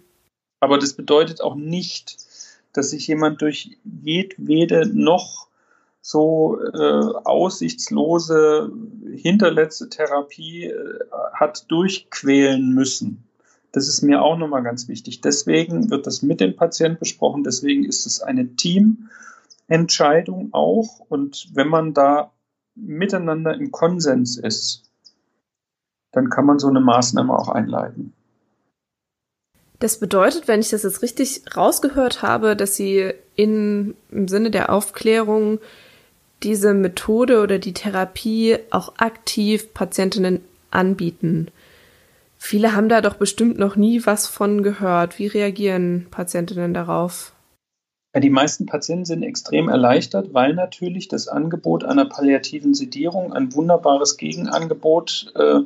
Aber 0.59 0.77
das 0.77 0.93
bedeutet 0.93 1.41
auch 1.41 1.55
nicht, 1.55 2.17
dass 2.77 2.89
sich 2.89 3.07
jemand 3.07 3.41
durch 3.41 3.77
jedwede 3.83 4.85
noch 4.85 5.47
so 6.01 6.59
äh, 6.61 7.01
aussichtslose 7.23 8.71
hinterletzte 9.15 9.89
Therapie 9.89 10.65
äh, 10.65 10.99
hat 11.33 11.71
durchquälen 11.71 12.73
müssen. 12.73 13.23
Das 13.71 13.87
ist 13.87 14.03
mir 14.03 14.21
auch 14.21 14.37
nochmal 14.37 14.63
ganz 14.63 14.87
wichtig. 14.87 15.21
Deswegen 15.21 15.89
wird 15.89 16.07
das 16.07 16.21
mit 16.21 16.39
dem 16.39 16.55
Patienten 16.55 16.99
besprochen. 16.99 17.43
Deswegen 17.43 17.83
ist 17.83 18.05
es 18.05 18.21
eine 18.21 18.55
Teamentscheidung 18.55 20.49
auch. 20.53 20.99
Und 21.09 21.49
wenn 21.53 21.67
man 21.67 21.93
da 21.93 22.31
miteinander 22.75 23.53
im 23.53 23.71
Konsens 23.71 24.37
ist, 24.37 24.83
dann 26.11 26.29
kann 26.29 26.45
man 26.45 26.59
so 26.59 26.67
eine 26.67 26.79
Maßnahme 26.79 27.37
auch 27.37 27.49
einleiten. 27.49 28.14
Das 29.85 29.99
bedeutet, 29.99 30.47
wenn 30.47 30.61
ich 30.61 30.71
das 30.71 30.81
jetzt 30.81 31.03
richtig 31.03 31.43
rausgehört 31.55 32.23
habe, 32.23 32.55
dass 32.55 32.75
Sie 32.75 33.13
in, 33.35 33.93
im 34.09 34.27
Sinne 34.27 34.49
der 34.49 34.73
Aufklärung 34.73 35.59
diese 36.41 36.73
Methode 36.73 37.39
oder 37.43 37.59
die 37.59 37.73
Therapie 37.73 38.57
auch 38.71 38.95
aktiv 38.97 39.75
Patientinnen 39.75 40.39
anbieten. 40.71 41.49
Viele 42.39 42.75
haben 42.75 42.89
da 42.89 42.99
doch 43.01 43.13
bestimmt 43.13 43.59
noch 43.59 43.75
nie 43.75 44.07
was 44.07 44.25
von 44.25 44.63
gehört. 44.63 45.19
Wie 45.19 45.27
reagieren 45.27 46.07
Patientinnen 46.09 46.73
darauf? 46.73 47.33
Ja, 48.15 48.21
die 48.21 48.31
meisten 48.31 48.65
Patienten 48.65 49.05
sind 49.05 49.21
extrem 49.21 49.69
erleichtert, 49.69 50.33
weil 50.33 50.55
natürlich 50.55 51.09
das 51.09 51.27
Angebot 51.27 51.83
einer 51.83 52.05
palliativen 52.05 52.73
Sedierung 52.73 53.33
ein 53.33 53.53
wunderbares 53.53 54.17
Gegenangebot 54.17 55.31
äh, 55.35 55.59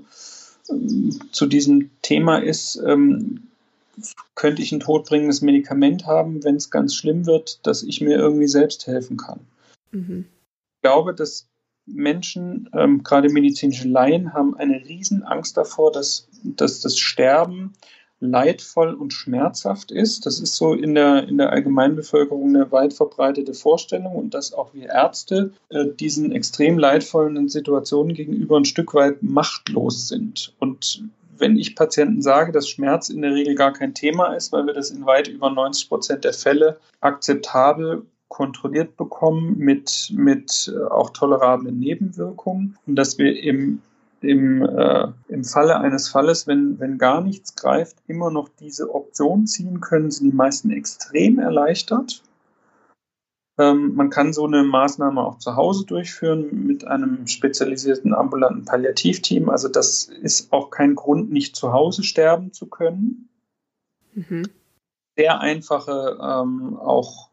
zu 1.32 1.46
diesem 1.46 1.92
Thema 2.02 2.40
ist. 2.40 2.84
Ähm, 2.86 3.46
könnte 4.36 4.62
ich 4.62 4.72
ein 4.72 4.80
todbringendes 4.80 5.42
Medikament 5.42 6.06
haben, 6.06 6.44
wenn 6.44 6.56
es 6.56 6.70
ganz 6.70 6.96
schlimm 6.96 7.26
wird, 7.26 7.66
dass 7.66 7.84
ich 7.84 8.02
mir 8.02 8.18
irgendwie 8.18 8.48
selbst 8.48 8.88
helfen 8.88 9.18
kann. 9.18 9.40
Mhm. 9.92 10.26
Ich 10.76 10.82
glaube, 10.82 11.14
dass 11.14 11.48
Menschen, 11.86 12.70
ähm, 12.74 13.04
gerade 13.04 13.30
medizinische 13.30 13.88
Laien, 13.88 14.34
haben 14.34 14.56
eine 14.56 14.86
riesen 14.86 15.24
Angst 15.24 15.58
davor, 15.58 15.92
dass, 15.92 16.28
dass 16.44 16.82
das 16.82 16.98
Sterben 16.98 17.74
leidvoll 18.20 18.94
und 18.94 19.14
schmerzhaft 19.14 19.92
ist. 19.92 20.26
Das 20.26 20.40
ist 20.40 20.56
so 20.56 20.74
in 20.74 20.94
der, 20.94 21.28
in 21.28 21.38
der 21.38 21.52
Allgemeinbevölkerung 21.52 22.50
eine 22.50 22.72
weit 22.72 22.94
verbreitete 22.94 23.54
Vorstellung 23.54 24.16
und 24.16 24.34
dass 24.34 24.54
auch 24.54 24.74
wir 24.74 24.90
Ärzte 24.90 25.54
äh, 25.70 25.86
diesen 25.88 26.32
extrem 26.32 26.78
leidvollen 26.78 27.48
Situationen 27.48 28.14
gegenüber 28.14 28.58
ein 28.58 28.66
Stück 28.66 28.94
weit 28.94 29.24
machtlos 29.24 30.08
sind. 30.10 30.54
Und 30.60 31.04
wenn 31.40 31.58
ich 31.58 31.76
Patienten 31.76 32.22
sage, 32.22 32.52
dass 32.52 32.70
Schmerz 32.70 33.10
in 33.10 33.22
der 33.22 33.34
Regel 33.34 33.56
gar 33.56 33.74
kein 33.74 33.94
Thema 33.94 34.34
ist, 34.34 34.52
weil 34.52 34.66
wir 34.66 34.74
das 34.74 34.92
in 34.92 35.06
weit 35.06 35.28
über 35.28 35.50
90 35.50 35.90
Prozent 35.90 36.24
der 36.24 36.34
Fälle 36.34 36.80
akzeptabel 37.02 38.06
kontrolliert 38.30 38.96
bekommen 38.96 39.58
mit, 39.58 40.12
mit 40.14 40.72
äh, 40.74 40.84
auch 40.86 41.10
tolerablen 41.10 41.80
Nebenwirkungen 41.80 42.78
und 42.86 42.96
dass 42.96 43.18
wir 43.18 43.42
im, 43.44 43.82
im, 44.22 44.62
äh, 44.62 45.08
im 45.28 45.44
Falle 45.44 45.80
eines 45.80 46.08
Falles, 46.10 46.48
wenn, 46.48 46.80
wenn 46.80 46.98
gar 46.98 47.22
nichts 47.22 47.56
greift, 47.56 47.98
immer 48.08 48.32
noch 48.32 48.48
diese 48.48 48.94
Option 48.94 49.48
ziehen 49.48 49.82
können, 49.82 50.12
sind 50.12 50.32
die 50.32 50.36
meisten 50.36 50.72
extrem 50.72 51.40
erleichtert. 51.40 52.24
Ähm, 53.60 53.94
man 53.96 54.10
kann 54.10 54.32
so 54.32 54.46
eine 54.46 54.64
Maßnahme 54.64 55.22
auch 55.22 55.38
zu 55.38 55.58
Hause 55.58 55.86
durchführen 55.86 56.66
mit 56.66 56.88
einem 56.88 57.28
spezialisierten 57.28 58.14
ambulanten 58.14 58.64
Palliativteam. 58.64 59.50
Also 59.50 59.68
das 59.68 60.06
ist 60.06 60.54
auch 60.54 60.70
kein 60.70 60.96
Grund, 60.96 61.30
nicht 61.30 61.58
zu 61.58 61.74
Hause 61.74 62.04
sterben 62.04 62.54
zu 62.54 62.68
können. 62.68 63.28
Mhm. 64.14 64.44
Sehr 65.18 65.42
einfache 65.42 66.18
ähm, 66.22 66.78
auch 66.78 67.28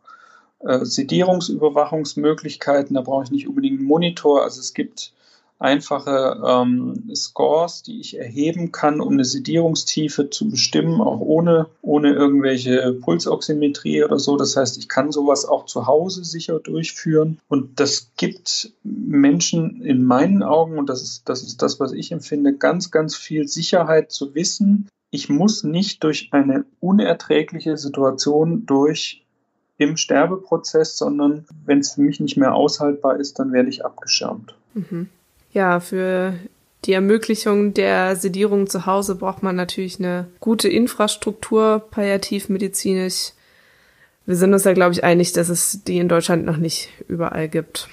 äh, 0.59 0.85
Sedierungsüberwachungsmöglichkeiten. 0.85 2.95
Da 2.95 3.03
brauche 3.03 3.23
ich 3.23 3.31
nicht 3.31 3.47
unbedingt 3.47 3.79
einen 3.79 3.87
Monitor. 3.87 4.43
Also 4.43 4.59
es 4.59 4.75
gibt 4.75 5.13
einfache 5.59 6.41
ähm, 6.45 7.11
Scores, 7.15 7.83
die 7.83 8.01
ich 8.01 8.19
erheben 8.19 8.73
kann, 8.73 9.01
um 9.01 9.15
eine 9.15 9.25
Sedierungstiefe 9.25 10.29
zu 10.29 10.51
bestimmen, 10.51 11.01
auch 11.01 11.21
ohne, 11.21 11.67
ohne 11.81 12.13
irgendwelche 12.13 12.93
Pulsoximetrie 13.01 14.05
oder 14.05 14.19
so. 14.19 14.37
Das 14.37 14.57
heißt, 14.57 14.77
ich 14.77 14.89
kann 14.89 15.13
sowas 15.13 15.47
auch 15.47 15.65
zu 15.65 15.87
Hause 15.87 16.25
sicher 16.25 16.61
durchführen. 16.61 17.39
Und 17.49 17.81
das 17.81 18.11
gibt 18.17 18.73
Menschen 18.83 19.83
in 19.83 20.05
meinen 20.05 20.43
Augen, 20.43 20.79
und 20.79 20.91
das 20.91 21.03
ist, 21.03 21.29
das 21.29 21.43
ist 21.43 21.63
das, 21.63 21.81
was 21.81 21.93
ich 21.93 22.13
empfinde, 22.13 22.55
ganz, 22.55 22.91
ganz 22.91 23.17
viel 23.17 23.49
Sicherheit 23.49 24.13
zu 24.13 24.35
wissen. 24.35 24.89
Ich 25.11 25.31
muss 25.31 25.65
nicht 25.65 26.05
durch 26.05 26.29
eine 26.33 26.67
unerträgliche 26.81 27.79
Situation 27.79 28.67
durch 28.67 29.23
im 29.79 29.97
Sterbeprozess, 29.97 30.99
sondern 30.99 31.47
wenn 31.65 31.79
es 31.79 31.93
für 31.93 32.03
mich 32.03 32.21
nicht 32.21 32.37
mehr 32.37 32.55
aushaltbar 32.55 33.19
ist, 33.19 33.39
dann 33.39 33.53
werde 33.53 33.71
ich 33.71 33.85
abgeschirmt. 33.85 34.55
Mhm 34.75 35.09
ja, 35.57 35.81
für 35.81 36.35
die 36.85 36.93
Ermöglichung 36.93 37.73
der 37.73 38.15
Sedierung 38.17 38.69
zu 38.69 38.85
Hause 38.85 39.15
braucht 39.15 39.43
man 39.43 39.57
natürlich 39.57 39.99
eine 39.99 40.29
gute 40.39 40.69
Infrastruktur, 40.69 41.83
palliativmedizinisch. 41.91 43.33
Wir 44.27 44.37
sind 44.37 44.53
uns 44.53 44.65
da, 44.65 44.75
glaube 44.75 44.93
ich, 44.93 45.03
einig, 45.03 45.33
dass 45.33 45.49
es 45.49 45.83
die 45.85 45.97
in 45.97 46.11
Deutschland 46.11 46.45
noch 46.45 46.59
nicht 46.59 46.91
überall 47.09 47.49
gibt. 47.49 47.89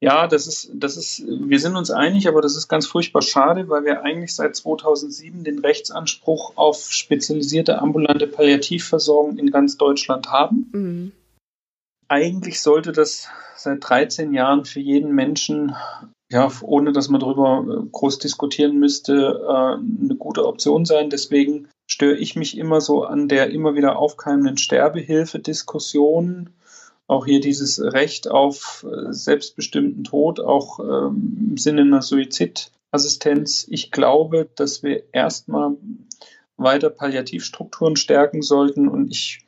Ja, 0.00 0.28
das 0.28 0.46
ist, 0.46 0.70
das 0.74 0.96
ist, 0.96 1.24
wir 1.26 1.58
sind 1.58 1.74
uns 1.74 1.90
einig, 1.90 2.28
aber 2.28 2.40
das 2.40 2.54
ist 2.54 2.68
ganz 2.68 2.86
furchtbar 2.86 3.22
schade, 3.22 3.68
weil 3.68 3.84
wir 3.84 4.02
eigentlich 4.02 4.32
seit 4.34 4.54
2007 4.54 5.42
den 5.42 5.58
Rechtsanspruch 5.58 6.52
auf 6.56 6.92
spezialisierte 6.92 7.80
ambulante 7.80 8.28
Palliativversorgung 8.28 9.38
in 9.38 9.50
ganz 9.50 9.76
Deutschland 9.76 10.30
haben. 10.30 10.70
Mhm. 10.72 11.12
Eigentlich 12.06 12.60
sollte 12.60 12.92
das 12.92 13.26
seit 13.56 13.78
13 13.88 14.32
Jahren 14.34 14.64
für 14.64 14.80
jeden 14.80 15.12
Menschen 15.14 15.74
ja, 16.30 16.50
ohne 16.62 16.92
dass 16.92 17.08
man 17.08 17.20
darüber 17.20 17.64
äh, 17.68 17.86
groß 17.90 18.18
diskutieren 18.18 18.78
müsste, 18.78 19.40
äh, 19.46 20.04
eine 20.04 20.16
gute 20.16 20.46
Option 20.46 20.84
sein. 20.84 21.10
Deswegen 21.10 21.68
störe 21.86 22.16
ich 22.16 22.34
mich 22.36 22.56
immer 22.56 22.80
so 22.80 23.04
an 23.04 23.28
der 23.28 23.50
immer 23.50 23.74
wieder 23.74 23.98
aufkeimenden 23.98 24.56
Sterbehilfe-Diskussion. 24.56 26.50
Auch 27.06 27.26
hier 27.26 27.40
dieses 27.40 27.80
Recht 27.80 28.30
auf 28.30 28.86
äh, 28.90 29.12
selbstbestimmten 29.12 30.04
Tod, 30.04 30.40
auch 30.40 30.80
ähm, 30.80 31.50
im 31.50 31.56
Sinne 31.58 31.82
einer 31.82 32.00
Suizidassistenz. 32.00 33.66
Ich 33.68 33.90
glaube, 33.90 34.48
dass 34.56 34.82
wir 34.82 35.04
erstmal 35.12 35.76
weiter 36.56 36.88
Palliativstrukturen 36.88 37.96
stärken 37.96 38.40
sollten 38.40 38.88
und 38.88 39.10
ich 39.10 39.44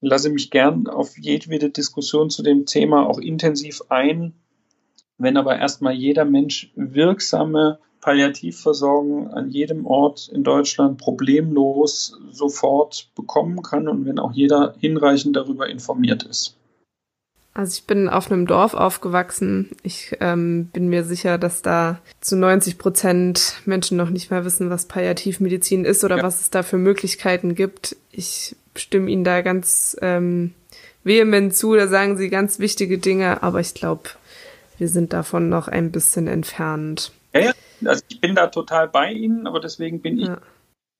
lasse 0.00 0.28
mich 0.28 0.50
gern 0.50 0.86
auf 0.86 1.16
jedwede 1.16 1.70
Diskussion 1.70 2.30
zu 2.30 2.42
dem 2.42 2.66
Thema 2.66 3.06
auch 3.06 3.18
intensiv 3.18 3.82
ein 3.88 4.34
wenn 5.18 5.36
aber 5.36 5.58
erstmal 5.58 5.94
jeder 5.94 6.24
Mensch 6.24 6.70
wirksame 6.74 7.78
Palliativversorgung 8.00 9.28
an 9.32 9.50
jedem 9.50 9.84
Ort 9.84 10.30
in 10.32 10.44
Deutschland 10.44 10.98
problemlos 10.98 12.16
sofort 12.30 13.10
bekommen 13.14 13.62
kann 13.62 13.88
und 13.88 14.06
wenn 14.06 14.18
auch 14.18 14.32
jeder 14.32 14.74
hinreichend 14.78 15.36
darüber 15.36 15.68
informiert 15.68 16.22
ist. 16.22 16.54
Also 17.58 17.72
ich 17.74 17.86
bin 17.86 18.08
auf 18.08 18.30
einem 18.30 18.46
Dorf 18.46 18.74
aufgewachsen. 18.74 19.70
Ich 19.82 20.16
ähm, 20.20 20.66
bin 20.66 20.88
mir 20.88 21.02
sicher, 21.02 21.38
dass 21.38 21.60
da 21.60 21.98
zu 22.20 22.36
90 22.36 22.78
Prozent 22.78 23.54
Menschen 23.64 23.96
noch 23.96 24.10
nicht 24.10 24.30
mal 24.30 24.44
wissen, 24.44 24.70
was 24.70 24.86
Palliativmedizin 24.86 25.84
ist 25.84 26.04
oder 26.04 26.18
ja. 26.18 26.22
was 26.22 26.40
es 26.40 26.50
da 26.50 26.62
für 26.62 26.78
Möglichkeiten 26.78 27.56
gibt. 27.56 27.96
Ich 28.12 28.54
stimme 28.76 29.10
Ihnen 29.10 29.24
da 29.24 29.40
ganz 29.40 29.96
ähm, 30.00 30.54
vehement 31.02 31.52
zu. 31.52 31.74
Da 31.74 31.88
sagen 31.88 32.16
Sie 32.16 32.28
ganz 32.28 32.60
wichtige 32.60 32.98
Dinge, 32.98 33.42
aber 33.42 33.58
ich 33.58 33.74
glaube, 33.74 34.10
wir 34.78 34.88
sind 34.88 35.12
davon 35.12 35.48
noch 35.48 35.68
ein 35.68 35.92
bisschen 35.92 36.26
entfernt. 36.26 37.12
Ja, 37.34 37.40
ja. 37.40 37.52
Also 37.84 38.02
ich 38.08 38.20
bin 38.20 38.34
da 38.34 38.48
total 38.48 38.88
bei 38.88 39.12
Ihnen, 39.12 39.46
aber 39.46 39.60
deswegen 39.60 40.00
bin 40.00 40.18
ich 40.18 40.28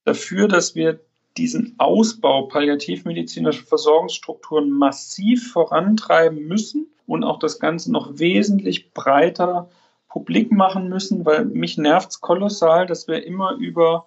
dafür, 0.05 0.47
dass 0.47 0.75
wir 0.75 0.99
diesen 1.37 1.75
Ausbau 1.77 2.43
palliativmedizinischer 2.43 3.63
Versorgungsstrukturen 3.63 4.69
massiv 4.69 5.51
vorantreiben 5.51 6.47
müssen 6.47 6.87
und 7.05 7.23
auch 7.23 7.39
das 7.39 7.59
Ganze 7.59 7.91
noch 7.91 8.19
wesentlich 8.19 8.91
breiter 8.91 9.69
publik 10.09 10.51
machen 10.51 10.89
müssen, 10.89 11.25
weil 11.25 11.45
mich 11.45 11.77
nervt 11.77 12.09
es 12.09 12.21
kolossal, 12.21 12.87
dass 12.87 13.07
wir 13.07 13.25
immer 13.25 13.53
über 13.53 14.05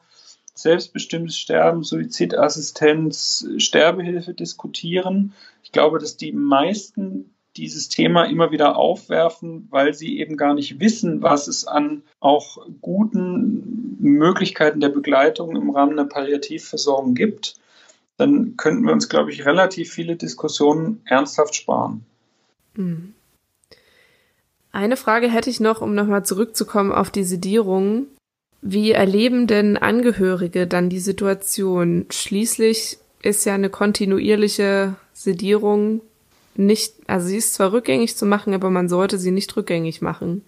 selbstbestimmtes 0.54 1.38
Sterben, 1.38 1.84
Suizidassistenz, 1.84 3.46
Sterbehilfe 3.56 4.34
diskutieren. 4.34 5.32
Ich 5.62 5.72
glaube, 5.72 5.98
dass 5.98 6.16
die 6.16 6.32
meisten 6.32 7.34
dieses 7.56 7.88
Thema 7.88 8.24
immer 8.24 8.50
wieder 8.50 8.76
aufwerfen, 8.76 9.66
weil 9.70 9.94
sie 9.94 10.18
eben 10.18 10.36
gar 10.36 10.54
nicht 10.54 10.80
wissen, 10.80 11.22
was 11.22 11.48
es 11.48 11.66
an 11.66 12.02
auch 12.20 12.66
guten 12.80 13.96
Möglichkeiten 14.00 14.80
der 14.80 14.88
Begleitung 14.88 15.56
im 15.56 15.70
Rahmen 15.70 15.96
der 15.96 16.04
Palliativversorgung 16.04 17.14
gibt, 17.14 17.56
dann 18.16 18.56
könnten 18.56 18.84
wir 18.84 18.92
uns, 18.92 19.08
glaube 19.08 19.30
ich, 19.30 19.44
relativ 19.44 19.92
viele 19.92 20.16
Diskussionen 20.16 21.00
ernsthaft 21.04 21.54
sparen. 21.54 22.04
Hm. 22.74 23.14
Eine 24.70 24.96
Frage 24.96 25.28
hätte 25.28 25.50
ich 25.50 25.60
noch, 25.60 25.82
um 25.82 25.94
nochmal 25.94 26.24
zurückzukommen 26.24 26.92
auf 26.92 27.10
die 27.10 27.24
Sedierung. 27.24 28.06
Wie 28.62 28.92
erleben 28.92 29.46
denn 29.46 29.76
Angehörige 29.76 30.66
dann 30.66 30.88
die 30.88 31.00
Situation? 31.00 32.06
Schließlich 32.10 32.98
ist 33.22 33.44
ja 33.44 33.54
eine 33.54 33.68
kontinuierliche 33.68 34.94
Sedierung 35.12 36.00
nicht, 36.54 36.94
also 37.06 37.26
sie 37.26 37.36
ist 37.36 37.54
zwar 37.54 37.72
rückgängig 37.72 38.16
zu 38.16 38.26
machen, 38.26 38.54
aber 38.54 38.70
man 38.70 38.88
sollte 38.88 39.18
sie 39.18 39.30
nicht 39.30 39.56
rückgängig 39.56 40.02
machen. 40.02 40.44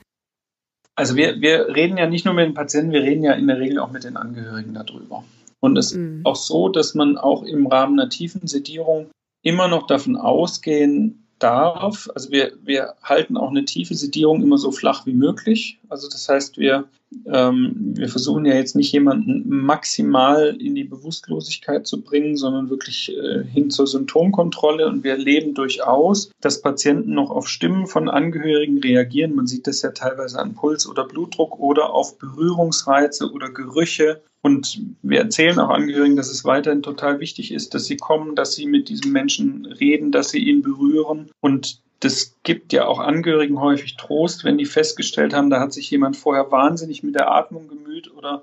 Also 0.97 1.17
wir, 1.17 1.41
wir 1.41 1.75
reden 1.75 1.97
ja 1.97 2.07
nicht 2.07 2.25
nur 2.25 2.35
mit 2.35 2.47
den 2.47 2.55
Patienten, 2.55 2.93
wir 2.93 3.03
reden 3.03 3.25
ja 3.25 3.33
in 3.33 3.49
der 3.49 3.59
Regel 3.59 3.79
auch 3.79 3.91
mit 3.91 4.05
den 4.05 4.17
Angehörigen 4.17 4.75
darüber. 4.75 5.25
Und 5.61 5.77
es 5.77 5.95
mhm. 5.95 6.19
ist 6.19 6.27
auch 6.27 6.37
so, 6.37 6.69
dass 6.69 6.95
man 6.95 7.17
auch 7.17 7.43
im 7.43 7.67
Rahmen 7.67 7.99
einer 7.99 8.11
tiefen 8.11 8.47
Sedierung 8.47 9.11
immer 9.43 9.69
noch 9.69 9.87
davon 9.87 10.17
ausgehen 10.17 11.24
darf. 11.39 12.09
Also 12.15 12.31
wir, 12.31 12.53
wir 12.63 12.95
halten 13.03 13.37
auch 13.37 13.51
eine 13.51 13.65
tiefe 13.65 13.95
Sedierung 13.95 14.43
immer 14.43 14.59
so 14.59 14.71
flach 14.71 15.07
wie 15.07 15.13
möglich. 15.13 15.79
Also 15.89 16.09
das 16.09 16.29
heißt, 16.29 16.59
wir, 16.59 16.85
ähm, 17.27 17.95
wir 17.97 18.09
versuchen 18.09 18.45
ja 18.47 18.55
jetzt 18.55 18.77
nicht 18.77 18.93
jemanden 18.93 19.45
maximal 19.49 20.57
in 20.61 20.75
die 20.75 20.85
Bewusstlosigkeit 20.85 21.87
zu 21.87 22.03
bringen, 22.03 22.37
sondern 22.37 22.71
wirklich 22.71 23.17
äh, 23.17 23.45
hin 23.45 23.71
zur 23.71 23.87
Symptomkontrolle. 23.87 24.87
Und 24.87 25.05
wir 25.05 25.13
erleben 25.13 25.55
durchaus, 25.55 26.31
dass 26.41 26.63
Patienten 26.63 27.15
noch 27.15 27.31
auf 27.31 27.49
Stimmen 27.49 27.87
von 27.87 28.09
Angehörigen 28.09 28.79
reagieren. 28.79 29.35
Man 29.35 29.47
sieht 29.47 29.67
das 29.67 29.83
ja 29.83 29.91
teilweise 29.91 30.39
an 30.39 30.55
Puls 30.55 30.87
oder 30.87 31.05
Blutdruck 31.05 31.59
oder 31.59 31.93
auf 31.93 32.19
Berührungsreize 32.19 33.31
oder 33.31 33.51
Gerüche 33.51 34.23
und 34.45 34.79
wir 35.01 35.21
erzählen 35.21 35.59
auch 35.59 35.71
Angehörigen, 35.71 36.17
dass 36.17 36.29
es 36.29 36.45
weiterhin 36.45 36.83
total 36.83 37.19
wichtig 37.19 37.51
ist, 37.51 37.73
dass 37.73 37.87
sie 37.87 37.97
kommen, 37.97 38.37
dass 38.37 38.55
sie 38.55 38.67
mit 38.67 38.91
diesem 38.91 39.11
Menschen 39.11 39.65
reden, 39.65 40.13
dass 40.13 40.29
sie 40.29 40.39
ihn 40.39 40.61
berühren. 40.61 41.31
Und 41.41 41.81
das 42.01 42.37
gibt 42.43 42.75
ja 42.75 42.85
auch 42.85 42.99
Angehörigen 42.99 43.59
häufig 43.59 43.97
Trost, 43.97 44.45
wenn 44.45 44.59
die 44.59 44.67
festgestellt 44.67 45.33
haben, 45.33 45.49
da 45.49 45.61
hat 45.61 45.73
sich 45.73 45.91
jemand 45.91 46.19
vorher 46.19 46.53
wahnsinnig 46.53 47.03
mit 47.03 47.15
der 47.15 47.33
Atmung 47.33 47.69
gemüht 47.69 48.13
oder 48.15 48.43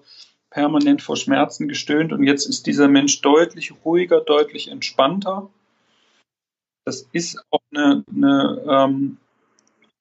permanent 0.50 1.04
vor 1.04 1.18
Schmerzen 1.18 1.68
gestöhnt 1.68 2.12
und 2.12 2.24
jetzt 2.24 2.48
ist 2.48 2.66
dieser 2.66 2.88
Mensch 2.88 3.22
deutlich 3.22 3.72
ruhiger, 3.86 4.22
deutlich 4.22 4.70
entspannter. 4.70 5.52
Das 6.84 7.08
ist 7.12 7.40
auch 7.52 7.62
eine, 7.72 8.04
eine 8.12 8.64
ähm, 8.68 9.18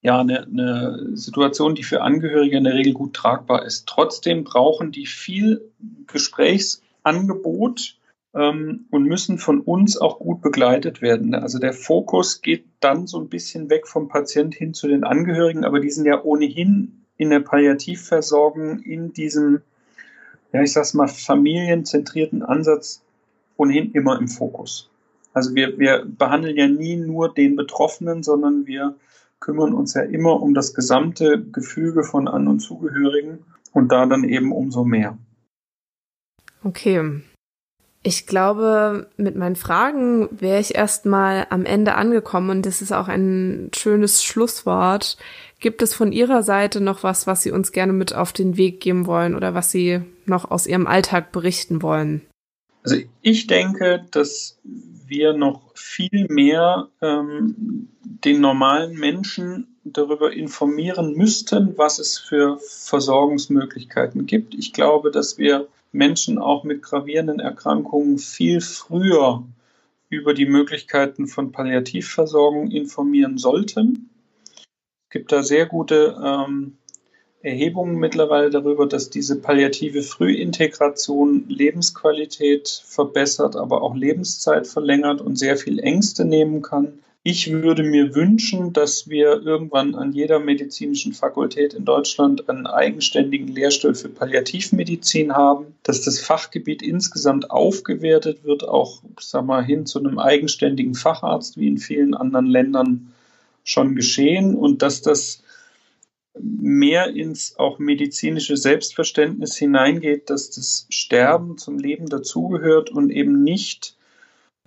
ja 0.02 0.20
eine, 0.20 0.42
eine 0.44 1.16
Situation, 1.16 1.74
die 1.74 1.82
für 1.82 2.02
Angehörige 2.02 2.56
in 2.56 2.64
der 2.64 2.74
Regel 2.74 2.94
gut 2.94 3.14
tragbar 3.14 3.64
ist. 3.64 3.86
Trotzdem 3.86 4.44
brauchen 4.44 4.92
die 4.92 5.06
viel 5.06 5.70
Gesprächsangebot 6.06 7.98
ähm, 8.34 8.86
und 8.90 9.04
müssen 9.04 9.38
von 9.38 9.60
uns 9.60 9.98
auch 9.98 10.18
gut 10.18 10.40
begleitet 10.40 11.02
werden. 11.02 11.34
Also 11.34 11.58
der 11.58 11.72
Fokus 11.72 12.40
geht 12.40 12.64
dann 12.80 13.06
so 13.06 13.20
ein 13.20 13.28
bisschen 13.28 13.68
weg 13.68 13.86
vom 13.86 14.08
Patient 14.08 14.54
hin 14.54 14.72
zu 14.72 14.88
den 14.88 15.04
Angehörigen, 15.04 15.64
aber 15.64 15.80
die 15.80 15.90
sind 15.90 16.06
ja 16.06 16.22
ohnehin 16.22 17.04
in 17.16 17.30
der 17.30 17.40
Palliativversorgung 17.40 18.80
in 18.80 19.12
diesem, 19.12 19.60
ja 20.52 20.62
ich 20.62 20.72
sag's 20.72 20.94
mal, 20.94 21.08
familienzentrierten 21.08 22.42
Ansatz 22.42 23.02
ohnehin 23.58 23.92
immer 23.92 24.18
im 24.18 24.28
Fokus. 24.28 24.88
Also 25.34 25.54
wir, 25.54 25.78
wir 25.78 26.06
behandeln 26.06 26.56
ja 26.56 26.66
nie 26.66 26.96
nur 26.96 27.32
den 27.32 27.56
Betroffenen, 27.56 28.22
sondern 28.22 28.66
wir 28.66 28.96
kümmern 29.40 29.74
uns 29.74 29.94
ja 29.94 30.02
immer 30.02 30.40
um 30.42 30.54
das 30.54 30.74
gesamte 30.74 31.42
Gefüge 31.42 32.04
von 32.04 32.28
An- 32.28 32.48
und 32.48 32.60
Zugehörigen 32.60 33.40
und 33.72 33.90
da 33.90 34.06
dann 34.06 34.24
eben 34.24 34.52
umso 34.52 34.84
mehr. 34.84 35.18
Okay. 36.62 37.22
Ich 38.02 38.26
glaube, 38.26 39.10
mit 39.18 39.36
meinen 39.36 39.56
Fragen 39.56 40.28
wäre 40.40 40.60
ich 40.60 40.74
erstmal 40.74 41.46
am 41.50 41.66
Ende 41.66 41.96
angekommen 41.96 42.48
und 42.48 42.66
das 42.66 42.80
ist 42.80 42.92
auch 42.92 43.08
ein 43.08 43.70
schönes 43.74 44.24
Schlusswort. 44.24 45.18
Gibt 45.58 45.82
es 45.82 45.92
von 45.92 46.10
Ihrer 46.10 46.42
Seite 46.42 46.80
noch 46.80 47.02
was, 47.02 47.26
was 47.26 47.42
Sie 47.42 47.50
uns 47.50 47.72
gerne 47.72 47.92
mit 47.92 48.14
auf 48.14 48.32
den 48.32 48.56
Weg 48.56 48.80
geben 48.80 49.06
wollen 49.06 49.34
oder 49.34 49.52
was 49.52 49.70
Sie 49.70 50.00
noch 50.24 50.50
aus 50.50 50.66
Ihrem 50.66 50.86
Alltag 50.86 51.30
berichten 51.30 51.82
wollen? 51.82 52.22
Also 52.82 52.96
ich 53.20 53.46
denke, 53.46 54.06
dass 54.10 54.58
wir 54.64 55.34
noch 55.34 55.69
viel 56.08 56.28
mehr 56.28 56.88
ähm, 57.02 57.88
den 58.02 58.40
normalen 58.40 58.98
Menschen 58.98 59.76
darüber 59.84 60.32
informieren 60.32 61.14
müssten, 61.14 61.76
was 61.76 61.98
es 61.98 62.18
für 62.18 62.58
Versorgungsmöglichkeiten 62.58 64.26
gibt. 64.26 64.54
Ich 64.54 64.72
glaube, 64.72 65.10
dass 65.10 65.38
wir 65.38 65.68
Menschen 65.92 66.38
auch 66.38 66.64
mit 66.64 66.82
gravierenden 66.82 67.40
Erkrankungen 67.40 68.18
viel 68.18 68.60
früher 68.60 69.44
über 70.08 70.34
die 70.34 70.46
Möglichkeiten 70.46 71.26
von 71.26 71.52
Palliativversorgung 71.52 72.70
informieren 72.70 73.38
sollten. 73.38 74.10
Es 74.54 75.10
gibt 75.10 75.32
da 75.32 75.42
sehr 75.42 75.66
gute 75.66 76.16
ähm, 76.22 76.76
Erhebungen 77.42 77.96
mittlerweile 77.96 78.50
darüber, 78.50 78.86
dass 78.86 79.08
diese 79.08 79.40
palliative 79.40 80.02
Frühintegration 80.02 81.44
Lebensqualität 81.48 82.82
verbessert, 82.84 83.56
aber 83.56 83.82
auch 83.82 83.94
Lebenszeit 83.94 84.66
verlängert 84.66 85.22
und 85.22 85.36
sehr 85.36 85.56
viel 85.56 85.78
Ängste 85.78 86.26
nehmen 86.26 86.60
kann. 86.60 87.00
Ich 87.22 87.52
würde 87.52 87.82
mir 87.82 88.14
wünschen, 88.14 88.72
dass 88.72 89.08
wir 89.08 89.42
irgendwann 89.42 89.94
an 89.94 90.12
jeder 90.12 90.38
medizinischen 90.38 91.12
Fakultät 91.12 91.74
in 91.74 91.84
Deutschland 91.84 92.48
einen 92.48 92.66
eigenständigen 92.66 93.48
Lehrstuhl 93.48 93.94
für 93.94 94.08
Palliativmedizin 94.08 95.34
haben, 95.34 95.74
dass 95.82 96.02
das 96.02 96.18
Fachgebiet 96.18 96.82
insgesamt 96.82 97.50
aufgewertet 97.50 98.44
wird, 98.44 98.66
auch 98.66 99.02
sag 99.18 99.44
mal, 99.44 99.62
hin 99.62 99.84
zu 99.84 99.98
einem 99.98 100.18
eigenständigen 100.18 100.94
Facharzt, 100.94 101.58
wie 101.58 101.68
in 101.68 101.76
vielen 101.78 102.14
anderen 102.14 102.46
Ländern 102.46 103.12
schon 103.64 103.96
geschehen, 103.96 104.54
und 104.54 104.80
dass 104.80 105.02
das 105.02 105.42
mehr 106.38 107.08
ins 107.14 107.58
auch 107.58 107.78
medizinische 107.78 108.56
Selbstverständnis 108.56 109.56
hineingeht, 109.56 110.30
dass 110.30 110.50
das 110.50 110.86
Sterben 110.88 111.58
zum 111.58 111.78
Leben 111.78 112.06
dazugehört 112.06 112.90
und 112.90 113.10
eben 113.10 113.42
nicht 113.42 113.96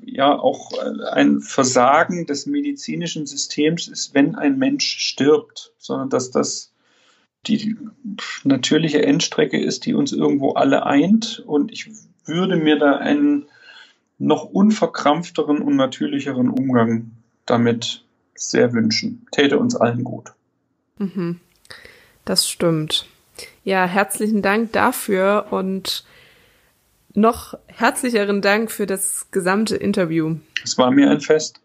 ja 0.06 0.38
auch 0.38 0.72
ein 1.14 1.40
Versagen 1.40 2.26
des 2.26 2.46
medizinischen 2.46 3.26
Systems 3.26 3.88
ist, 3.88 4.14
wenn 4.14 4.36
ein 4.36 4.58
Mensch 4.58 4.98
stirbt, 5.00 5.72
sondern 5.78 6.10
dass 6.10 6.32
das 6.32 6.72
die 7.48 7.78
natürliche 8.44 9.04
Endstrecke 9.04 9.60
ist, 9.60 9.86
die 9.86 9.94
uns 9.94 10.12
irgendwo 10.12 10.54
alle 10.54 10.86
eint. 10.86 11.44
Und 11.46 11.72
ich 11.72 11.90
würde 12.26 12.56
mir 12.56 12.78
da 12.78 12.98
einen 12.98 13.46
noch 14.18 14.46
unverkrampfteren 14.46 15.60
und 15.62 15.76
natürlicheren 15.76 16.50
Umgang 16.50 17.12
damit 17.46 18.04
sehr 18.36 18.74
wünschen. 18.74 19.26
Täte 19.32 19.60
uns 19.60 19.76
allen 19.76 20.04
gut. 20.04 20.32
Mhm. 20.98 21.40
Das 22.26 22.50
stimmt. 22.50 23.06
Ja, 23.64 23.86
herzlichen 23.86 24.42
Dank 24.42 24.72
dafür 24.72 25.48
und 25.52 26.04
noch 27.14 27.58
herzlicheren 27.68 28.42
Dank 28.42 28.72
für 28.72 28.86
das 28.86 29.28
gesamte 29.32 29.76
Interview. 29.76 30.38
Es 30.64 30.78
war 30.78 30.92
mir 30.92 31.10
ein 31.10 31.22
Fest. 31.22 31.60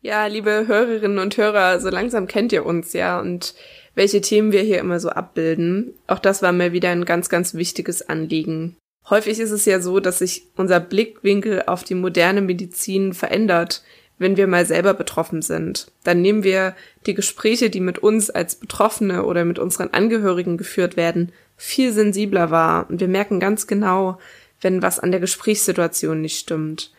Ja, 0.00 0.26
liebe 0.26 0.66
Hörerinnen 0.68 1.18
und 1.18 1.36
Hörer, 1.36 1.80
so 1.80 1.88
langsam 1.88 2.28
kennt 2.28 2.52
ihr 2.52 2.64
uns 2.64 2.92
ja 2.92 3.18
und 3.18 3.54
welche 3.94 4.20
Themen 4.20 4.52
wir 4.52 4.62
hier 4.62 4.78
immer 4.78 5.00
so 5.00 5.08
abbilden. 5.08 5.94
Auch 6.06 6.20
das 6.20 6.40
war 6.40 6.52
mir 6.52 6.72
wieder 6.72 6.90
ein 6.90 7.04
ganz, 7.04 7.28
ganz 7.28 7.54
wichtiges 7.54 8.08
Anliegen. 8.08 8.76
Häufig 9.10 9.40
ist 9.40 9.50
es 9.50 9.64
ja 9.64 9.80
so, 9.80 9.98
dass 10.00 10.20
sich 10.20 10.46
unser 10.56 10.80
Blickwinkel 10.80 11.64
auf 11.66 11.82
die 11.82 11.94
moderne 11.94 12.42
Medizin 12.42 13.12
verändert, 13.12 13.82
wenn 14.18 14.36
wir 14.36 14.46
mal 14.46 14.66
selber 14.66 14.94
betroffen 14.94 15.42
sind. 15.42 15.90
Dann 16.04 16.20
nehmen 16.20 16.42
wir 16.42 16.74
die 17.06 17.14
Gespräche, 17.14 17.70
die 17.70 17.80
mit 17.80 17.98
uns 17.98 18.30
als 18.30 18.56
Betroffene 18.56 19.24
oder 19.24 19.44
mit 19.44 19.58
unseren 19.58 19.90
Angehörigen 19.90 20.56
geführt 20.56 20.96
werden, 20.96 21.32
viel 21.56 21.92
sensibler 21.92 22.50
wahr 22.50 22.86
und 22.88 23.00
wir 23.00 23.08
merken 23.08 23.40
ganz 23.40 23.66
genau, 23.66 24.18
wenn 24.60 24.82
was 24.82 24.98
an 24.98 25.10
der 25.10 25.20
Gesprächssituation 25.20 26.20
nicht 26.20 26.38
stimmt. 26.38 26.92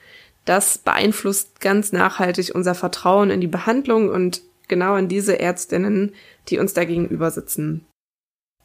Das 0.45 0.77
beeinflusst 0.77 1.59
ganz 1.59 1.91
nachhaltig 1.91 2.55
unser 2.55 2.75
Vertrauen 2.75 3.29
in 3.29 3.41
die 3.41 3.47
Behandlung 3.47 4.09
und 4.09 4.41
genau 4.67 4.95
in 4.95 5.07
diese 5.07 5.39
Ärztinnen, 5.39 6.13
die 6.47 6.59
uns 6.59 6.73
da 6.73 6.85
gegenüber 6.85 7.31
sitzen. 7.31 7.85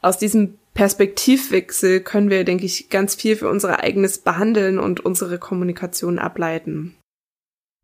Aus 0.01 0.19
diesem 0.19 0.59
Perspektivwechsel 0.75 2.01
können 2.01 2.31
wir, 2.31 2.45
denke 2.45 2.67
ich, 2.67 2.91
ganz 2.91 3.15
viel 3.15 3.37
für 3.37 3.49
unser 3.49 3.81
eigenes 3.81 4.19
Behandeln 4.19 4.79
und 4.79 5.01
unsere 5.01 5.39
Kommunikation 5.39 6.19
ableiten. 6.19 6.97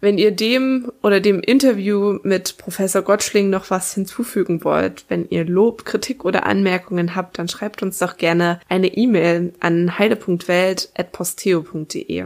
Wenn 0.01 0.17
ihr 0.17 0.31
dem 0.31 0.91
oder 1.03 1.21
dem 1.21 1.41
Interview 1.41 2.21
mit 2.23 2.57
Professor 2.57 3.03
Gottschling 3.03 3.51
noch 3.51 3.69
was 3.71 3.93
hinzufügen 3.93 4.65
wollt, 4.65 5.05
wenn 5.09 5.29
ihr 5.29 5.45
Lob, 5.45 5.85
Kritik 5.85 6.25
oder 6.25 6.47
Anmerkungen 6.47 7.15
habt, 7.15 7.39
dann 7.39 7.49
schreibt 7.49 7.83
uns 7.83 7.99
doch 7.99 8.17
gerne 8.17 8.61
eine 8.69 8.89
E-Mail 8.89 9.53
an 9.61 9.99
heide.welt.posteo.de. 9.99 12.25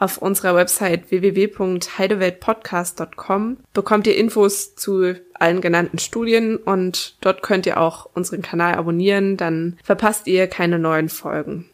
Auf 0.00 0.18
unserer 0.18 0.54
Website 0.54 1.10
www.heideweltpodcast.com 1.10 3.56
bekommt 3.72 4.06
ihr 4.06 4.16
Infos 4.16 4.76
zu 4.76 5.16
allen 5.34 5.60
genannten 5.60 5.98
Studien 5.98 6.56
und 6.56 7.16
dort 7.20 7.42
könnt 7.42 7.66
ihr 7.66 7.80
auch 7.80 8.08
unseren 8.14 8.42
Kanal 8.42 8.74
abonnieren, 8.74 9.36
dann 9.36 9.76
verpasst 9.82 10.28
ihr 10.28 10.46
keine 10.46 10.78
neuen 10.78 11.08
Folgen. 11.08 11.68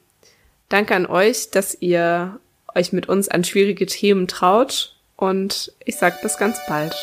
Danke 0.70 0.94
an 0.94 1.04
euch, 1.04 1.50
dass 1.50 1.76
ihr 1.82 2.40
euch 2.74 2.92
mit 2.92 3.08
uns 3.08 3.28
an 3.28 3.44
schwierige 3.44 3.86
Themen 3.86 4.28
traut 4.28 4.96
und 5.16 5.72
ich 5.84 5.96
sage 5.96 6.16
bis 6.22 6.36
ganz 6.38 6.58
bald. 6.66 6.94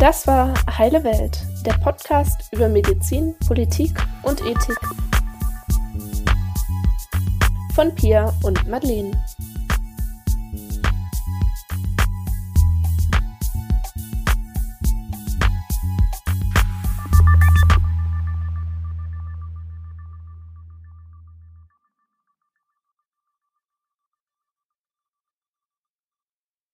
Das 0.00 0.26
war 0.26 0.54
Heile 0.78 1.04
Welt, 1.04 1.38
der 1.66 1.74
Podcast 1.74 2.50
über 2.52 2.70
Medizin, 2.70 3.34
Politik 3.46 3.92
und 4.22 4.40
Ethik. 4.40 4.78
Von 7.74 7.94
Pia 7.94 8.32
und 8.42 8.66
Madeleine. 8.66 9.12